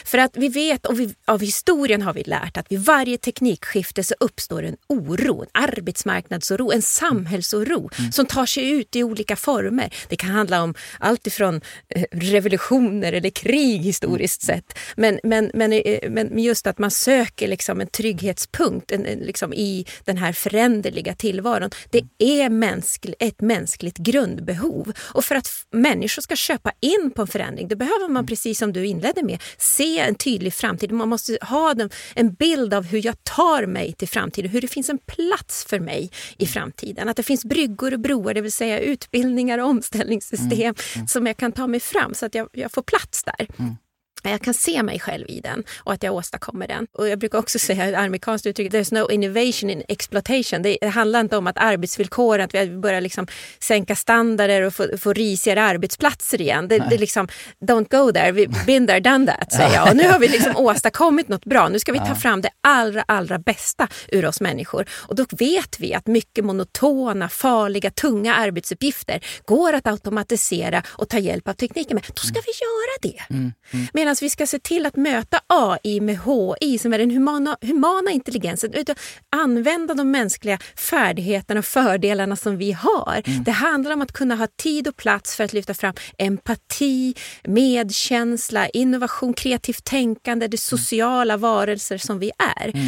För 0.04 0.18
att 0.18 0.36
vi 0.36 0.48
vet, 0.48 0.86
och 0.86 1.00
vi, 1.00 1.14
av 1.24 1.40
historien 1.40 2.02
har 2.02 2.14
vi 2.14 2.22
lärt 2.22 2.56
att 2.56 2.66
vid 2.72 2.80
varje 2.80 3.18
teknikskifte 3.18 4.04
så 4.04 4.14
uppstår 4.20 4.62
en 4.62 4.76
oro, 4.86 5.42
en 5.42 5.48
arbetsmarknadsoro, 5.52 6.72
en 6.72 6.82
samhällsoro 6.82 7.90
mm. 7.98 8.12
som 8.12 8.26
tar 8.26 8.46
sig 8.46 8.70
ut 8.70 8.96
i 8.96 9.02
olika 9.02 9.36
former. 9.36 9.94
Det 10.08 10.16
kan 10.16 10.30
handla 10.30 10.62
om 10.62 10.74
allt 10.98 11.26
ifrån 11.26 11.60
eh, 11.88 12.04
revolutioner 12.12 13.12
eller 13.12 13.30
krig 13.30 13.80
historiskt 13.80 14.48
mm. 14.48 14.56
sett. 14.56 14.78
Men, 14.96 15.20
men, 15.22 15.50
men, 15.54 15.72
eh, 15.72 16.10
men 16.10 16.38
just 16.38 16.66
att 16.66 16.78
man 16.78 16.90
söker 16.90 17.48
liksom 17.48 17.80
en 17.80 17.86
trygghetspunkt 17.86 18.92
en, 18.92 19.02
liksom 19.02 19.54
i 19.54 19.86
den 20.04 20.16
här 20.16 20.32
föränderliga 20.32 21.14
tillvaron. 21.14 21.70
Det 21.90 22.02
är 22.18 22.48
mänskl 22.48 23.12
ett 23.18 23.40
mänskligt 23.40 23.96
grundbehov. 23.98 24.92
Och 24.98 25.24
för 25.24 25.34
att 25.34 25.48
människor 25.70 26.22
ska 26.22 26.36
köpa 26.36 26.72
in 26.80 27.10
på 27.16 27.22
en 27.22 27.28
förändring, 27.28 27.68
då 27.68 27.76
behöver 27.76 28.08
man 28.08 28.26
precis 28.26 28.58
som 28.58 28.72
du 28.72 28.86
inledde 28.86 29.22
med 29.22 29.42
se 29.62 29.98
en 29.98 30.14
tydlig 30.14 30.54
framtid. 30.54 30.92
Man 30.92 31.08
måste 31.08 31.38
ha 31.42 31.74
en 32.14 32.34
bild 32.34 32.74
av 32.74 32.84
hur 32.84 33.06
jag 33.06 33.24
tar 33.24 33.66
mig 33.66 33.92
till 33.92 34.08
framtiden, 34.08 34.50
hur 34.50 34.60
det 34.60 34.68
finns 34.68 34.90
en 34.90 34.98
plats 34.98 35.64
för 35.64 35.80
mig 35.80 36.10
i 36.38 36.46
framtiden. 36.46 37.08
Att 37.08 37.16
det 37.16 37.22
finns 37.22 37.44
bryggor 37.44 37.92
och 37.92 38.00
broar, 38.00 38.34
det 38.34 38.40
vill 38.40 38.52
säga 38.52 38.78
utbildningar 38.78 39.58
och 39.58 39.68
omställningssystem 39.68 40.60
mm. 40.60 40.74
Mm. 40.94 41.06
som 41.06 41.26
jag 41.26 41.36
kan 41.36 41.52
ta 41.52 41.66
mig 41.66 41.80
fram 41.80 42.14
så 42.14 42.26
att 42.26 42.34
jag, 42.34 42.48
jag 42.52 42.72
får 42.72 42.82
plats 42.82 43.24
där. 43.24 43.48
Mm 43.58 43.76
jag 44.22 44.40
kan 44.40 44.54
se 44.54 44.82
mig 44.82 45.00
själv 45.00 45.24
i 45.28 45.40
den 45.40 45.64
och 45.78 45.92
att 45.92 46.02
jag 46.02 46.14
åstadkommer 46.14 46.68
den. 46.68 46.86
Och 46.92 47.08
jag 47.08 47.18
brukar 47.18 47.38
också 47.38 47.58
säga 47.58 47.88
ett 47.88 47.94
amerikanskt 47.94 48.46
uttryck, 48.46 48.72
there's 48.72 48.94
no 48.94 49.10
innovation 49.10 49.70
in 49.70 49.82
exploitation. 49.88 50.62
Det 50.62 50.86
handlar 50.86 51.20
inte 51.20 51.36
om 51.36 51.46
att 51.46 51.58
arbetsvillkoren, 51.58 52.44
att 52.44 52.54
vi 52.54 52.76
börjar 52.76 53.00
liksom 53.00 53.26
sänka 53.58 53.96
standarder 53.96 54.62
och 54.62 54.74
få, 54.74 54.98
få 54.98 55.12
risigare 55.12 55.62
arbetsplatser 55.62 56.40
igen. 56.40 56.68
Det, 56.68 56.78
det 56.78 56.94
är 56.94 56.98
liksom, 56.98 57.28
don't 57.60 57.86
go 57.90 58.12
there, 58.12 58.32
we've 58.32 58.66
been 58.66 58.86
there, 58.86 59.00
done 59.00 59.26
that, 59.26 59.52
säger 59.52 59.74
jag. 59.74 59.88
Och 59.88 59.96
nu 59.96 60.08
har 60.08 60.18
vi 60.18 60.28
liksom 60.28 60.56
åstadkommit 60.56 61.28
något 61.28 61.44
bra. 61.44 61.68
Nu 61.68 61.78
ska 61.78 61.92
vi 61.92 61.98
ta 61.98 62.14
fram 62.14 62.40
det 62.40 62.50
allra, 62.60 63.04
allra 63.08 63.38
bästa 63.38 63.88
ur 64.08 64.26
oss 64.26 64.40
människor. 64.40 64.86
Och 64.90 65.14
då 65.14 65.24
vet 65.30 65.80
vi 65.80 65.94
att 65.94 66.06
mycket 66.06 66.44
monotona, 66.44 67.28
farliga, 67.28 67.90
tunga 67.90 68.34
arbetsuppgifter 68.34 69.20
går 69.44 69.72
att 69.72 69.86
automatisera 69.86 70.82
och 70.88 71.08
ta 71.08 71.18
hjälp 71.18 71.48
av 71.48 71.52
tekniken 71.52 71.94
med. 71.94 72.04
Då 72.08 72.22
ska 72.22 72.40
vi 72.40 72.52
göra 72.60 72.98
det. 73.02 73.34
Mm. 73.34 73.52
Mm. 73.70 73.86
Medan 74.10 74.16
vi 74.20 74.30
ska 74.30 74.46
se 74.46 74.58
till 74.58 74.86
att 74.86 74.96
möta 74.96 75.40
AI 75.46 76.00
med 76.00 76.18
HI 76.18 76.78
som 76.78 76.92
är 76.92 76.98
den 76.98 77.10
humana, 77.10 77.56
humana 77.60 78.10
intelligensen. 78.10 78.74
Utan 78.74 78.96
använda 79.30 79.94
de 79.94 80.10
mänskliga 80.10 80.58
färdigheterna 80.76 81.58
och 81.58 81.64
fördelarna 81.64 82.36
som 82.36 82.56
vi 82.56 82.72
har. 82.72 83.22
Mm. 83.26 83.44
Det 83.44 83.50
handlar 83.50 83.92
om 83.92 84.02
att 84.02 84.12
kunna 84.12 84.34
ha 84.34 84.46
tid 84.46 84.88
och 84.88 84.96
plats 84.96 85.36
för 85.36 85.44
att 85.44 85.52
lyfta 85.52 85.74
fram 85.74 85.94
empati, 86.18 87.14
medkänsla, 87.44 88.68
innovation, 88.68 89.34
kreativt 89.34 89.84
tänkande, 89.84 90.48
det 90.48 90.60
sociala 90.60 91.36
varelser 91.36 91.98
som 91.98 92.18
vi 92.18 92.30
är. 92.58 92.68
Mm 92.68 92.86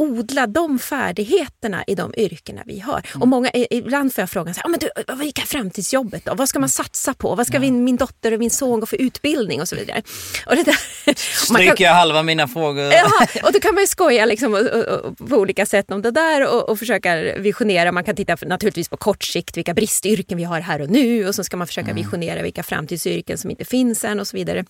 odla 0.00 0.46
de 0.46 0.78
färdigheterna 0.78 1.84
i 1.86 1.94
de 1.94 2.14
yrkena 2.16 2.62
vi 2.66 2.80
har. 2.80 3.02
Mm. 3.10 3.22
Och 3.22 3.28
många, 3.28 3.50
ibland 3.70 4.14
får 4.14 4.22
jag 4.22 4.30
frågan, 4.30 4.54
så 4.54 4.60
här, 4.60 4.68
men 4.68 4.80
du, 4.80 5.14
vilka 5.14 5.42
är 5.42 5.46
framtidsjobbet 5.46 6.24
då? 6.24 6.34
Vad 6.34 6.48
ska 6.48 6.58
man 6.58 6.68
satsa 6.68 7.14
på? 7.14 7.34
Vad 7.34 7.46
ska 7.46 7.56
ja. 7.56 7.60
min, 7.60 7.84
min 7.84 7.96
dotter 7.96 8.32
och 8.32 8.38
min 8.38 8.50
son 8.50 8.80
gå 8.80 8.86
för 8.86 8.96
utbildning 8.96 9.60
och 9.60 9.68
så 9.68 9.76
vidare? 9.76 10.02
Och 10.46 10.56
det 10.56 10.62
där, 10.62 10.76
Stryker 11.44 11.76
kan, 11.76 11.84
jag 11.86 11.94
halva 11.94 12.22
mina 12.22 12.48
frågor. 12.48 12.92
Ja, 13.00 13.26
och 13.42 13.52
då 13.52 13.60
kan 13.60 13.74
man 13.74 13.82
ju 13.82 13.86
skoja 13.86 14.24
liksom, 14.24 14.54
och, 14.54 14.60
och, 14.60 14.84
och, 14.84 15.28
på 15.28 15.36
olika 15.36 15.66
sätt 15.66 15.90
om 15.90 16.02
det 16.02 16.10
där 16.10 16.54
och, 16.54 16.68
och 16.68 16.78
försöka 16.78 17.16
visionera. 17.38 17.92
Man 17.92 18.04
kan 18.04 18.16
titta 18.16 18.36
naturligtvis 18.42 18.88
på 18.88 18.96
kort 18.96 19.24
sikt, 19.24 19.56
vilka 19.56 19.74
bristyrken 19.74 20.38
vi 20.38 20.44
har 20.44 20.60
här 20.60 20.80
och 20.80 20.90
nu 20.90 21.28
och 21.28 21.34
så 21.34 21.44
ska 21.44 21.56
man 21.56 21.66
försöka 21.66 21.90
mm. 21.90 22.02
visionera 22.02 22.42
vilka 22.42 22.62
framtidsyrken 22.62 23.38
som 23.38 23.50
inte 23.50 23.64
finns 23.64 24.04
än 24.04 24.20
och 24.20 24.26
så 24.26 24.36
vidare. 24.36 24.64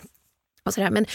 Och 0.64 0.74
så 0.74 0.80
men 0.90 1.06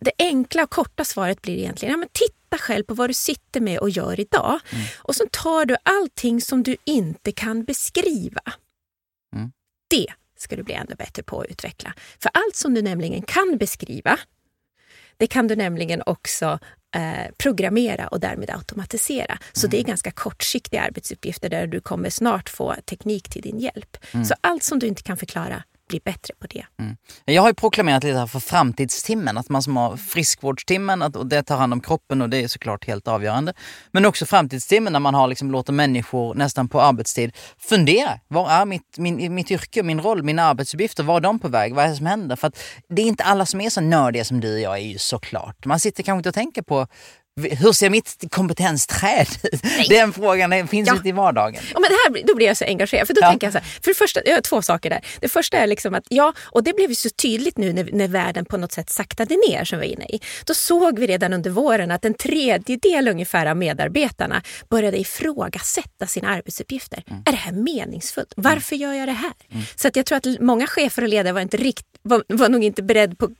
det 0.00 0.12
enkla 0.18 0.62
och 0.62 0.70
korta 0.70 1.04
svaret 1.04 1.42
blir 1.42 1.58
egentligen, 1.58 1.92
ja, 1.92 1.98
men 1.98 2.08
titta 2.12 2.43
själv 2.58 2.84
på 2.84 2.94
vad 2.94 3.10
du 3.10 3.14
sitter 3.14 3.60
med 3.60 3.78
och 3.78 3.90
gör 3.90 4.20
idag. 4.20 4.60
Mm. 4.70 4.84
Och 4.98 5.16
så 5.16 5.24
tar 5.30 5.64
du 5.64 5.76
allting 5.82 6.40
som 6.40 6.62
du 6.62 6.76
inte 6.84 7.32
kan 7.32 7.64
beskriva. 7.64 8.42
Mm. 9.36 9.52
Det 9.90 10.06
ska 10.38 10.56
du 10.56 10.62
bli 10.62 10.74
ännu 10.74 10.94
bättre 10.94 11.22
på 11.22 11.40
att 11.40 11.46
utveckla. 11.46 11.94
För 12.22 12.30
allt 12.34 12.56
som 12.56 12.74
du 12.74 12.82
nämligen 12.82 13.22
kan 13.22 13.56
beskriva, 13.58 14.18
det 15.16 15.26
kan 15.26 15.48
du 15.48 15.56
nämligen 15.56 16.02
också 16.06 16.58
eh, 16.96 17.32
programmera 17.38 18.08
och 18.08 18.20
därmed 18.20 18.50
automatisera. 18.50 19.38
Så 19.52 19.66
mm. 19.66 19.70
det 19.70 19.80
är 19.80 19.84
ganska 19.84 20.10
kortsiktiga 20.10 20.82
arbetsuppgifter 20.82 21.48
där 21.48 21.66
du 21.66 21.80
kommer 21.80 22.10
snart 22.10 22.48
få 22.48 22.74
teknik 22.84 23.28
till 23.28 23.42
din 23.42 23.58
hjälp. 23.58 23.96
Mm. 24.12 24.24
Så 24.24 24.34
allt 24.40 24.62
som 24.62 24.78
du 24.78 24.86
inte 24.86 25.02
kan 25.02 25.16
förklara, 25.16 25.64
bli 25.88 26.00
bättre 26.04 26.34
på 26.40 26.46
det. 26.46 26.66
Mm. 26.80 26.96
Jag 27.24 27.42
har 27.42 27.48
ju 27.48 27.54
proklamerat 27.54 28.04
lite 28.04 28.18
här 28.18 28.26
för 28.26 28.40
framtidstimmen, 28.40 29.38
att 29.38 29.48
man 29.48 29.62
som 29.62 29.76
har 29.76 29.96
friskvårdstimmen, 29.96 31.02
att, 31.02 31.16
och 31.16 31.26
det 31.26 31.42
tar 31.42 31.56
hand 31.56 31.72
om 31.72 31.80
kroppen 31.80 32.22
och 32.22 32.30
det 32.30 32.36
är 32.36 32.48
såklart 32.48 32.86
helt 32.86 33.08
avgörande. 33.08 33.54
Men 33.90 34.06
också 34.06 34.26
framtidstimmen 34.26 34.92
när 34.92 35.00
man 35.00 35.14
har 35.14 35.28
liksom 35.28 35.50
låter 35.50 35.72
människor 35.72 36.34
nästan 36.34 36.68
på 36.68 36.80
arbetstid 36.80 37.36
fundera. 37.58 38.20
Var 38.28 38.50
är 38.50 38.64
mitt, 38.64 38.98
min, 38.98 39.34
mitt 39.34 39.50
yrke, 39.50 39.82
min 39.82 40.00
roll, 40.00 40.22
mina 40.22 40.42
arbetsuppgifter? 40.42 41.02
Var 41.02 41.16
är 41.16 41.20
de 41.20 41.38
på 41.38 41.48
väg? 41.48 41.74
Vad 41.74 41.84
är 41.84 41.88
det 41.88 41.96
som 41.96 42.06
händer? 42.06 42.36
För 42.36 42.48
att 42.48 42.58
det 42.88 43.02
är 43.02 43.06
inte 43.06 43.24
alla 43.24 43.46
som 43.46 43.60
är 43.60 43.70
så 43.70 43.80
nördiga 43.80 44.24
som 44.24 44.40
du 44.40 44.54
och 44.54 44.60
jag 44.60 44.74
är 44.78 44.86
ju 44.86 44.98
såklart. 44.98 45.64
Man 45.64 45.80
sitter 45.80 46.02
kanske 46.02 46.18
inte 46.18 46.28
och 46.28 46.34
tänker 46.34 46.62
på 46.62 46.86
hur 47.36 47.72
ser 47.72 47.90
mitt 47.90 48.24
kompetensträd 48.30 49.26
ut? 49.52 49.88
Den 49.88 50.12
frågan 50.12 50.68
finns 50.68 50.88
ja. 50.88 50.94
inte 50.96 51.08
i 51.08 51.12
vardagen. 51.12 51.62
Ja, 51.74 51.80
men 51.80 51.90
här, 51.90 52.26
då 52.26 52.34
blir 52.34 52.46
jag 52.46 52.56
så 52.56 52.64
engagerad. 52.64 53.06
För 53.06 53.14
då 53.14 53.20
ja. 53.20 53.30
tänker 53.30 53.46
jag 53.46 53.52
så 53.52 53.58
här, 53.58 53.66
för 53.82 53.90
det 53.90 53.94
första, 53.94 54.20
jag 54.24 54.34
har 54.34 54.40
två 54.40 54.62
saker 54.62 54.90
där. 54.90 55.04
Det 55.20 55.28
första 55.28 55.56
är 55.56 55.66
liksom 55.66 55.94
att, 55.94 56.04
ja, 56.08 56.32
och 56.40 56.64
det 56.64 56.72
blev 56.76 56.90
ju 56.90 56.94
så 56.94 57.10
tydligt 57.10 57.58
nu 57.58 57.72
när, 57.72 57.88
när 57.92 58.08
världen 58.08 58.44
på 58.44 58.56
något 58.56 58.72
sätt 58.72 58.90
saktade 58.90 59.36
ner 59.48 59.64
som 59.64 59.78
vi 59.78 59.86
var 59.86 59.92
inne 59.92 60.04
i. 60.04 60.20
Då 60.44 60.54
såg 60.54 60.98
vi 60.98 61.06
redan 61.06 61.32
under 61.32 61.50
våren 61.50 61.90
att 61.90 62.04
en 62.04 62.14
tredjedel 62.14 63.08
ungefär 63.08 63.46
av 63.46 63.56
medarbetarna 63.56 64.42
började 64.70 65.00
ifrågasätta 65.00 66.06
sina 66.06 66.28
arbetsuppgifter. 66.28 67.02
Mm. 67.06 67.22
Är 67.26 67.30
det 67.30 67.38
här 67.38 67.52
meningsfullt? 67.52 68.32
Varför 68.36 68.76
mm. 68.76 68.88
gör 68.88 68.98
jag 68.98 69.08
det 69.08 69.12
här? 69.12 69.32
Mm. 69.50 69.64
Så 69.76 69.88
att 69.88 69.96
jag 69.96 70.06
tror 70.06 70.18
att 70.18 70.40
många 70.40 70.66
chefer 70.66 71.02
och 71.02 71.08
ledare 71.08 71.32
var, 71.32 71.40
inte 71.40 71.56
rikt, 71.56 71.86
var, 72.02 72.24
var 72.28 72.48
nog 72.48 72.64
inte 72.64 72.82
beredd 72.82 73.18
på 73.18 73.30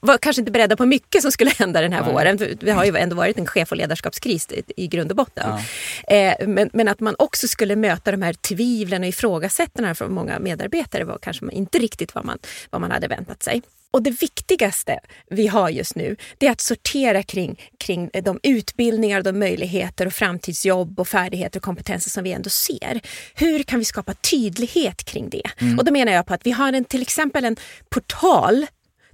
var 0.00 0.18
kanske 0.18 0.42
inte 0.42 0.52
beredda 0.52 0.76
på 0.76 0.86
mycket 0.86 1.22
som 1.22 1.32
skulle 1.32 1.50
hända 1.58 1.80
den 1.80 1.92
här 1.92 2.02
Nej. 2.02 2.12
våren. 2.12 2.56
Det 2.60 2.70
har 2.70 2.84
ju 2.84 2.96
ändå 2.96 3.16
varit 3.16 3.38
en 3.38 3.46
chef 3.46 3.70
och 3.70 3.76
ledarskapskris 3.76 4.48
i 4.76 4.86
grund 4.86 5.10
och 5.10 5.16
botten. 5.16 5.58
Ja. 6.06 6.16
Eh, 6.16 6.48
men, 6.48 6.70
men, 6.72 6.88
att 6.88 7.00
man 7.00 7.14
också 7.18 7.48
skulle 7.48 7.76
möta 7.76 8.10
de 8.10 8.22
här 8.22 8.32
tvivlen 8.32 9.02
och 9.02 9.08
ifrågasättandena 9.08 9.94
från 9.94 10.14
många 10.14 10.38
medarbetare 10.38 11.04
var 11.04 11.18
kanske 11.22 11.46
inte 11.52 11.78
riktigt 11.78 12.14
vad 12.14 12.24
man, 12.24 12.38
vad 12.70 12.80
man 12.80 12.90
hade 12.90 13.08
väntat 13.08 13.42
sig. 13.42 13.62
Och 13.96 14.02
det 14.02 14.10
viktigaste 14.10 15.00
vi 15.30 15.46
har 15.46 15.70
just 15.70 15.96
nu 15.96 16.16
det 16.38 16.46
är 16.46 16.50
att 16.50 16.60
sortera 16.60 17.22
kring, 17.22 17.60
kring 17.78 18.10
de 18.22 18.40
utbildningar, 18.42 19.22
de 19.22 19.38
möjligheter 19.38 20.06
och 20.06 20.12
framtidsjobb 20.12 21.00
och 21.00 21.08
färdigheter 21.08 21.58
och 21.58 21.62
kompetenser 21.62 22.10
som 22.10 22.24
vi 22.24 22.32
ändå 22.32 22.50
ser. 22.50 23.00
Hur 23.34 23.62
kan 23.62 23.78
vi 23.78 23.84
skapa 23.84 24.14
tydlighet 24.14 25.04
kring 25.04 25.30
det? 25.30 25.42
Mm. 25.58 25.78
Och 25.78 25.84
då 25.84 25.92
menar 25.92 26.12
jag 26.12 26.26
på 26.26 26.34
att 26.34 26.46
vi 26.46 26.50
har 26.50 26.72
en, 26.72 26.84
till 26.84 27.02
exempel 27.02 27.44
en 27.44 27.56
portal 27.90 28.66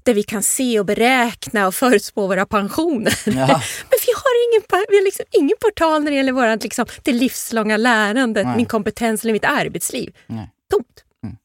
där 0.03 0.15
vi 0.15 0.23
kan 0.23 0.43
se 0.43 0.81
och 0.81 0.87
beräkna 0.87 1.67
och 1.67 1.75
förutspå 1.75 2.27
våra 2.27 2.47
pensioner. 2.47 3.19
Ja. 3.27 3.33
Men 3.91 3.99
vi 4.07 4.13
har, 4.17 4.49
ingen, 4.49 4.63
vi 4.89 4.97
har 4.97 5.05
liksom 5.05 5.25
ingen 5.31 5.57
portal 5.61 6.05
när 6.05 6.11
det 6.11 6.17
gäller 6.17 6.33
vårat, 6.33 6.63
liksom, 6.63 6.87
det 7.03 7.13
livslånga 7.13 7.77
lärandet, 7.77 8.47
Nej. 8.47 8.57
min 8.57 8.67
kompetens 8.67 9.23
eller 9.25 9.33
mitt 9.33 9.45
arbetsliv. 9.45 10.17
Nej. 10.27 10.51
Tomt. 10.71 11.05
Mm. 11.25 11.37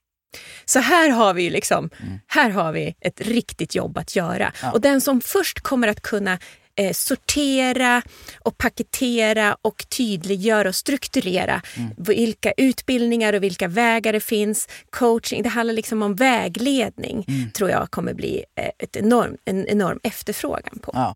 Så 0.66 0.80
här 0.80 1.10
har 1.10 1.34
vi 1.34 1.50
liksom, 1.50 1.90
mm. 2.00 2.20
här 2.28 2.50
har 2.50 2.72
vi 2.72 2.96
ett 3.02 3.22
riktigt 3.22 3.76
jobb 3.76 3.98
att 3.98 4.16
göra. 4.16 4.54
Ja. 4.62 4.72
Och 4.72 4.82
den 4.82 5.02
som 5.02 5.22
först 5.22 5.60
kommer 5.60 5.88
att 5.88 6.02
kunna 6.02 6.40
eh, 6.78 6.94
sortera 6.94 8.02
och 8.40 8.58
paketera 8.58 9.58
och 9.62 9.86
tydliggöra 9.90 10.70
och 10.70 10.76
strukturera 10.76 11.62
mm. 11.78 11.92
vilka 11.98 12.52
utbildningar 12.58 13.34
och 13.34 13.44
vilka 13.44 13.68
vägar 13.68 14.14
det 14.14 14.20
finns. 14.20 14.68
Coaching, 14.90 15.44
det 15.44 15.50
handlar 15.50 15.74
liksom 15.74 16.02
om 16.02 16.16
vägledning 16.16 17.26
mm. 17.28 17.52
tror 17.52 17.70
jag 17.70 17.92
kommer 17.92 18.14
bli 18.14 18.44
eh, 18.56 18.70
ett 18.80 18.96
enorm, 18.96 19.38
en 19.46 19.68
enorm 19.68 20.00
efterfrågan 20.04 20.80
på. 20.82 20.92
Ja. 20.94 21.16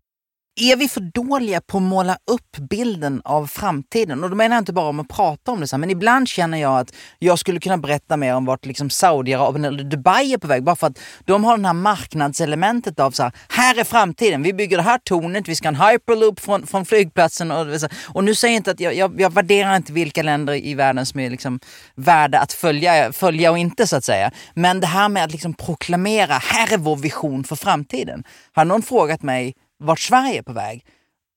Är 0.60 0.76
vi 0.76 0.88
för 0.88 1.00
dåliga 1.00 1.60
på 1.60 1.76
att 1.76 1.82
måla 1.82 2.18
upp 2.30 2.56
bilden 2.70 3.22
av 3.24 3.46
framtiden? 3.46 4.24
Och 4.24 4.30
då 4.30 4.36
menar 4.36 4.56
jag 4.56 4.60
inte 4.60 4.72
bara 4.72 4.88
om 4.88 5.00
att 5.00 5.08
prata 5.08 5.52
om 5.52 5.60
det, 5.60 5.68
så 5.68 5.76
här, 5.76 5.78
men 5.78 5.90
ibland 5.90 6.28
känner 6.28 6.58
jag 6.58 6.78
att 6.78 6.94
jag 7.18 7.38
skulle 7.38 7.60
kunna 7.60 7.78
berätta 7.78 8.16
mer 8.16 8.34
om 8.34 8.44
vart 8.44 8.66
liksom 8.66 8.90
Saudiarabien 8.90 9.64
eller 9.64 9.84
Dubai 9.84 10.32
är 10.32 10.38
på 10.38 10.46
väg. 10.46 10.64
Bara 10.64 10.76
för 10.76 10.86
att 10.86 10.98
de 11.24 11.44
har 11.44 11.58
det 11.58 11.66
här 11.66 11.74
marknadselementet 11.74 13.00
av 13.00 13.10
så 13.10 13.22
här, 13.22 13.32
här 13.48 13.80
är 13.80 13.84
framtiden, 13.84 14.42
vi 14.42 14.52
bygger 14.52 14.76
det 14.76 14.82
här 14.82 14.98
tornet, 14.98 15.48
vi 15.48 15.54
ska 15.54 15.68
ha 15.68 15.90
en 15.90 15.90
hyperloop 15.90 16.40
från, 16.40 16.66
från 16.66 16.84
flygplatsen. 16.84 17.50
Och, 17.50 17.66
och 18.08 18.24
nu 18.24 18.34
säger 18.34 18.54
jag 18.54 18.58
inte 18.58 18.70
att 18.70 18.80
jag, 18.80 18.94
jag, 18.94 19.20
jag 19.20 19.32
värderar 19.32 19.76
inte 19.76 19.92
vilka 19.92 20.22
länder 20.22 20.54
i 20.54 20.74
världen 20.74 21.06
som 21.06 21.20
är 21.20 21.30
liksom 21.30 21.60
värda 21.94 22.38
att 22.38 22.52
följa, 22.52 23.12
följa 23.12 23.50
och 23.50 23.58
inte 23.58 23.86
så 23.86 23.96
att 23.96 24.04
säga. 24.04 24.30
Men 24.54 24.80
det 24.80 24.86
här 24.86 25.08
med 25.08 25.24
att 25.24 25.32
liksom 25.32 25.54
proklamera, 25.54 26.34
här 26.34 26.72
är 26.72 26.78
vår 26.78 26.96
vision 26.96 27.44
för 27.44 27.56
framtiden. 27.56 28.24
Har 28.52 28.64
någon 28.64 28.82
frågat 28.82 29.22
mig 29.22 29.54
vart 29.82 30.00
Sverige 30.00 30.38
är 30.38 30.42
på 30.42 30.52
väg 30.52 30.84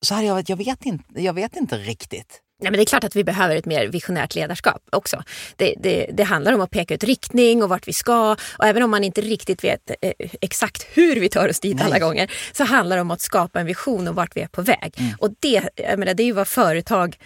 så 0.01 0.13
hade 0.13 0.27
jag 0.27 0.33
varit, 0.33 0.49
jag 0.49 0.57
vet 0.57 0.85
inte, 0.85 1.21
jag 1.21 1.33
vet 1.33 1.55
inte 1.55 1.77
riktigt. 1.77 2.41
Ja, 2.61 2.71
men 2.71 2.73
det 2.73 2.83
är 2.83 2.85
klart 2.85 3.03
att 3.03 3.15
vi 3.15 3.23
behöver 3.23 3.55
ett 3.55 3.65
mer 3.65 3.87
visionärt 3.87 4.35
ledarskap 4.35 4.81
också. 4.91 5.23
Det, 5.55 5.75
det, 5.79 6.09
det, 6.13 6.23
handlar 6.23 6.53
om 6.53 6.61
att 6.61 6.71
peka 6.71 6.93
ut 6.93 7.03
riktning 7.03 7.63
och 7.63 7.69
vart 7.69 7.87
vi 7.87 7.93
ska. 7.93 8.35
Och 8.57 8.65
även 8.65 8.83
om 8.83 8.91
man 8.91 9.03
inte 9.03 9.21
riktigt 9.21 9.63
vet 9.63 9.91
eh, 10.01 10.11
exakt 10.41 10.87
hur 10.93 11.19
vi 11.19 11.29
tar 11.29 11.49
oss 11.49 11.59
dit 11.59 11.75
Nej. 11.75 11.85
alla 11.85 11.99
gånger 11.99 12.31
så 12.53 12.63
handlar 12.63 12.95
det 12.95 13.01
om 13.01 13.11
att 13.11 13.21
skapa 13.21 13.59
en 13.59 13.65
vision 13.65 14.07
om 14.07 14.15
vart 14.15 14.35
vi 14.35 14.41
är 14.41 14.47
på 14.47 14.61
väg. 14.61 14.93
Mm. 14.97 15.13
Och 15.19 15.29
det, 15.39 15.69
jag 15.75 15.99
menar, 15.99 16.13
det 16.13 16.23
är 16.23 16.25
ju 16.25 16.31
vad 16.31 16.47
företag 16.47 17.17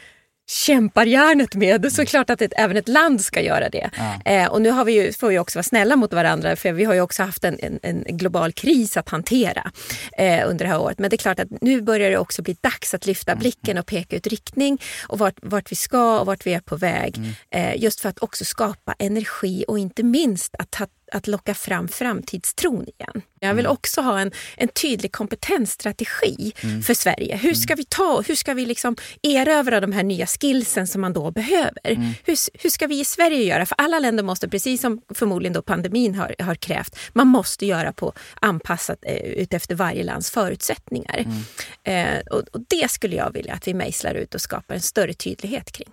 kämpar 0.49 1.05
järnet 1.05 1.55
med. 1.55 1.93
Så 1.93 2.05
klart 2.05 2.29
att 2.29 2.41
ett, 2.41 2.53
även 2.55 2.77
ett 2.77 2.87
land 2.87 3.21
ska 3.21 3.41
göra 3.41 3.69
det. 3.69 3.89
Ja. 3.97 4.31
Eh, 4.31 4.47
och 4.47 4.61
nu 4.61 4.69
har 4.69 4.85
vi 4.85 4.93
ju, 4.93 5.13
får 5.13 5.29
vi 5.29 5.39
också 5.39 5.57
vara 5.57 5.63
snälla 5.63 5.95
mot 5.95 6.13
varandra 6.13 6.55
för 6.55 6.71
vi 6.71 6.83
har 6.83 6.93
ju 6.93 7.01
också 7.01 7.23
haft 7.23 7.43
en, 7.43 7.59
en, 7.61 7.79
en 7.83 8.17
global 8.17 8.51
kris 8.51 8.97
att 8.97 9.09
hantera 9.09 9.71
eh, 10.17 10.49
under 10.49 10.65
det 10.65 10.71
här 10.71 10.81
året. 10.81 10.99
Men 10.99 11.09
det 11.09 11.15
är 11.15 11.17
klart 11.17 11.39
att 11.39 11.61
nu 11.61 11.81
börjar 11.81 12.09
det 12.09 12.17
också 12.17 12.41
bli 12.41 12.57
dags 12.61 12.93
att 12.93 13.05
lyfta 13.05 13.31
mm. 13.31 13.39
blicken 13.39 13.77
och 13.77 13.85
peka 13.85 14.15
ut 14.15 14.27
riktning 14.27 14.81
och 15.07 15.19
vart, 15.19 15.35
vart 15.41 15.71
vi 15.71 15.75
ska 15.75 16.19
och 16.19 16.25
vart 16.25 16.45
vi 16.45 16.53
är 16.53 16.59
på 16.59 16.75
väg. 16.75 17.17
Mm. 17.17 17.31
Eh, 17.51 17.83
just 17.83 17.99
för 17.99 18.09
att 18.09 18.19
också 18.19 18.45
skapa 18.45 18.95
energi 18.99 19.65
och 19.67 19.79
inte 19.79 20.03
minst 20.03 20.55
att 20.59 20.71
ta 20.71 20.87
att 21.11 21.27
locka 21.27 21.53
fram 21.53 21.87
framtidstron 21.87 22.85
igen. 22.97 23.21
Jag 23.39 23.53
vill 23.53 23.65
mm. 23.65 23.73
också 23.73 24.01
ha 24.01 24.19
en, 24.19 24.31
en 24.57 24.67
tydlig 24.67 25.11
kompetensstrategi 25.11 26.53
mm. 26.63 26.81
för 26.81 26.93
Sverige. 26.93 27.35
Hur 27.35 27.53
ska 27.53 27.75
vi 27.75 27.85
ta, 27.85 28.23
hur 28.27 28.35
ska 28.35 28.53
vi 28.53 28.65
liksom 28.65 28.95
erövra 29.23 29.79
de 29.79 29.91
här 29.91 30.03
nya 30.03 30.27
skillsen 30.27 30.87
som 30.87 31.01
man 31.01 31.13
då 31.13 31.31
behöver? 31.31 31.79
Mm. 31.83 32.11
Hur, 32.23 32.37
hur 32.63 32.69
ska 32.69 32.87
vi 32.87 32.99
i 32.99 33.05
Sverige 33.05 33.43
göra? 33.43 33.65
För 33.65 33.75
alla 33.77 33.99
länder 33.99 34.23
måste, 34.23 34.49
precis 34.49 34.81
som 34.81 35.01
förmodligen 35.13 35.53
då 35.53 35.61
pandemin 35.61 36.15
har, 36.15 36.35
har 36.39 36.55
krävt, 36.55 36.99
man 37.13 37.27
måste 37.27 37.65
göra 37.65 37.93
på 37.93 38.13
anpassat 38.41 38.99
eh, 39.01 39.15
utefter 39.15 39.75
varje 39.75 40.03
lands 40.03 40.31
förutsättningar. 40.31 41.25
Mm. 41.25 42.17
Eh, 42.17 42.21
och, 42.31 42.39
och 42.39 42.61
det 42.69 42.91
skulle 42.91 43.15
jag 43.15 43.33
vilja 43.33 43.53
att 43.53 43.67
vi 43.67 43.73
mejslar 43.73 44.13
ut 44.13 44.35
och 44.35 44.41
skapar 44.41 44.75
en 44.75 44.81
större 44.81 45.13
tydlighet 45.13 45.71
kring. 45.71 45.89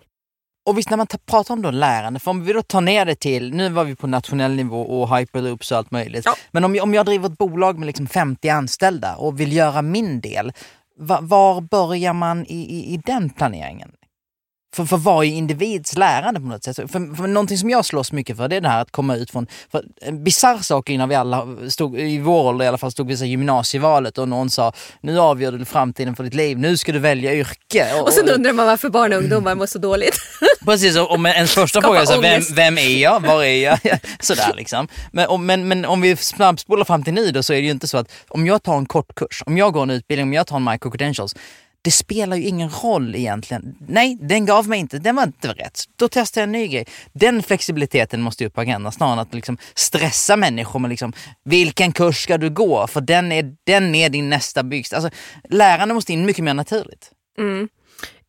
Och 0.67 0.79
visst 0.79 0.91
när 0.91 0.97
man 0.97 1.07
pratar 1.27 1.55
om 1.55 1.63
då 1.63 1.71
lärande, 1.71 2.21
för 2.21 2.31
om 2.31 2.45
vi 2.45 2.53
då 2.53 2.63
tar 2.63 2.81
ner 2.81 3.05
det 3.05 3.15
till, 3.15 3.55
nu 3.55 3.69
var 3.69 3.85
vi 3.85 3.97
på 3.97 4.07
nationell 4.07 4.53
nivå 4.53 4.81
och 4.83 5.17
hyperloops 5.17 5.73
och 5.73 5.79
allt 5.79 5.91
möjligt. 5.91 6.23
Ja. 6.25 6.35
Men 6.51 6.65
om 6.65 6.75
jag, 6.75 6.83
om 6.83 6.95
jag 6.95 7.07
driver 7.07 7.29
ett 7.29 7.39
bolag 7.39 7.79
med 7.79 7.87
liksom 7.87 8.07
50 8.07 8.49
anställda 8.49 9.17
och 9.17 9.41
vill 9.41 9.53
göra 9.53 9.83
min 9.83 10.21
del, 10.21 10.53
var, 10.99 11.23
var 11.23 11.61
börjar 11.61 12.13
man 12.13 12.47
i, 12.47 12.59
i, 12.59 12.95
i 12.95 13.01
den 13.05 13.31
planeringen? 13.31 13.91
För, 14.77 14.85
för 14.85 14.97
varje 14.97 15.33
individs 15.33 15.97
lärande 15.97 16.41
på 16.41 16.47
något 16.47 16.65
sätt. 16.65 16.77
För, 16.77 17.17
för 17.17 17.27
någonting 17.27 17.59
som 17.59 17.71
jag 17.71 17.85
slåss 17.85 18.13
mycket 18.13 18.37
för 18.37 18.49
det 18.49 18.57
är 18.57 18.61
det 18.61 18.69
här 18.69 18.83
att 18.83 18.91
komma 18.91 19.17
ut 19.17 19.31
från, 19.31 19.47
för 19.73 19.85
en 20.01 20.25
bisarr 20.25 20.59
sak 20.59 20.91
innan 20.91 21.09
vi 21.09 21.15
alla 21.15 21.47
stod, 21.69 21.99
i 21.99 22.19
vår 22.19 22.45
ålder 22.45 22.65
i 22.65 22.69
alla 22.69 22.79
fall, 22.79 22.93
stod 22.93 23.09
vid 23.09 23.23
gymnasievalet 23.23 24.19
och 24.19 24.29
någon 24.29 24.51
sa 24.51 24.73
nu 25.01 25.21
avgör 25.21 25.53
du 25.53 25.65
framtiden 25.65 26.17
för 26.17 26.25
ditt 26.25 26.35
liv, 26.35 26.59
nu 26.59 26.77
ska 26.77 26.93
du 26.93 26.99
välja 26.99 27.35
yrke. 27.35 27.95
Och, 27.95 28.07
och 28.07 28.13
sen 28.13 28.29
undrar 28.29 28.53
man 28.53 28.67
varför 28.67 28.89
barn 28.89 29.13
och 29.13 29.19
ungdomar 29.19 29.55
mår 29.55 29.67
så 29.67 29.79
dåligt. 29.79 30.19
Precis, 30.65 30.97
och, 30.97 31.11
och 31.11 31.27
ens 31.27 31.55
första 31.55 31.83
fråga 31.83 32.01
är 32.01 32.07
så, 32.07 32.21
vem, 32.21 32.43
vem 32.55 32.79
är 32.79 32.97
jag, 32.97 33.21
var 33.21 33.45
är 33.45 33.65
jag? 33.65 33.79
Sådär 34.21 34.53
liksom. 34.57 34.89
Men, 35.13 35.27
och, 35.27 35.41
men, 35.41 35.69
men 35.69 35.85
om 35.85 36.01
vi 36.01 36.17
snabbspolar 36.17 36.85
fram 36.85 37.05
till 37.05 37.15
nu 37.15 37.31
då 37.31 37.43
så 37.43 37.53
är 37.53 37.57
det 37.57 37.65
ju 37.65 37.71
inte 37.71 37.89
så 37.89 37.99
att 37.99 38.13
om 38.29 38.47
jag 38.47 38.63
tar 38.63 38.77
en 38.79 38.87
kort 38.87 39.15
kurs, 39.15 39.43
om 39.47 39.59
jag 39.59 39.73
går 39.73 39.83
en 39.83 39.91
utbildning, 39.91 40.29
om 40.29 40.33
jag 40.33 40.47
tar 40.47 40.57
en 40.57 40.65
micro 40.65 40.91
credentials, 40.91 41.35
det 41.87 41.91
spelar 41.91 42.37
ju 42.37 42.43
ingen 42.43 42.71
roll 42.71 43.15
egentligen. 43.15 43.77
Nej, 43.89 44.19
den 44.21 44.47
gav 44.47 44.69
mig 44.69 44.79
inte, 44.79 44.99
den 44.99 45.17
var 45.17 45.23
inte 45.23 45.49
rätt. 45.49 45.85
Då 45.97 46.09
testar 46.09 46.41
jag 46.41 46.47
en 46.47 46.53
ny 46.53 46.67
grej. 46.69 46.87
Den 47.13 47.43
flexibiliteten 47.43 48.23
måste 48.23 48.47
upp 48.47 48.55
på 48.55 48.61
agendan 48.61 48.93
snarare 48.93 49.13
än 49.13 49.19
att 49.19 49.35
liksom 49.35 49.59
stressa 49.75 50.37
människor 50.37 50.79
med 50.81 50.91
liksom, 50.91 51.13
vilken 51.45 51.93
kurs 51.93 52.23
ska 52.23 52.39
du 52.39 52.51
gå? 52.51 52.87
För 52.87 53.01
den 53.01 53.33
är, 53.33 53.57
den 53.65 53.95
är 53.95 54.09
din 54.09 54.29
nästa 54.29 54.63
byggst. 54.63 54.93
Alltså, 54.93 55.11
lärande 55.51 55.95
måste 55.95 56.13
in 56.13 56.27
mycket 56.27 56.45
mer 56.45 56.55
naturligt. 56.55 57.11
Mm. 57.39 57.69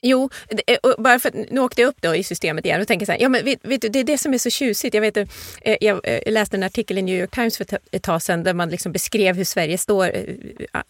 Jo, 0.01 0.29
eh, 0.67 0.77
bara 0.97 1.19
för 1.19 1.29
att 1.29 1.51
nu 1.51 1.61
åkte 1.61 1.81
jag 1.81 1.89
upp 1.89 2.01
då 2.01 2.15
i 2.15 2.23
systemet 2.23 2.65
igen 2.65 2.81
och 2.81 2.87
tänker 2.87 3.05
så 3.05 3.11
här, 3.11 3.19
ja 3.19 3.29
men 3.29 3.45
vet, 3.45 3.59
vet 3.65 3.81
du, 3.81 3.89
det 3.89 3.99
är 3.99 4.03
det 4.03 4.17
som 4.17 4.33
är 4.33 4.37
så 4.37 4.49
tjusigt. 4.49 4.93
Jag, 4.93 5.01
vet, 5.01 5.17
eh, 5.17 5.25
jag 5.81 5.99
eh, 6.03 6.31
läste 6.31 6.57
en 6.57 6.63
artikel 6.63 6.97
i 6.97 7.01
New 7.01 7.19
York 7.19 7.31
Times 7.31 7.57
för 7.57 7.65
ett 7.91 8.03
tag 8.03 8.21
sedan 8.21 8.43
där 8.43 8.53
man 8.53 8.69
liksom 8.69 8.91
beskrev 8.91 9.35
hur 9.35 9.43
Sverige 9.43 9.77
står, 9.77 10.11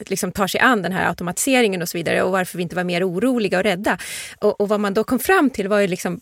liksom 0.09 0.31
tar 0.31 0.47
sig 0.47 0.61
an 0.61 0.81
den 0.81 0.91
här 0.91 1.09
automatiseringen 1.09 1.81
och 1.81 1.89
så 1.89 1.97
vidare 1.97 2.23
och 2.23 2.31
varför 2.31 2.57
vi 2.57 2.63
inte 2.63 2.75
var 2.75 2.83
mer 2.83 3.09
oroliga 3.09 3.57
och 3.57 3.63
rädda. 3.63 3.97
Och, 4.39 4.61
och 4.61 4.69
vad 4.69 4.79
man 4.79 4.93
då 4.93 5.03
kom 5.03 5.19
fram 5.19 5.49
till 5.49 5.67
var 5.67 5.79
ju 5.79 5.87
liksom 5.87 6.21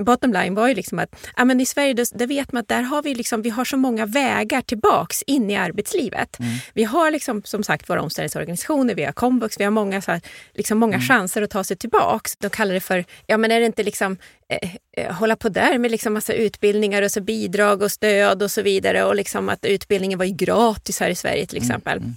bottom 0.00 0.32
line 0.32 0.54
var 0.54 0.68
ju 0.68 0.74
liksom 0.74 0.98
att 0.98 1.16
ja, 1.36 1.44
men 1.44 1.60
i 1.60 1.66
Sverige 1.66 1.94
där, 1.94 2.26
vet 2.26 2.52
man 2.52 2.60
att 2.60 2.68
där 2.68 2.82
har 2.82 3.02
vi, 3.02 3.14
liksom, 3.14 3.42
vi 3.42 3.50
har 3.50 3.64
så 3.64 3.76
många 3.76 4.06
vägar 4.06 4.60
tillbaks 4.60 5.22
in 5.22 5.50
i 5.50 5.56
arbetslivet. 5.56 6.38
Mm. 6.40 6.52
Vi 6.74 6.84
har 6.84 7.10
liksom, 7.10 7.42
som 7.44 7.62
sagt 7.62 7.90
våra 7.90 8.02
omställningsorganisationer, 8.02 8.94
vi 8.94 9.04
har 9.04 9.12
komvux, 9.12 9.60
vi 9.60 9.64
har 9.64 9.70
många, 9.70 10.02
så 10.02 10.10
här, 10.10 10.20
liksom 10.54 10.78
många 10.78 10.94
mm. 10.94 11.06
chanser 11.06 11.42
att 11.42 11.50
ta 11.50 11.64
sig 11.64 11.76
tillbaks. 11.76 12.36
De 12.36 12.50
kallar 12.50 12.74
det 12.74 12.80
för, 12.80 13.04
ja 13.26 13.36
men 13.36 13.50
är 13.50 13.60
det 13.60 13.66
inte 13.66 13.82
liksom 13.82 14.16
eh, 14.48 14.74
eh, 14.96 15.12
hålla 15.12 15.36
på 15.36 15.48
där 15.48 15.78
med 15.78 15.90
liksom 15.90 16.12
massa 16.12 16.32
utbildningar 16.32 17.02
och 17.02 17.10
så 17.10 17.20
bidrag 17.20 17.82
och 17.82 17.92
stöd 17.92 18.42
och 18.42 18.50
så 18.50 18.62
vidare 18.62 19.04
och 19.04 19.14
liksom 19.14 19.48
att 19.48 19.64
utbildningen 19.64 20.18
var 20.18 20.26
ju 20.26 20.34
gratis 20.34 21.00
här 21.00 21.10
i 21.10 21.14
Sverige 21.14 21.46
till 21.46 21.58
mm. 21.58 21.66
exempel. 21.66 21.98
Mm. 21.98 22.14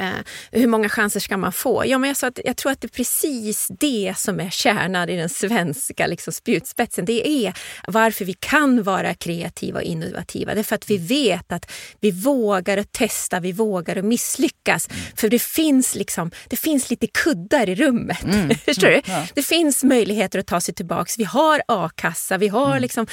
Uh, 0.00 0.20
hur 0.52 0.66
många 0.66 0.88
chanser 0.88 1.20
ska 1.20 1.36
man 1.36 1.52
få? 1.52 1.86
Ja, 1.86 1.98
men 1.98 2.08
jag, 2.08 2.16
sa 2.16 2.26
att 2.26 2.40
jag 2.44 2.56
tror 2.56 2.72
att 2.72 2.80
det 2.80 2.86
är 2.86 2.96
precis 2.96 3.68
det 3.80 4.14
som 4.16 4.40
är 4.40 4.50
kärnan 4.50 5.08
i 5.08 5.16
den 5.16 5.28
svenska 5.28 6.06
liksom, 6.06 6.32
spjutspetsen. 6.32 7.04
Det 7.04 7.28
är 7.28 7.54
varför 7.86 8.24
vi 8.24 8.32
kan 8.32 8.82
vara 8.82 9.14
kreativa 9.14 9.78
och 9.78 9.84
innovativa. 9.84 10.54
Det 10.54 10.60
är 10.60 10.64
för 10.64 10.74
att 10.74 10.90
vi 10.90 10.98
vet 10.98 11.52
att 11.52 11.70
vi 12.00 12.10
vågar 12.10 12.78
att 12.78 12.92
testa, 12.92 13.40
vi 13.40 13.52
vågar 13.52 13.96
att 13.96 14.04
misslyckas. 14.04 14.88
Mm. 14.90 15.02
För 15.16 15.28
det 15.28 15.42
finns, 15.42 15.94
liksom, 15.94 16.30
det 16.48 16.56
finns 16.56 16.90
lite 16.90 17.06
kuddar 17.06 17.68
i 17.68 17.74
rummet. 17.74 18.24
Mm. 18.24 18.50
Förstår 18.64 18.86
du? 18.86 18.94
Mm. 18.94 19.02
Ja. 19.06 19.26
Det 19.34 19.42
finns 19.42 19.84
möjligheter 19.84 20.38
att 20.38 20.46
ta 20.46 20.60
sig 20.60 20.74
tillbaks. 20.74 21.18
Vi 21.18 21.24
har 21.24 21.62
a-kassa, 21.68 22.38
vi 22.38 22.48
har 22.48 22.70
mm. 22.70 22.82
liksom, 22.82 23.06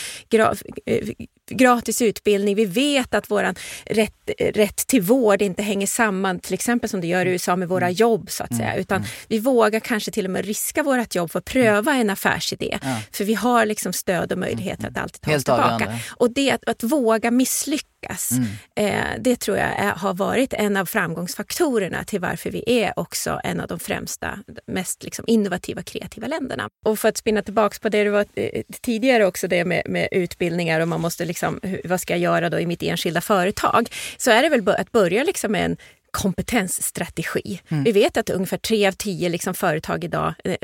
eh, 0.85 1.07
gratis 1.49 2.01
utbildning. 2.01 2.55
Vi 2.55 2.65
vet 2.65 3.13
att 3.13 3.31
vår 3.31 3.53
rätt, 3.86 4.29
rätt 4.39 4.88
till 4.88 5.01
vård 5.01 5.41
inte 5.41 5.63
hänger 5.63 5.88
samman 5.88 6.39
till 6.39 6.53
exempel 6.53 6.89
som 6.89 7.01
det 7.01 7.08
gör 7.08 7.25
i 7.25 7.29
USA 7.29 7.55
med 7.55 7.67
våra 7.67 7.86
mm. 7.86 7.93
jobb. 7.93 8.29
så 8.29 8.43
att 8.43 8.55
säga. 8.55 8.69
Mm. 8.69 8.79
Utan 8.81 8.97
mm. 8.97 9.10
vi 9.27 9.39
vågar 9.39 9.79
kanske 9.79 10.12
till 10.12 10.25
och 10.25 10.31
med 10.31 10.45
riska 10.45 10.84
vårt 10.84 11.15
jobb 11.15 11.31
för 11.31 11.39
att 11.39 11.45
pröva 11.45 11.93
en 11.93 12.10
affärsidé. 12.10 12.79
Ja. 12.81 13.01
För 13.12 13.23
vi 13.23 13.34
har 13.34 13.65
liksom 13.65 13.93
stöd 13.93 14.31
och 14.31 14.38
möjligheter 14.38 14.88
att 14.88 14.97
alltid 14.97 15.21
ta 15.21 15.36
oss 15.36 15.43
tillbaka. 15.43 15.99
Och 16.17 16.31
det 16.31 16.51
att, 16.51 16.69
att 16.69 16.84
våga 16.84 17.31
misslyckas 17.31 17.94
lyckas. 18.06 18.32
Mm. 18.32 18.48
Eh, 18.76 19.20
det 19.20 19.39
tror 19.39 19.58
jag 19.58 19.80
är, 19.80 19.91
har 19.91 20.13
varit 20.13 20.54
en 20.54 20.78
av 20.78 20.86
framgångsfaktorerna 20.86 22.04
till 22.04 22.20
varför 22.20 22.52
vi 22.52 22.63
är 22.68 23.00
också 23.00 23.39
en 23.44 23.60
av 23.60 23.68
de 23.68 23.80
främsta, 23.80 24.39
mest 24.68 25.04
liksom 25.04 25.26
innovativa, 25.28 25.84
kreativa 25.84 26.28
länderna. 26.28 26.70
Och 26.86 27.00
för 27.00 27.10
att 27.10 27.18
spinna 27.18 27.41
tillbaks 27.41 27.80
på 27.80 27.89
det 27.89 28.04
du 28.04 28.10
var 28.10 28.26
eh, 28.36 28.63
tidigare 28.82 29.26
också, 29.26 29.48
det 29.48 29.65
med, 29.65 29.82
med 29.86 30.08
utbildningar 30.12 30.82
och 30.82 30.88
man 30.88 31.02
måste 31.02 31.26
liksom, 31.26 31.60
vad 31.84 32.02
ska 32.02 32.13
jag 32.13 32.20
göra 32.20 32.50
då 32.50 32.60
i 32.60 32.65
mitt 32.65 32.84
enskilda 32.84 33.22
företag? 33.22 33.89
Så 34.18 34.32
är 34.32 34.41
det 34.41 34.50
väl 34.50 34.70
att 34.70 34.91
börja 34.91 35.24
liksom 35.24 35.52
med 35.52 35.65
en 35.65 35.78
kompetensstrategi. 36.15 37.62
Mm. 37.69 37.84
Vi 37.84 37.91
vet 37.91 38.17
att 38.17 38.30
ungefär 38.30 38.58
tre 38.58 38.88
av 38.88 38.91
tio 38.91 39.30
liksom 39.30 39.54
företag 39.54 40.04
idag, 40.04 40.34
eh, 40.43 40.56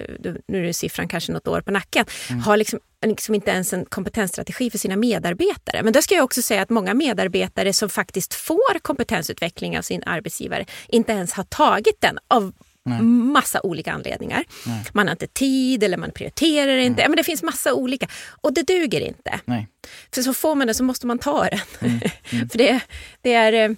nu 0.48 0.70
är 0.70 0.74
siffran 0.74 1.08
kanske 1.08 1.32
något 1.32 1.48
år 1.48 1.62
på 1.62 1.72
nacken, 1.72 2.06
mm. 2.30 2.42
har 2.42 2.58
liksom, 2.58 2.80
liksom 3.06 3.36
inte 3.36 3.52
ens 3.52 3.74
en 3.74 3.86
kompetensstrategi 3.86 4.70
för 4.70 4.78
sina 4.78 4.96
medarbetare. 4.96 5.84
Men 5.84 5.94
då 5.94 6.02
ska 6.02 6.16
jag 6.16 6.24
också 6.24 6.42
säga 6.42 6.62
att 6.62 6.70
många 6.70 6.94
medarbetare 6.94 7.74
som 7.74 7.90
faktiskt 7.90 8.34
får 8.34 8.80
kompetensutveckling 8.80 9.78
av 9.78 9.82
sin 9.82 10.04
arbetsgivare 10.06 10.66
inte 10.88 11.12
ens 11.12 11.34
har 11.34 11.44
tagit 11.44 12.02
den 12.02 12.18
av 12.28 12.54
Nej. 12.86 13.02
massa 13.02 13.62
olika 13.62 13.92
anledningar. 13.92 14.44
Nej. 14.66 14.84
Man 14.94 15.08
har 15.08 15.12
inte 15.12 15.28
tid 15.28 15.84
eller 15.84 15.98
man 15.98 16.12
prioriterar 16.12 16.78
inte. 16.78 17.08
Men 17.08 17.18
det 17.18 17.24
finns 17.24 17.44
massa 17.44 17.74
olika. 17.74 18.08
Och 18.42 18.54
det 18.54 18.64
duger 18.64 19.02
inte. 19.02 19.40
Nej. 19.46 19.68
För 20.14 20.22
så 20.22 20.34
får 20.34 20.56
man 20.56 20.68
det 20.68 20.74
så 20.74 20.84
måste 20.84 21.08
man 21.08 21.20
ta 21.20 21.50
den. 21.50 21.60
Mm. 21.80 22.00
Mm. 22.32 22.50
för 22.50 22.58
det, 22.58 22.80
det 23.22 23.34
är 23.34 23.54
eh, 23.54 23.76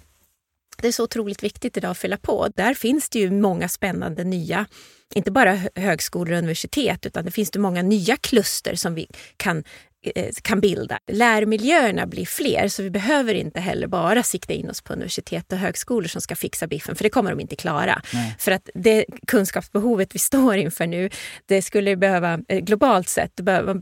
det 0.84 0.88
är 0.88 0.92
så 0.92 1.04
otroligt 1.04 1.44
viktigt 1.44 1.78
idag 1.78 1.92
att 1.92 1.98
fylla 1.98 2.18
på. 2.18 2.48
Där 2.56 2.74
finns 2.74 3.10
det 3.10 3.20
ju 3.20 3.32
många 3.32 3.70
spännande 3.70 4.24
nya, 4.24 4.66
inte 5.16 5.32
bara 5.32 5.60
högskolor 5.76 6.32
och 6.32 6.38
universitet, 6.38 7.06
utan 7.06 7.26
det 7.26 7.32
finns 7.32 7.52
det 7.52 7.60
många 7.60 7.82
nya 7.82 8.18
kluster 8.18 8.76
som 8.76 8.96
vi 8.96 9.08
kan 9.38 9.64
eh, 10.16 10.30
kan 10.42 10.60
bilda. 10.60 11.00
Lärmiljöerna 11.12 12.08
blir 12.08 12.26
fler 12.26 12.68
så 12.68 12.84
vi 12.84 12.90
behöver 12.90 13.34
inte 13.34 13.60
heller 13.60 13.88
bara 13.88 14.24
sikta 14.24 14.54
in 14.54 14.70
oss 14.70 14.82
på 14.82 14.94
universitet 14.94 15.52
och 15.52 15.58
högskolor 15.58 16.08
som 16.08 16.22
ska 16.22 16.36
fixa 16.36 16.68
biffen 16.68 16.96
för 16.96 17.04
det 17.04 17.10
kommer 17.10 17.30
de 17.32 17.40
inte 17.40 17.56
klara. 17.56 18.02
Nej. 18.14 18.36
För 18.40 18.52
att 18.52 18.70
det 18.74 19.06
kunskapsbehovet 19.28 20.16
vi 20.16 20.20
står 20.20 20.56
inför 20.56 20.88
nu, 20.88 21.10
det 21.46 21.62
skulle 21.62 21.96
behöva 21.96 22.40
eh, 22.48 22.60
globalt 22.60 23.10
sett, 23.10 23.32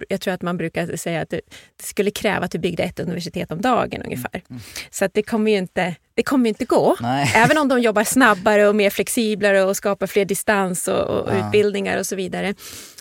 jag 0.10 0.22
tror 0.22 0.34
att 0.34 0.42
man 0.42 0.58
brukar 0.58 0.96
säga 0.96 1.22
att 1.22 1.30
det, 1.30 1.42
skulle 1.82 2.12
kräva 2.12 2.46
att 2.46 2.56
vi 2.56 2.60
byggde 2.60 2.84
ett 2.84 3.00
universitet 3.00 3.52
om 3.52 3.62
dagen 3.62 4.02
ungefär. 4.02 4.30
Mm. 4.34 4.44
Mm. 4.50 4.62
Så 4.92 5.06
att 5.06 5.14
det 5.14 5.24
kommer 5.24 5.52
ju 5.52 5.58
inte 5.58 5.96
det 6.22 6.26
kommer 6.26 6.50
inte 6.50 6.66
gå. 6.66 6.96
Nej. 7.00 7.32
Även 7.36 7.58
om 7.58 7.68
de 7.68 7.80
jobbar 7.82 8.04
snabbare 8.04 8.68
och 8.68 8.76
mer 8.76 8.90
flexiblare 8.90 9.64
och 9.64 9.78
skapar 9.78 10.08
fler 10.08 10.26
distans 10.26 10.88
och, 10.88 11.00
och 11.10 11.34
Ja. 11.36 11.48
utbildningar 11.48 11.98
och 12.00 12.06
så 12.06 12.16
vidare 12.16 12.54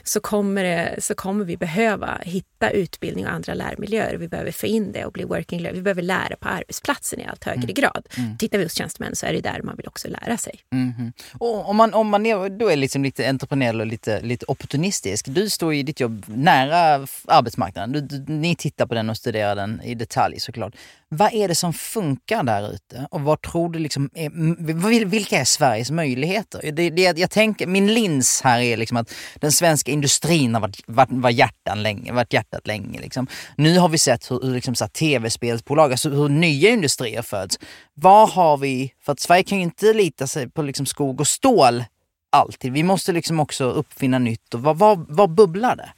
så 0.04 0.20
kommer, 0.20 0.64
det, 0.64 0.96
så 0.98 1.14
kommer 1.14 1.44
vi 1.44 1.56
behöva 1.56 2.18
hitta 2.22 2.70
utbildning 2.70 3.26
och 3.26 3.33
andra 3.33 3.54
lärmiljöer. 3.54 4.16
Vi 4.16 4.28
behöver 4.28 4.52
få 4.52 4.66
in 4.66 4.92
det 4.92 5.04
och 5.04 5.12
bli 5.12 5.24
working 5.24 5.61
learner. 5.61 5.76
Vi 5.76 5.83
behöver 5.83 6.02
lära 6.02 6.37
på 6.40 6.48
arbetsplatsen 6.48 7.20
i 7.20 7.26
allt 7.26 7.44
högre 7.44 7.62
Mm. 7.62 7.74
grad. 7.74 8.09
Tittar 8.38 8.59
vi 8.59 8.64
hos 8.64 8.74
tjänstemän 8.74 9.16
så 9.16 9.26
är 9.26 9.33
det 9.33 9.40
där 9.40 9.61
man 9.62 9.76
vill 9.76 9.87
också 9.88 10.09
lära 10.09 10.37
sig. 10.37 10.54
Mhm. 10.72 11.12
Och 11.38 11.68
om 11.68 11.76
man, 11.76 11.94
om 11.94 12.09
man 12.09 12.26
är, 12.26 12.59
då 12.59 12.68
är 12.70 12.76
liksom 12.76 13.02
lite 13.04 13.28
entreprenöriell 13.28 13.80
och 13.80 13.87
lite, 13.87 14.20
lite 14.20 14.44
opportunistisk. 14.48 15.26
Du 15.28 15.50
står 15.50 15.74
i 15.74 15.83
ditt 15.83 16.00
jobb 16.00 16.24
nära 16.28 17.06
arbetsmarknaden. 17.26 17.92
Du, 17.92 18.00
du, 18.00 18.33
ni 18.33 18.56
tittar 18.56 18.87
på 18.87 18.94
den 18.94 19.11
och 19.11 19.16
studerar 19.16 19.56
den 19.56 19.80
i 19.85 19.94
detalj 19.94 20.40
såklart. 20.40 20.74
Vad 21.12 21.35
är 21.35 21.49
det 21.49 21.55
som 21.55 21.73
funkar 21.73 22.42
där 22.42 22.73
ute? 22.73 23.07
Och 23.11 23.20
vad 23.20 23.42
tror 23.42 23.68
du 23.68 23.79
liksom 23.79 24.11
är, 24.14 25.05
vilka 25.05 25.40
är 25.40 25.44
Sveriges 25.44 25.90
möjligheter? 25.90 26.73
Det, 26.73 26.90
det, 26.90 27.18
jag 27.18 27.31
tänker, 27.31 27.66
min 27.66 27.94
lins 27.94 28.40
här 28.44 28.61
är 28.61 28.77
liksom 28.77 28.96
att 28.96 29.12
den 29.35 29.53
svenska 29.53 29.92
industrin 29.92 30.55
har 30.55 30.61
varit, 30.61 30.83
varit, 30.87 31.09
varit, 31.12 31.37
hjärtan 31.37 31.83
länge, 31.83 32.12
varit 32.12 32.33
hjärtat 32.33 32.66
länge. 32.66 33.01
Liksom. 33.01 33.27
Nu 33.57 33.79
har 33.79 33.88
vi 33.88 33.99
sett 33.99 34.31
hur, 34.31 34.40
hur 34.42 34.55
liksom 34.55 34.75
så 34.75 34.88
tv-spelsbolag, 34.88 35.90
alltså 35.90 36.11
hur 36.11 36.29
nya 36.29 36.70
industrier 36.70 37.23
föds. 37.23 37.59
Vad 37.94 38.31
har 38.31 38.57
vi, 38.57 38.92
för 39.03 39.12
att 39.12 39.20
Sverige 39.20 39.42
kan 39.42 39.59
ju 39.59 39.64
inte 39.64 39.92
lita 39.92 40.27
sig 40.27 40.51
på 40.51 40.62
liksom 40.62 40.87
skog 40.87 41.20
och 41.20 41.29
stål 41.29 41.85
alltid. 42.33 42.73
Vi 42.73 42.83
måste 42.83 43.12
liksom 43.12 43.40
också 43.40 43.64
uppfinna 43.64 44.18
nytt 44.18 44.55
och 44.55 44.62
vad, 44.62 44.79
vad, 44.79 45.07
vad 45.09 45.31
bubblar 45.31 45.77
det? 45.77 45.92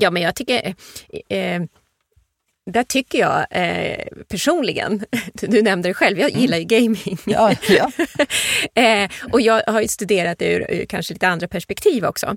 Ja, 0.00 0.10
men 0.10 0.22
jag 0.22 0.34
tycker... 0.34 0.74
Eh, 1.28 1.62
där 2.70 2.82
tycker 2.82 3.18
jag 3.18 3.46
eh, 3.50 4.06
personligen, 4.28 5.04
du 5.32 5.62
nämnde 5.62 5.88
det 5.88 5.94
själv, 5.94 6.18
jag 6.18 6.30
gillar 6.30 6.58
ju 6.58 6.64
gaming. 6.64 7.18
Ja, 7.26 7.52
ja. 7.68 7.90
Eh, 8.82 9.10
och 9.32 9.40
jag 9.40 9.62
har 9.66 9.80
ju 9.80 9.88
studerat 9.88 10.38
det 10.38 10.52
ur, 10.54 10.70
ur 10.70 10.84
kanske 10.86 11.14
lite 11.14 11.28
andra 11.28 11.48
perspektiv 11.48 12.04
också. 12.04 12.36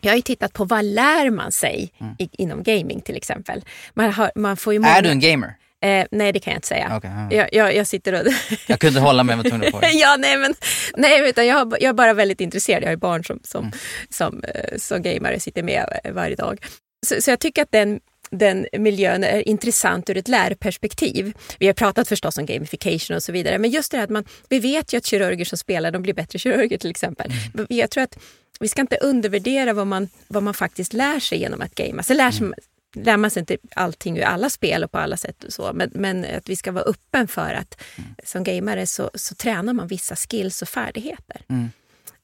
Jag 0.00 0.10
har 0.10 0.16
ju 0.16 0.22
tittat 0.22 0.52
på 0.52 0.64
vad 0.64 0.84
lär 0.84 1.30
man 1.30 1.52
sig 1.52 1.92
i, 2.18 2.28
inom 2.32 2.62
gaming 2.62 3.00
till 3.00 3.16
exempel. 3.16 3.64
Man, 3.94 4.12
har, 4.12 4.30
man 4.34 4.56
får 4.56 4.72
ju 4.72 4.78
många, 4.78 4.96
Är 4.96 5.02
du 5.02 5.08
en 5.10 5.20
gamer? 5.20 5.54
eh, 5.84 6.06
nej, 6.10 6.32
det 6.32 6.40
kan 6.40 6.50
jag 6.52 6.58
inte 6.58 6.68
säga. 6.68 6.92
Okej, 6.96 7.10
ja. 7.30 7.36
Jag, 7.36 7.48
jag, 7.54 7.74
jag 7.76 7.86
sitter 7.86 8.12
och... 8.26 8.32
Jag 8.66 8.80
kunde 8.80 9.00
hålla 9.00 9.24
mig, 9.24 9.36
var 9.36 9.44
tvungen 9.44 9.72
få 9.72 9.80
det. 9.80 9.90
ja, 9.92 10.16
nej, 10.18 10.36
men, 10.36 10.54
nej, 10.96 11.28
utan 11.28 11.46
jag, 11.46 11.72
jag 11.72 11.88
är 11.88 11.92
bara 11.92 12.14
väldigt 12.14 12.40
intresserad. 12.40 12.82
Jag 12.82 12.86
har 12.88 12.92
ju 12.92 12.96
barn 12.96 13.24
som, 13.24 13.40
som, 13.44 13.60
Mm. 13.64 13.72
som, 14.10 14.44
eh, 14.44 14.76
som 14.78 15.02
gamare, 15.02 15.40
sitter 15.40 15.62
med 15.62 16.00
eh, 16.04 16.12
varje 16.12 16.36
dag. 16.36 16.58
Så, 17.06 17.22
så 17.22 17.30
jag 17.30 17.40
tycker 17.40 17.62
att 17.62 17.72
den, 17.72 18.00
den 18.30 18.66
miljön 18.72 19.24
är 19.24 19.48
intressant 19.48 20.10
ur 20.10 20.16
ett 20.16 20.28
lärperspektiv. 20.28 21.32
Vi 21.58 21.66
har 21.66 21.74
pratat 21.74 22.08
förstås 22.08 22.38
om 22.38 22.46
gamification 22.46 23.16
och 23.16 23.22
så 23.22 23.32
vidare, 23.32 23.58
men 23.58 23.70
just 23.70 23.90
det 23.90 23.96
här 23.96 24.04
att 24.04 24.10
man, 24.10 24.24
vi 24.48 24.58
vet 24.58 24.92
ju 24.92 24.98
att 24.98 25.06
kirurger 25.06 25.44
som 25.44 25.58
spelar, 25.58 25.90
de 25.90 26.02
blir 26.02 26.14
bättre 26.14 26.38
kirurger 26.38 26.78
till 26.78 26.90
exempel. 26.90 27.32
Men 27.54 27.66
Jag 27.68 27.90
tror 27.90 28.02
att 28.02 28.18
vi 28.60 28.68
ska 28.68 28.80
inte 28.80 28.96
undervärdera 28.96 29.72
vad 29.72 29.86
man, 29.86 30.08
vad 30.28 30.42
man 30.42 30.54
faktiskt 30.54 30.92
lär 30.92 31.20
sig 31.20 31.38
genom 31.38 31.60
att 31.60 31.74
gamea. 31.74 32.02
Så 32.02 32.14
lär, 32.14 32.30
sig, 32.30 32.50
lär 32.94 33.16
man 33.16 33.30
sig 33.30 33.40
inte 33.40 33.56
allting 33.74 34.18
ur 34.18 34.22
alla 34.22 34.50
spel 34.50 34.84
och 34.84 34.92
på 34.92 34.98
alla 34.98 35.16
sätt 35.16 35.44
och 35.44 35.52
så, 35.52 35.70
men, 35.74 35.90
men 35.94 36.24
att 36.36 36.48
vi 36.48 36.56
ska 36.56 36.72
vara 36.72 36.84
öppen 36.84 37.28
för 37.28 37.54
att 37.54 37.82
som 38.24 38.44
gamare 38.44 38.86
så, 38.86 39.10
så 39.14 39.34
tränar 39.34 39.72
man 39.72 39.86
vissa 39.86 40.16
skills 40.16 40.62
och 40.62 40.68
färdigheter. 40.68 41.40
Mm. 41.48 41.68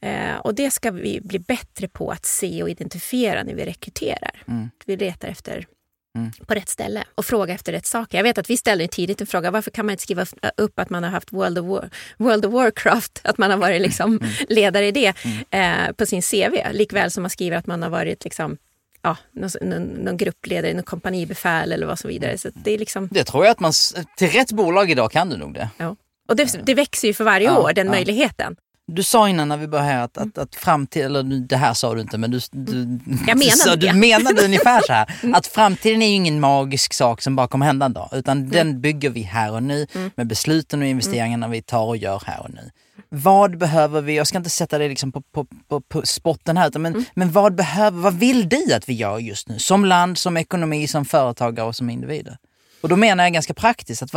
Eh, 0.00 0.36
och 0.36 0.54
det 0.54 0.70
ska 0.70 0.90
vi 0.90 1.20
bli 1.20 1.38
bättre 1.38 1.88
på 1.88 2.10
att 2.10 2.26
se 2.26 2.62
och 2.62 2.70
identifiera 2.70 3.42
när 3.42 3.54
vi 3.54 3.64
rekryterar. 3.64 4.42
Mm. 4.48 4.70
Vi 4.84 4.96
letar 4.96 5.28
efter 5.28 5.66
Mm. 6.16 6.30
på 6.46 6.54
rätt 6.54 6.68
ställe 6.68 7.04
och 7.14 7.24
fråga 7.24 7.54
efter 7.54 7.72
rätt 7.72 7.86
saker. 7.86 8.18
Jag 8.18 8.22
vet 8.22 8.38
att 8.38 8.50
vi 8.50 8.56
ställde 8.56 8.88
tidigt 8.88 9.20
en 9.20 9.26
fråga, 9.26 9.50
varför 9.50 9.70
kan 9.70 9.86
man 9.86 9.90
inte 9.92 10.02
skriva 10.02 10.26
upp 10.56 10.78
att 10.78 10.90
man 10.90 11.02
har 11.04 11.10
haft 11.10 11.32
World 11.32 11.58
of, 11.58 11.66
War, 11.66 11.90
World 12.16 12.44
of 12.46 12.52
Warcraft, 12.52 13.20
att 13.24 13.38
man 13.38 13.50
har 13.50 13.58
varit 13.58 13.82
liksom 13.82 14.16
Mm. 14.18 14.30
ledare 14.48 14.86
i 14.86 14.92
det 14.92 15.12
eh, 15.50 15.92
på 15.96 16.06
sin 16.06 16.22
CV, 16.22 16.54
likväl 16.72 17.10
som 17.10 17.22
man 17.22 17.30
skriver 17.30 17.56
att 17.56 17.66
man 17.66 17.82
har 17.82 17.90
varit 17.90 18.24
liksom 18.24 18.56
Ja, 19.02 19.16
någon, 19.32 19.82
någon, 19.82 20.16
gruppledare, 20.16 20.74
någon 20.74 20.82
kompanibefäl 20.82 21.72
eller 21.72 21.86
vad 21.86 21.98
så 21.98 22.08
vidare. 22.08 22.38
Så 22.38 22.48
det 22.54 22.70
är 22.70 22.78
liksom, 22.78 23.08
Det 23.12 23.24
tror 23.24 23.44
jag 23.44 23.50
att 23.52 23.60
man, 23.60 23.72
till 24.16 24.28
rätt 24.30 24.52
bolag 24.52 24.90
idag 24.90 25.10
kan 25.12 25.28
du 25.28 25.36
nog 25.36 25.54
det. 25.54 25.68
ja. 25.76 25.96
Och 26.28 26.36
det, 26.36 26.60
det 26.66 26.74
växer 26.74 27.08
ju 27.08 27.14
för 27.14 27.24
varje 27.24 27.46
Ja, 27.46 27.58
år, 27.58 27.72
den 27.72 27.86
ja. 27.86 27.92
möjligheten. 27.92 28.56
Du 28.86 29.02
sa 29.02 29.28
innan 29.28 29.48
när 29.48 29.56
vi 29.56 29.68
började 29.68 29.88
här 29.88 30.02
att, 30.02 30.18
att, 30.18 30.38
att 30.38 30.54
framtid, 30.54 31.04
eller 31.04 31.22
det 31.22 31.56
här 31.56 31.74
sa 31.74 31.94
du 31.94 32.00
inte 32.00 32.18
men 32.18 32.30
du, 32.30 32.40
du, 32.50 32.98
Jag 33.26 33.38
menade 33.38 33.56
så, 33.56 33.76
du 33.76 33.92
menade 33.92 34.44
ungefär 34.44 34.80
så 34.86 34.92
här 34.92 35.14
att 35.34 35.46
framtiden 35.46 36.02
är 36.02 36.06
ju 36.06 36.14
ingen 36.14 36.40
magisk 36.40 36.94
sak 36.94 37.22
som 37.22 37.36
bara 37.36 37.48
kommer 37.48 37.66
hända 37.66 37.86
en 37.86 37.92
dag 37.92 38.08
utan 38.12 38.48
den 38.48 38.80
bygger 38.80 39.10
vi 39.10 39.22
här 39.22 39.52
och 39.52 39.62
nu 39.62 39.86
med 40.14 40.26
besluten 40.26 40.82
och 40.82 40.88
investeringarna 40.88 41.48
vi 41.48 41.62
tar 41.62 41.84
och 41.84 41.96
gör 41.96 42.22
här 42.26 42.42
och 42.42 42.50
nu. 42.50 42.70
Vad 43.08 43.58
behöver 43.58 44.00
vi, 44.00 44.16
jag 44.16 44.26
ska 44.26 44.38
inte 44.38 44.50
sätta 44.50 44.78
det 44.78 44.88
liksom 44.88 45.12
på, 45.12 45.20
på, 45.20 45.46
på, 45.68 45.80
på 45.80 46.06
spotten 46.06 46.56
här, 46.56 46.68
utan 46.68 46.82
men, 46.82 47.04
men 47.14 47.32
vad, 47.32 47.54
behöver, 47.54 47.98
vad 47.98 48.14
vill 48.14 48.48
du 48.48 48.74
att 48.74 48.88
vi 48.88 48.92
gör 48.92 49.18
just 49.18 49.48
nu? 49.48 49.58
Som 49.58 49.84
land, 49.84 50.18
som 50.18 50.36
ekonomi, 50.36 50.86
som 50.86 51.04
företagare 51.04 51.66
och 51.66 51.76
som 51.76 51.90
individer. 51.90 52.36
Och 52.80 52.88
då 52.88 52.96
menar 52.96 53.24
jag 53.24 53.32
ganska 53.32 53.54
praktiskt, 53.54 54.02
att 54.02 54.12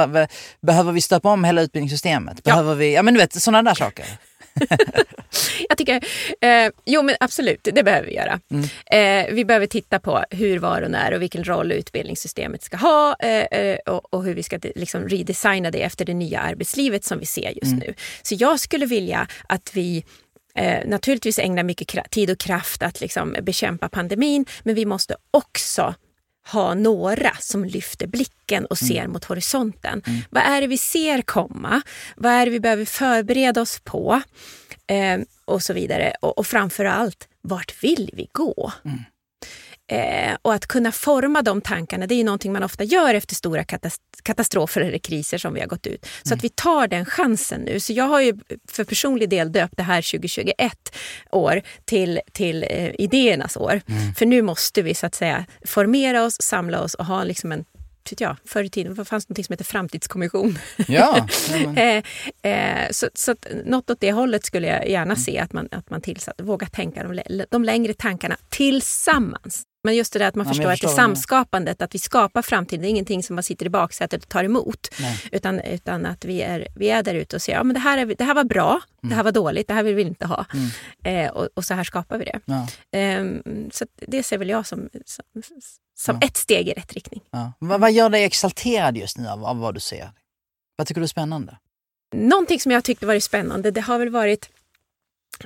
behöver 0.62 0.92
vi 0.92 1.02
stöpa 1.02 1.30
om 1.30 1.44
hela 1.44 1.62
utbildningssystemet? 1.62 2.44
Behöver 2.44 2.76
vi, 2.76 2.94
ja 2.94 3.04
men 3.04 3.14
du 3.14 3.20
vet 3.20 3.42
sådana 3.42 3.70
där 3.70 3.76
saker. 3.76 4.06
Jag 5.70 5.78
tycker, 5.78 5.96
eh, 6.42 6.72
jo 6.86 7.02
men 7.02 7.16
absolut, 7.20 7.60
det 7.64 7.84
behöver 7.84 8.08
vi 8.08 8.16
göra. 8.16 8.40
Eh, 8.86 9.34
vi 9.34 9.46
behöver 9.46 9.68
titta 9.68 10.00
på 10.00 10.24
hur, 10.30 10.60
var 10.60 10.82
och 10.82 10.92
när 10.92 11.14
och 11.14 11.22
vilken 11.22 11.44
roll 11.44 11.72
utbildningssystemet 11.72 12.64
ska 12.64 12.78
ha 12.78 13.16
eh, 13.20 13.60
eh, 13.60 13.78
och, 13.86 14.14
och 14.14 14.24
hur 14.24 14.34
vi 14.34 14.44
ska 14.44 14.60
liksom 14.76 15.10
redesigna 15.10 15.72
det 15.72 15.84
efter 15.84 16.06
det 16.06 16.14
nya 16.14 16.40
arbetslivet 16.40 17.04
som 17.04 17.20
vi 17.20 17.26
ser 17.26 17.54
just 17.62 17.76
nu. 17.76 17.94
Så 18.22 18.36
jag 18.40 18.60
skulle 18.60 18.86
vilja 18.86 19.28
att 19.50 19.72
vi 19.74 20.04
eh, 20.56 20.88
naturligtvis 20.88 21.40
ägnar 21.40 21.64
mycket 21.64 22.12
tid 22.12 22.30
och 22.30 22.40
kraft 22.40 22.84
att 22.84 23.02
liksom 23.02 23.36
bekämpa 23.42 23.90
pandemin, 23.90 24.46
men 24.64 24.76
vi 24.76 24.86
måste 24.86 25.16
också 25.32 25.96
ha 26.52 26.74
några 26.74 27.32
som 27.40 27.66
lyfter 27.66 28.08
blicken 28.08 28.66
och 28.66 28.78
ser 28.78 29.08
mot 29.08 29.26
horisonten. 29.26 30.02
Vad 30.30 30.44
är 30.44 30.62
det 30.62 30.68
vi 30.68 30.78
ser 30.78 31.22
komma? 31.22 31.82
Vad 32.16 32.32
är 32.32 32.46
det 32.46 32.52
vi 32.52 32.60
behöver 32.60 32.86
förbereda 32.86 33.62
oss 33.62 33.80
på? 33.84 34.22
Eh, 34.88 35.20
och 35.46 35.62
så 35.62 35.74
vidare. 35.74 36.14
Och, 36.22 36.38
och 36.38 36.48
framför 36.48 36.86
allt, 36.86 37.28
vart 37.42 37.84
vill 37.84 38.10
vi 38.14 38.30
gå? 38.32 38.72
Eh, 39.90 40.38
och 40.42 40.54
att 40.54 40.68
kunna 40.68 40.92
forma 40.92 41.42
de 41.42 41.62
tankarna, 41.62 42.08
det 42.08 42.16
är 42.16 42.18
ju 42.18 42.24
någonting 42.24 42.54
man 42.54 42.64
ofta 42.64 42.84
gör 42.84 43.14
efter 43.14 43.36
stora 43.36 43.64
katas- 43.64 44.00
katastrofer 44.24 44.82
eller 44.82 44.98
kriser 44.98 45.38
som 45.38 45.54
vi 45.54 45.60
har 45.60 45.68
gått 45.68 45.88
ut. 45.88 46.06
Så 46.24 46.34
att 46.34 46.44
vi 46.44 46.50
tar 46.50 46.88
den 46.88 47.06
chansen 47.06 47.62
nu. 47.62 47.80
Så 47.80 47.94
jag 47.94 48.06
har 48.06 48.22
ju 48.22 48.34
för 48.70 48.84
personlig 48.84 49.30
del 49.30 49.52
döpt 49.52 49.78
det 49.78 49.84
här 49.84 50.02
2021 50.02 50.96
år 51.32 51.62
till, 51.86 52.20
till 52.32 52.64
eh, 52.64 52.92
idéernas 52.98 53.58
år. 53.58 53.82
För 54.18 54.26
nu 54.26 54.42
måste 54.42 54.82
vi 54.82 54.96
så 54.96 55.06
att 55.06 55.16
säga 55.16 55.46
formera 55.66 56.24
oss, 56.24 56.42
samla 56.42 56.82
oss 56.82 56.94
och 56.94 57.06
ha 57.06 57.24
liksom 57.24 57.52
en 57.52 57.66
vet 58.12 58.22
jag, 58.22 58.38
förr 58.46 58.64
i 58.64 58.70
tiden 58.70 59.06
fanns 59.06 59.26
det 59.26 59.38
något 59.38 59.46
som 59.46 59.54
heter 59.54 59.66
framtidskommission. 59.66 60.60
Ja, 60.88 61.28
Eh, 61.78 62.04
eh, 62.52 62.92
så, 62.92 63.10
så 63.14 63.32
att 63.32 63.48
något 63.66 63.90
åt 63.90 64.00
det 64.00 64.12
hållet 64.12 64.46
skulle 64.46 64.68
jag 64.68 64.90
gärna 64.90 65.16
se 65.16 65.40
att 65.40 65.54
man, 65.54 65.68
att 65.72 65.90
man 65.90 66.02
tillsatte. 66.02 66.44
Våga 66.44 66.68
tänka 66.68 67.04
de, 67.04 67.44
de 67.50 67.64
längre 67.64 67.94
tankarna 67.94 68.38
tillsammans. 68.50 69.64
Men 69.84 69.96
just 69.96 70.14
det 70.14 70.20
där 70.20 70.28
att 70.28 70.36
man 70.36 70.46
Ja, 70.46 70.50
förstår 70.50 70.64
jag 70.66 70.74
att 70.74 70.80
det 70.82 70.86
är 70.86 70.88
förstår 70.88 71.04
samskapandet, 71.04 71.82
att 71.82 71.96
vi 71.96 72.00
skapar 72.00 72.42
framtiden, 72.42 72.82
det 72.82 72.88
är 72.88 72.90
ingenting 72.90 73.24
som 73.24 73.36
man 73.36 73.44
sitter 73.44 73.66
i 73.66 73.70
baksätet 73.70 74.24
och 74.24 74.30
tar 74.30 74.44
emot. 74.44 74.88
Nej. 75.00 75.22
Utan, 75.32 75.60
utan 75.60 76.06
att 76.06 76.26
vi 76.26 76.42
är, 76.42 76.68
vi 76.76 76.90
är 76.90 77.04
där 77.04 77.14
ute 77.16 77.36
och 77.36 77.42
säger 77.42 77.58
ja, 77.60 77.64
men 77.64 77.74
det, 77.74 77.80
här 77.80 77.98
är, 77.98 78.06
det 78.06 78.24
här 78.24 78.34
var 78.36 78.44
bra, 78.44 78.82
det 79.02 79.08
Mm. 79.08 79.16
här 79.18 79.24
var 79.24 79.32
dåligt, 79.32 79.68
det 79.68 79.74
här 79.74 79.84
vill 79.84 79.96
vi 79.96 80.02
inte 80.02 80.26
ha. 80.26 80.46
Eh, 81.04 81.30
och, 81.32 81.48
och 81.54 81.66
så 81.66 81.74
här 81.74 81.84
skapar 81.84 82.18
vi 82.18 82.26
det. 82.26 82.40
ja, 82.46 82.68
Ehm, 82.92 83.42
så 83.72 83.86
det 84.08 84.24
ser 84.24 84.38
väl 84.38 84.50
jag 84.50 84.68
som, 84.68 84.90
som, 85.06 85.24
som 85.98 86.18
Ja. 86.22 86.28
ett 86.28 86.38
steg 86.38 86.68
i 86.70 86.74
rätt 86.74 86.94
riktning. 86.94 87.22
Vad, 87.60 87.80
vad 87.80 87.92
gör 87.92 88.10
dig 88.10 88.24
exalterad 88.24 88.98
just 88.98 89.18
nu 89.18 89.28
av, 89.28 89.46
av 89.46 89.60
vad 89.60 89.74
du 89.74 89.80
ser? 89.80 90.12
Vad 90.76 90.88
tycker 90.88 91.02
du 91.02 91.06
är 91.06 91.08
spännande? 91.08 91.58
Någonting 92.16 92.60
som 92.60 92.72
jag 92.72 92.84
tyckte 92.84 93.06
varit 93.06 93.24
spännande, 93.24 93.72
det 93.72 93.82
har 93.82 94.00
väl 94.00 94.10
varit 94.10 94.50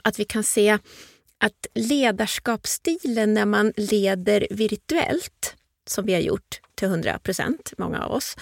att 0.04 0.20
vi 0.20 0.26
kan 0.26 0.44
se 0.44 0.78
att 1.42 1.68
ledarskapsstilen 1.74 3.34
när 3.34 3.46
man 3.46 3.74
leder 3.78 4.48
virtuellt, 4.50 5.56
som 5.88 6.06
vi 6.06 6.14
har 6.14 6.22
gjort 6.22 6.62
till 6.76 6.88
100 6.88 7.20
procent, 7.20 7.74
många 7.78 8.04
av 8.04 8.12
oss, 8.12 8.36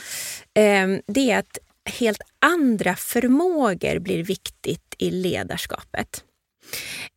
eh, 0.53 0.87
det 1.07 1.31
är 1.31 1.39
att 1.39 1.57
helt 1.85 2.21
andra 2.39 2.95
förmågor 2.95 3.99
blir 3.99 4.23
viktigt 4.23 4.95
i 4.97 5.11
ledarskapet. 5.11 6.23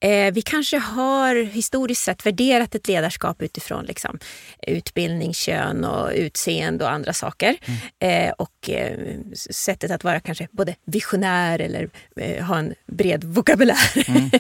Eh, 0.00 0.33
vi 0.33 0.42
kanske 0.42 0.78
har 0.78 1.35
historiskt 1.35 2.02
sett 2.02 2.26
värderat 2.26 2.74
ett 2.74 2.88
ledarskap 2.88 3.42
utifrån 3.42 3.85
liksom, 3.85 4.18
utbildning, 4.66 5.35
kön 5.35 5.85
och 5.85 6.11
utseende 6.14 6.85
och 6.85 6.90
andra 6.90 7.12
saker. 7.12 7.57
Eh, 7.98 8.31
och 8.31 8.70
eh, 8.70 9.18
sättet 9.50 9.90
att 9.90 10.05
vara 10.05 10.20
kanske 10.20 10.48
både 10.50 10.74
visionär 10.85 11.59
eller 11.59 11.90
eh, 12.16 12.44
ha 12.44 12.59
en 12.59 12.74
bred 12.87 13.24
vokabulär. 13.24 13.92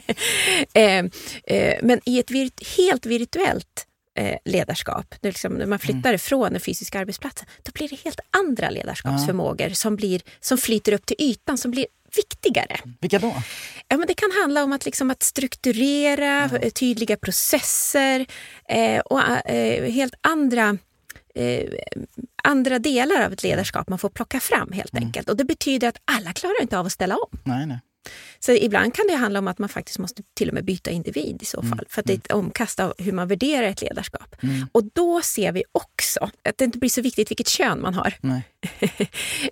eh, 0.74 1.04
eh, 1.44 1.78
men 1.82 2.00
i 2.04 2.18
ett 2.18 2.30
virt- 2.30 2.76
helt 2.76 3.06
virtuellt 3.06 3.86
ledarskap. 4.44 5.14
Det 5.20 5.28
liksom, 5.28 5.52
när 5.52 5.66
man 5.66 5.78
flyttar 5.78 6.10
mm. 6.10 6.14
ifrån 6.14 6.52
den 6.52 6.60
fysiska 6.60 7.00
arbetsplatsen, 7.00 7.48
då 7.62 7.72
blir 7.72 7.88
det 7.88 7.98
helt 8.04 8.20
andra 8.30 8.70
ledarskapsförmågor 8.70 9.68
ja. 9.68 9.74
som, 9.74 9.96
blir, 9.96 10.22
som 10.40 10.58
flyter 10.58 10.92
upp 10.92 11.06
till 11.06 11.16
ytan, 11.18 11.58
som 11.58 11.70
blir 11.70 11.86
viktigare. 12.16 12.80
Vilka 13.00 13.18
då? 13.18 13.34
Ja, 13.88 13.96
men 13.96 14.06
det 14.06 14.14
kan 14.14 14.30
handla 14.42 14.64
om 14.64 14.72
att, 14.72 14.84
liksom, 14.84 15.10
att 15.10 15.22
strukturera 15.22 16.50
ja. 16.62 16.70
tydliga 16.70 17.16
processer 17.16 18.26
eh, 18.68 19.00
och 19.00 19.20
eh, 19.50 19.92
helt 19.92 20.14
andra 20.20 20.78
eh, 21.34 21.70
andra 22.44 22.78
delar 22.78 23.24
av 23.24 23.32
ett 23.32 23.42
ledarskap 23.42 23.88
man 23.88 23.98
får 23.98 24.08
plocka 24.08 24.40
fram 24.40 24.72
helt 24.72 24.92
mm. 24.92 25.04
enkelt. 25.04 25.28
Och 25.28 25.36
det 25.36 25.44
betyder 25.44 25.88
att 25.88 25.96
alla 26.04 26.32
klarar 26.32 26.62
inte 26.62 26.78
av 26.78 26.86
att 26.86 26.92
ställa 26.92 27.16
om. 27.16 27.38
Nej, 27.44 27.66
nej. 27.66 27.80
Så 28.38 28.52
ibland 28.52 28.94
kan 28.94 29.06
det 29.08 29.14
handla 29.14 29.38
om 29.38 29.48
att 29.48 29.58
man 29.58 29.68
faktiskt 29.68 29.98
måste 29.98 30.22
till 30.34 30.48
och 30.48 30.54
med 30.54 30.64
byta 30.64 30.90
individ 30.90 31.42
i 31.42 31.44
så 31.44 31.60
mm. 31.60 31.70
fall. 31.70 31.78
Mm. 31.78 31.88
För 31.88 32.00
att 32.00 32.06
det 32.06 32.12
är 32.12 32.16
ett 32.16 32.32
omkast 32.32 32.80
av 32.80 32.94
hur 32.98 33.12
man 33.12 33.28
värderar 33.28 33.66
ett 33.66 33.82
ledarskap. 33.82 34.36
Mm. 34.42 34.66
Och 34.72 34.84
då 34.92 35.20
ser 35.22 35.52
vi 35.52 35.64
också 35.72 36.30
att 36.48 36.58
det 36.58 36.64
inte 36.64 36.78
blir 36.78 36.90
så 36.90 37.00
viktigt 37.02 37.30
vilket 37.30 37.48
kön 37.48 37.80
man 37.80 37.94
har. 37.94 38.14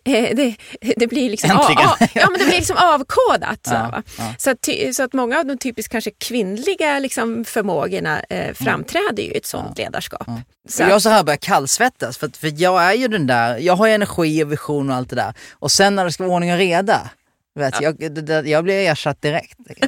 Eh, 0.05 0.37
det, 0.37 0.57
det, 0.97 1.07
blir 1.07 1.31
liksom, 1.31 1.51
av, 1.51 1.67
ja, 2.15 2.31
men 2.31 2.39
det 2.39 2.45
blir 2.45 2.57
liksom 2.57 2.77
avkodat. 2.77 3.67
Så, 3.67 3.75
ja, 3.75 4.03
ja. 4.19 4.35
Så, 4.39 4.51
att, 4.51 4.69
så 4.93 5.03
att 5.03 5.13
många 5.13 5.39
av 5.39 5.47
de 5.47 5.59
typiskt 5.59 5.93
kanske 5.93 6.11
kvinnliga 6.11 6.99
liksom, 6.99 7.45
förmågorna 7.45 8.21
eh, 8.21 8.43
mm. 8.43 8.55
framträder 8.55 9.23
ju 9.23 9.31
i 9.31 9.37
ett 9.37 9.47
sånt 9.47 9.79
ja. 9.79 9.85
ledarskap. 9.85 10.29
Så. 10.69 10.83
Jag 10.83 11.03
så 11.03 11.09
här 11.09 11.25
börjar 11.25 11.37
kallsvettas 11.37 12.19
för, 12.19 12.31
för 12.39 12.63
jag 12.63 12.83
är 12.83 12.93
ju 12.93 13.09
den 13.09 13.27
där, 13.27 13.59
jag 13.59 13.77
har 13.77 13.89
energi 13.89 14.45
och 14.45 14.53
vision 14.53 14.91
och 14.91 14.97
allt 14.97 15.11
det 15.11 15.17
där. 15.17 15.35
Och 15.53 15.73
sen 15.73 15.97
när 15.97 16.05
det 16.05 16.13
ska 16.13 16.25
vara 16.25 16.35
ordning 16.35 16.53
och 16.53 16.59
reda, 16.59 17.11
Vet, 17.55 17.81
ja. 17.81 17.93
jag, 17.99 18.47
jag 18.47 18.65
blir 18.65 18.75
ersatt 18.75 19.23
direkt. 19.23 19.59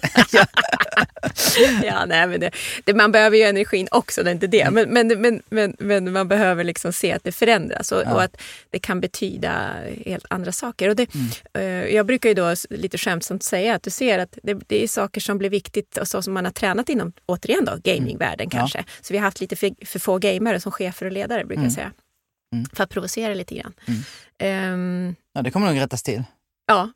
ja, 1.82 2.04
nej, 2.06 2.26
men 2.26 2.40
det, 2.40 2.50
det, 2.84 2.94
man 2.94 3.12
behöver 3.12 3.36
ju 3.36 3.42
energin 3.42 3.88
också, 3.90 4.22
det 4.22 4.30
är 4.30 4.32
inte 4.32 4.46
det. 4.46 4.70
Men, 4.70 4.88
men, 4.88 5.20
men, 5.20 5.42
men, 5.50 5.76
men 5.78 6.12
man 6.12 6.28
behöver 6.28 6.64
liksom 6.64 6.92
se 6.92 7.12
att 7.12 7.24
det 7.24 7.32
förändras 7.32 7.92
och, 7.92 8.02
ja. 8.04 8.14
och, 8.14 8.22
att 8.22 8.42
det 8.70 8.78
kan 8.78 9.00
betyda 9.00 9.74
helt 10.06 10.24
andra 10.30 10.52
saker. 10.52 10.88
Och 10.88 10.96
det, 10.96 11.14
mm. 11.14 11.26
uh, 11.58 11.94
jag 11.94 12.06
brukar 12.06 12.28
ju 12.28 12.34
då 12.34 12.54
lite 12.70 12.98
skämtsamt 12.98 13.42
säga 13.42 13.74
att 13.74 13.82
du 13.82 13.90
ser 13.90 14.18
att 14.18 14.38
det, 14.42 14.54
det 14.54 14.82
är 14.82 14.88
saker 14.88 15.20
som 15.20 15.38
blir 15.38 15.50
viktigt 15.50 15.96
och 15.96 16.08
så 16.08 16.22
som 16.22 16.34
man 16.34 16.44
har 16.44 16.52
tränat 16.52 16.88
inom, 16.88 17.12
återigen 17.26 17.64
då, 17.64 17.78
gamingvärlden 17.84 18.46
mm. 18.46 18.50
kanske. 18.50 18.78
Ja. 18.78 18.84
Så 19.00 19.12
vi 19.12 19.18
har 19.18 19.24
haft 19.24 19.40
lite 19.40 19.56
för, 19.56 19.86
för 19.86 19.98
få 19.98 20.18
gamare 20.18 20.60
som 20.60 20.72
chefer 20.72 21.06
och 21.06 21.12
ledare 21.12 21.44
brukar 21.44 21.60
mm. 21.60 21.64
jag 21.64 21.72
säga. 21.72 21.92
Mm. 22.54 22.66
För 22.72 22.84
att 22.84 22.90
provocera 22.90 23.34
lite 23.34 23.54
grann. 23.54 23.72
Um, 24.42 25.14
ja, 25.32 25.42
det 25.42 25.50
kommer 25.50 25.66
nog 25.66 25.80
rättas 25.80 26.02
till. 26.02 26.22
Ja, 26.66 26.90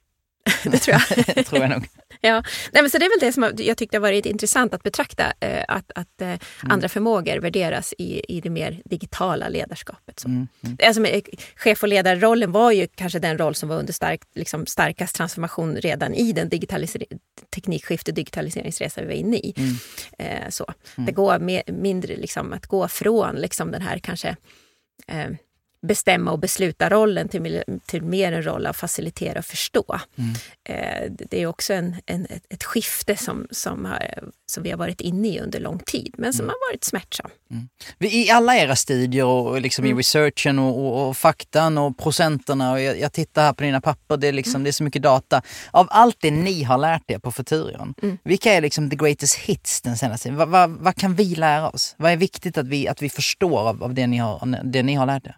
det 0.64 0.78
tror 0.78 0.96
jag. 0.96 1.46
tror 1.46 1.60
jag 1.60 1.70
nog. 1.70 1.88
Ja. 2.20 2.42
Nej, 2.72 2.82
men 2.82 2.90
så 2.90 2.98
det 2.98 3.04
är 3.04 3.20
väl 3.20 3.28
det 3.28 3.32
som 3.32 3.64
jag 3.66 3.76
tyckte 3.76 3.96
har 3.96 4.02
varit 4.02 4.26
intressant 4.26 4.74
att 4.74 4.82
betrakta, 4.82 5.32
eh, 5.40 5.64
att, 5.68 5.92
att 5.94 6.20
eh, 6.20 6.28
mm. 6.28 6.38
andra 6.60 6.88
förmågor 6.88 7.36
värderas 7.36 7.94
i, 7.98 8.36
i 8.36 8.40
det 8.40 8.50
mer 8.50 8.82
digitala 8.84 9.48
ledarskapet. 9.48 10.20
Så. 10.20 10.28
Mm. 10.28 10.48
Mm. 10.64 10.76
Alltså, 10.82 11.04
eh, 11.04 11.22
chef 11.56 11.82
och 11.82 11.88
ledarrollen 11.88 12.52
var 12.52 12.72
ju 12.72 12.88
kanske 12.94 13.18
den 13.18 13.38
roll 13.38 13.54
som 13.54 13.68
var 13.68 13.76
under 13.76 13.92
stark, 13.92 14.20
liksom, 14.34 14.66
starkast 14.66 15.16
transformation 15.16 15.76
redan 15.76 16.14
i 16.14 16.32
den 16.32 16.50
teknikskifte 17.54 18.12
digitaliseringsresa 18.12 19.00
vi 19.00 19.06
var 19.06 19.14
inne 19.14 19.36
i. 19.36 19.54
Mm. 19.56 20.52
Så. 20.52 20.72
Det 20.96 21.12
går 21.12 21.38
med, 21.38 21.62
mindre 21.66 22.16
liksom, 22.16 22.52
att 22.52 22.66
gå 22.66 22.88
från 22.88 23.34
liksom, 23.34 23.70
den 23.70 23.82
här 23.82 23.98
kanske 23.98 24.36
eh, 25.08 25.30
bestämma 25.86 26.30
och 26.30 26.38
besluta 26.38 26.90
rollen 26.90 27.28
till, 27.28 27.62
till 27.86 28.02
mer 28.02 28.32
en 28.32 28.42
roll 28.42 28.66
av 28.66 28.72
facilitera 28.72 29.38
och 29.38 29.44
förstå. 29.44 30.00
Mm. 30.16 30.34
Eh, 30.64 31.12
det 31.30 31.42
är 31.42 31.46
också 31.46 31.72
en, 31.72 31.96
en, 32.06 32.26
ett 32.48 32.64
skifte 32.64 33.16
som, 33.16 33.46
som, 33.50 33.84
har, 33.84 34.30
som 34.46 34.62
vi 34.62 34.70
har 34.70 34.78
varit 34.78 35.00
inne 35.00 35.28
i 35.28 35.40
under 35.40 35.60
lång 35.60 35.78
tid, 35.78 36.14
men 36.18 36.32
som 36.32 36.44
mm. 36.44 36.48
har 36.48 36.72
varit 36.72 36.84
smärtsam. 36.84 37.30
Mm. 37.50 37.68
I 37.98 38.30
alla 38.30 38.56
era 38.56 38.76
studier 38.76 39.24
och 39.24 39.60
liksom 39.60 39.84
i 39.84 39.88
mm. 39.88 39.98
researchen 39.98 40.58
och, 40.58 40.78
och, 40.78 41.08
och, 41.08 41.16
faktan 41.16 41.78
och 41.78 41.98
procenterna, 41.98 42.72
och 42.72 42.80
jag, 42.80 43.00
jag, 43.00 43.12
tittar 43.12 43.42
här 43.42 43.52
på 43.52 43.64
dina 43.64 43.80
papper, 43.80 44.16
det 44.16 44.28
är, 44.28 44.32
liksom, 44.32 44.54
mm. 44.54 44.64
det 44.64 44.70
är 44.70 44.72
så 44.72 44.84
mycket 44.84 45.02
data. 45.02 45.42
Av 45.70 45.86
allt 45.90 46.16
det 46.20 46.30
ni 46.30 46.62
har 46.62 46.78
lärt 46.78 47.10
er 47.10 47.18
på 47.18 47.32
Futurion, 47.32 47.94
mm. 48.02 48.18
vilka 48.24 48.52
är 48.52 48.60
liksom 48.60 48.90
the 48.90 48.96
greatest 48.96 49.34
hits 49.34 49.82
den 49.82 49.96
senaste 49.96 50.22
tiden? 50.22 50.38
Vad, 50.38 50.48
vad, 50.48 50.70
vad, 50.70 50.96
kan 50.96 51.14
vi 51.14 51.34
lära 51.34 51.68
oss? 51.68 51.94
Vad 51.98 52.12
är 52.12 52.16
viktigt 52.16 52.58
att 52.58 52.66
vi, 52.66 52.88
att 52.88 53.02
vi 53.02 53.10
förstår 53.10 53.68
av, 53.68 53.82
av 53.82 53.94
det, 53.94 54.06
ni 54.06 54.16
har, 54.16 54.62
det 54.64 54.82
ni 54.82 54.94
har 54.94 55.06
lärt 55.06 55.26
er? 55.26 55.36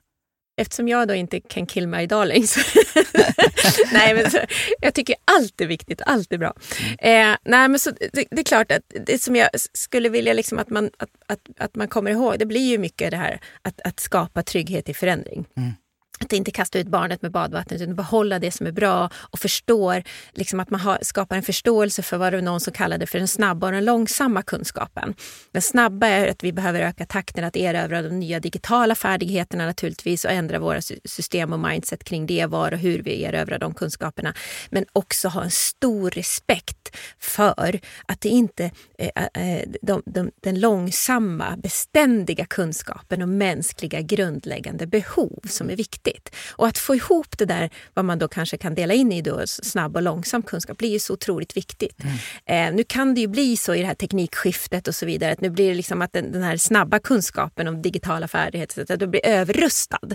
Eftersom 0.59 0.89
jag 0.89 1.09
då 1.09 1.15
inte 1.15 1.41
kan 1.41 1.67
kill 1.67 1.89
my 1.89 2.07
darling 2.07 2.47
så 2.47 2.61
nej, 3.93 4.15
men 4.15 4.31
så, 4.31 4.39
jag 4.81 4.95
tycker 4.95 5.17
allt 5.25 5.61
är 5.61 5.67
viktigt, 5.67 6.03
allt 6.07 6.33
är 6.33 6.39
bra. 6.39 6.55
Eh, 6.99 7.37
nej, 7.45 7.69
men 7.69 7.79
så, 7.79 7.91
det, 7.91 8.25
det, 8.31 8.41
är 8.41 8.45
klart 8.45 8.73
att 8.73 8.83
det 9.07 9.23
som 9.23 9.37
jag 9.37 9.49
skulle 9.73 10.09
vilja 10.09 10.33
liksom 10.33 10.59
att, 10.59 10.71
man, 10.71 10.91
att, 10.97 11.11
att, 11.27 11.41
att 11.59 11.75
man 11.75 11.89
kommer 11.89 12.11
ihåg, 12.11 12.39
det 12.39 12.47
blir 12.47 12.71
ju 12.71 12.79
mycket 12.79 13.11
det 13.11 13.17
här 13.17 13.41
att, 13.63 13.81
att 13.85 14.01
skapa 14.01 14.43
trygghet 14.43 14.89
i 14.89 14.95
förändring. 14.95 15.45
Mm 15.57 15.73
att 16.21 16.33
inte 16.33 16.51
kasta 16.51 16.79
ut 16.79 16.87
barnet 16.87 17.23
med 17.23 17.33
badvattnet 17.33 17.81
utan 17.81 17.95
behålla 17.95 18.39
det 18.39 18.51
som 18.51 18.67
är 18.67 18.73
bra 18.73 19.11
och 19.15 19.39
förstår, 19.39 20.03
liksom 20.33 20.61
att 20.61 20.71
man 20.71 20.81
har, 20.81 20.99
skapar 21.03 21.37
en 21.37 21.43
förståelse 21.43 22.03
för 22.03 22.17
vad 22.17 22.33
det 22.33 22.37
var 22.37 22.43
någon 22.43 22.61
som 22.61 22.73
kallade 22.73 23.07
för 23.07 23.19
den 23.19 23.29
snabba 23.29 23.67
och 23.67 23.73
den 23.73 23.85
långsamma 23.85 24.43
kunskapen. 24.43 25.15
Den 25.53 25.63
snabba 25.63 26.07
är 26.07 26.29
att 26.29 26.45
vi 26.45 26.53
behöver 26.53 26.81
öka 26.81 27.07
takten, 27.07 27.45
att 27.45 27.57
erövra 27.57 28.03
de 28.03 28.09
nya 28.09 28.41
digitala 28.41 28.95
färdigheterna 28.95 29.67
naturligtvis 29.67 30.25
och 30.25 30.31
ändra 30.31 30.59
våra 30.59 30.81
system 31.05 31.53
och 31.53 31.59
mindset 31.59 32.05
kring 32.05 32.27
det, 32.27 32.47
var 32.47 32.73
och 32.73 32.79
hur 32.79 33.03
vi 33.03 33.25
erövrar 33.25 33.59
de 33.59 33.75
kunskaperna. 33.75 34.35
Men 34.71 34.85
också 34.93 35.29
ha 35.29 35.45
en 35.45 35.51
stor 35.51 36.11
respekt 36.11 36.97
för 37.19 37.81
att 38.07 38.21
det 38.21 38.29
inte 38.29 38.71
är 38.99 39.29
eh, 39.35 39.69
de, 39.83 40.03
de, 40.07 40.31
den 40.43 40.61
långsamma, 40.61 41.57
beständiga 41.57 42.45
kunskapen 42.45 43.23
och 43.23 43.29
mänskliga 43.29 44.01
grundläggande 44.01 44.87
behov 44.87 45.41
som 45.49 45.71
är 45.71 45.77
viktiga 45.77 46.08
viktigt. 46.09 46.37
Och 46.51 46.67
att 46.67 46.79
få 46.79 46.95
ihop 46.95 47.39
det 47.39 47.45
där, 47.45 47.71
vad 47.95 48.05
man 48.05 48.19
då 48.19 48.29
kanske 48.29 48.57
kan 48.57 48.75
dela 48.75 48.95
in 48.95 49.13
i 49.13 49.23
då, 49.23 49.47
snabb 49.47 49.97
och 49.97 50.03
långsam 50.03 50.43
kunskap, 50.43 50.79
blir 50.79 50.91
ju 50.91 50.99
så 50.99 51.13
otroligt 51.13 51.57
viktigt. 51.57 51.97
Mm. 52.03 52.71
Eh, 52.71 52.77
nu 52.77 52.85
kan 52.85 53.15
det 53.15 53.21
ju 53.21 53.27
bli 53.27 53.57
så 53.57 53.75
i 53.75 53.81
det 53.81 53.87
här 53.87 53.95
teknikskiftet 53.95 54.89
och 54.89 54.95
så 54.95 55.07
vidare, 55.07 55.33
att 55.33 55.41
nu 55.41 55.51
blir 55.51 55.69
det 55.69 55.75
liksom 55.75 56.03
att 56.03 56.13
den, 56.13 56.33
den 56.33 56.43
här 56.43 56.57
snabba 56.57 56.99
kunskapen 56.99 57.69
om 57.69 57.83
digitala 57.83 58.29
färdigheter, 58.29 58.93
att 58.93 59.01
du 59.01 59.07
blir 59.07 59.27
överrustad. 59.27 60.09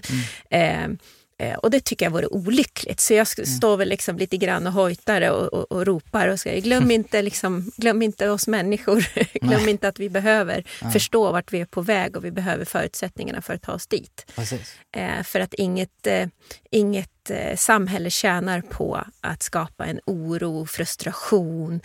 Mm. 0.50 0.92
Eh, 0.92 0.98
och 1.58 1.72
det 1.72 1.80
tycker 1.80 2.06
jag 2.06 2.12
vore 2.12 2.28
olyckligt. 2.28 3.00
Så 3.00 3.14
jag 3.14 3.28
mm. 3.38 3.46
står 3.46 3.78
väl 3.78 3.90
liksom 3.90 4.18
lite 4.18 4.38
grann 4.38 4.68
och 4.68 4.74
hojtar 4.74 5.32
och, 5.32 5.54
och, 5.54 5.72
och 5.72 5.86
ropar 5.86 6.28
och 6.28 6.40
säger 6.40 6.62
glöm 6.62 6.92
inte, 7.02 7.22
liksom, 7.22 7.72
glöm 7.78 8.02
inte 8.02 8.30
oss 8.30 8.48
människor. 8.48 9.08
glöm 9.34 9.62
Nej. 9.62 9.70
inte 9.70 9.88
att 9.88 10.00
vi 10.00 10.10
behöver 10.10 10.64
Nej. 10.82 10.92
förstå 10.92 11.32
vart 11.32 11.54
vi 11.54 11.62
är 11.62 11.66
på 11.66 11.82
väg 11.82 12.18
och 12.18 12.26
vi 12.26 12.32
behöver 12.32 12.66
förutsättningarna 12.66 13.42
för 13.42 13.54
att 13.54 13.62
ta 13.62 13.74
oss 13.74 13.88
dit. 13.88 14.32
Eh, 14.96 15.24
för 15.24 15.40
att 15.40 15.54
inget, 15.54 16.08
eh, 16.08 16.28
inget 16.72 17.30
eh, 17.30 17.56
samhälle 17.56 18.10
tjänar 18.10 18.62
på 18.62 19.04
att 19.22 19.44
skapa 19.44 19.86
en 19.86 20.00
oro, 20.06 20.66
frustration, 20.66 21.82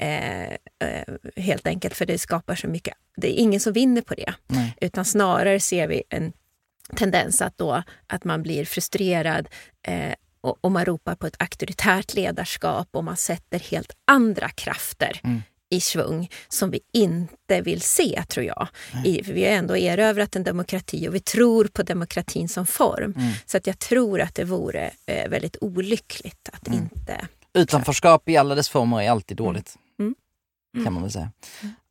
Eh, 0.00 0.52
eh, 0.52 1.14
helt 1.36 1.66
enkelt 1.66 1.94
för 1.94 2.06
det 2.06 2.18
skapar 2.18 2.54
så 2.54 2.68
mycket. 2.68 2.94
Det 3.16 3.28
är 3.28 3.42
ingen 3.42 3.60
som 3.60 3.72
vinner 3.72 4.02
på 4.02 4.14
det. 4.14 4.34
Nej. 4.46 4.76
Utan 4.80 5.04
snarare 5.04 5.60
ser 5.60 5.88
vi 5.88 6.02
en 6.08 6.32
tendens 6.96 7.42
att, 7.42 7.58
då, 7.58 7.82
att 8.06 8.24
man 8.24 8.42
blir 8.42 8.64
frustrerad 8.64 9.48
eh, 9.88 10.14
och, 10.40 10.58
och, 10.60 10.72
man 10.72 10.84
ropar 10.84 11.14
på 11.14 11.26
ett 11.26 11.42
auktoritärt 11.42 12.14
ledarskap 12.14 12.88
och 12.92 13.04
man 13.04 13.16
sätter 13.16 13.58
helt 13.58 13.92
andra 14.04 14.48
krafter 14.48 15.20
mm. 15.24 15.42
i 15.70 15.80
svung 15.80 16.30
som 16.48 16.70
vi 16.70 16.80
inte 16.92 17.60
vill 17.60 17.80
se, 17.80 18.22
tror 18.28 18.46
jag. 18.46 18.68
I, 19.04 19.22
vi 19.22 19.44
har 19.44 19.52
ändå 19.52 19.76
erövrat 19.76 20.36
en 20.36 20.44
demokrati 20.44 21.08
och 21.08 21.14
vi 21.14 21.20
tror 21.20 21.64
på 21.64 21.82
demokratin 21.82 22.48
som 22.48 22.66
form. 22.66 23.14
Mm. 23.16 23.32
Så 23.46 23.56
att 23.56 23.66
jag 23.66 23.78
tror 23.78 24.20
att 24.20 24.34
det 24.34 24.44
vore 24.44 24.90
eh, 25.06 25.30
väldigt 25.30 25.56
olyckligt 25.60 26.48
att 26.52 26.68
mm. 26.68 26.80
inte... 26.80 27.26
Utanförskap 27.54 28.28
i 28.28 28.36
alla 28.36 28.54
dess 28.54 28.68
former 28.68 29.02
är 29.02 29.10
alltid 29.10 29.36
dåligt. 29.36 29.76
Mm. 30.74 30.82
Mm. 30.82 30.84
kan 30.84 30.92
man 30.92 31.02
väl 31.02 31.12
säga. 31.12 31.30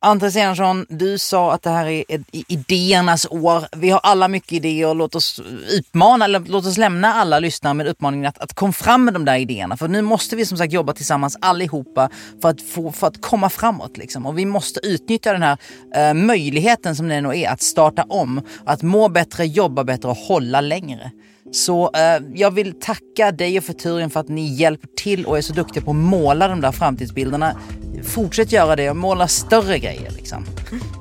Andres 0.02 0.36
Enarsson, 0.36 0.86
du 0.88 1.18
sa 1.18 1.52
att 1.52 1.62
det 1.62 1.70
här 1.70 1.86
är 1.86 2.04
idéernas 2.30 3.26
år. 3.30 3.64
Vi 3.76 3.90
har 3.90 4.00
alla 4.02 4.28
mycket 4.28 4.52
idéer. 4.52 4.94
Låt 4.94 5.14
oss 5.14 5.40
utmana, 5.68 6.24
eller 6.24 6.40
låt 6.40 6.66
oss 6.66 6.78
lämna 6.78 7.14
alla 7.14 7.38
lyssnare 7.38 7.74
med 7.74 7.86
uppmaningen 7.86 8.26
att, 8.26 8.38
att 8.38 8.54
komma 8.54 8.72
fram 8.72 9.04
med 9.04 9.14
de 9.14 9.24
där 9.24 9.36
idéerna. 9.36 9.76
För 9.76 9.88
nu 9.88 10.02
måste 10.02 10.36
vi 10.36 10.46
som 10.46 10.58
sagt 10.58 10.72
jobba 10.72 10.92
tillsammans 10.92 11.36
allihopa 11.40 12.10
för 12.42 12.48
att, 12.48 12.62
få, 12.62 12.92
för 12.92 13.06
att 13.06 13.22
komma 13.22 13.50
framåt. 13.50 13.96
Liksom. 13.96 14.26
Och 14.26 14.38
vi 14.38 14.46
måste 14.46 14.80
utnyttja 14.86 15.32
den 15.32 15.42
här 15.42 15.58
uh, 15.96 16.14
möjligheten 16.14 16.96
som 16.96 17.08
det 17.08 17.20
nog 17.20 17.34
är 17.34 17.50
att 17.50 17.62
starta 17.62 18.04
om, 18.08 18.42
att 18.64 18.82
må 18.82 19.08
bättre, 19.08 19.46
jobba 19.46 19.84
bättre 19.84 20.08
och 20.08 20.16
hålla 20.16 20.60
längre. 20.60 21.10
Så 21.52 21.90
eh, 21.94 22.22
jag 22.34 22.50
vill 22.50 22.80
tacka 22.80 23.32
dig 23.32 23.58
och 23.58 23.64
Futurien 23.64 24.10
för 24.10 24.20
att 24.20 24.28
ni 24.28 24.54
hjälper 24.54 24.88
till 24.96 25.26
och 25.26 25.38
är 25.38 25.42
så 25.42 25.52
duktiga 25.52 25.82
på 25.82 25.90
att 25.90 25.96
måla 25.96 26.48
de 26.48 26.60
där 26.60 26.72
framtidsbilderna. 26.72 27.56
Fortsätt 28.02 28.52
göra 28.52 28.76
det 28.76 28.90
och 28.90 28.96
måla 28.96 29.28
större 29.28 29.78
grejer 29.78 30.10
liksom. 30.10 30.44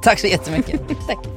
Tack 0.03 0.19
så 0.19 0.27
jättemycket. 0.27 0.81
Tack. 1.07 1.27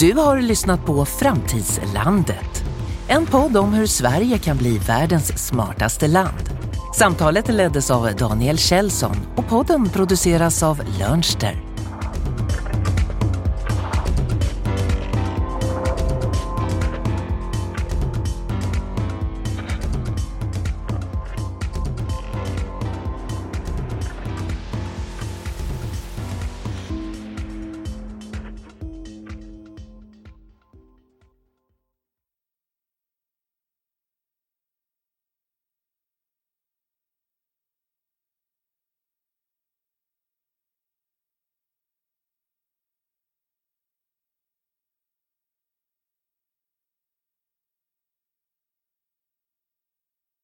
Du 0.00 0.12
har 0.12 0.40
lyssnat 0.40 0.86
på 0.86 1.04
Framtidslandet. 1.04 2.64
En 3.08 3.26
podd 3.26 3.56
om 3.56 3.72
hur 3.72 3.86
Sverige 3.86 4.38
kan 4.38 4.56
bli 4.56 4.78
världens 4.78 5.46
smartaste 5.46 6.08
land. 6.08 6.50
Samtalet 6.94 7.48
leddes 7.48 7.90
av 7.90 8.16
Daniel 8.16 8.58
Kjellson 8.58 9.16
och 9.36 9.48
podden 9.48 9.88
produceras 9.88 10.62
av 10.62 10.80
Lönster. 10.98 11.69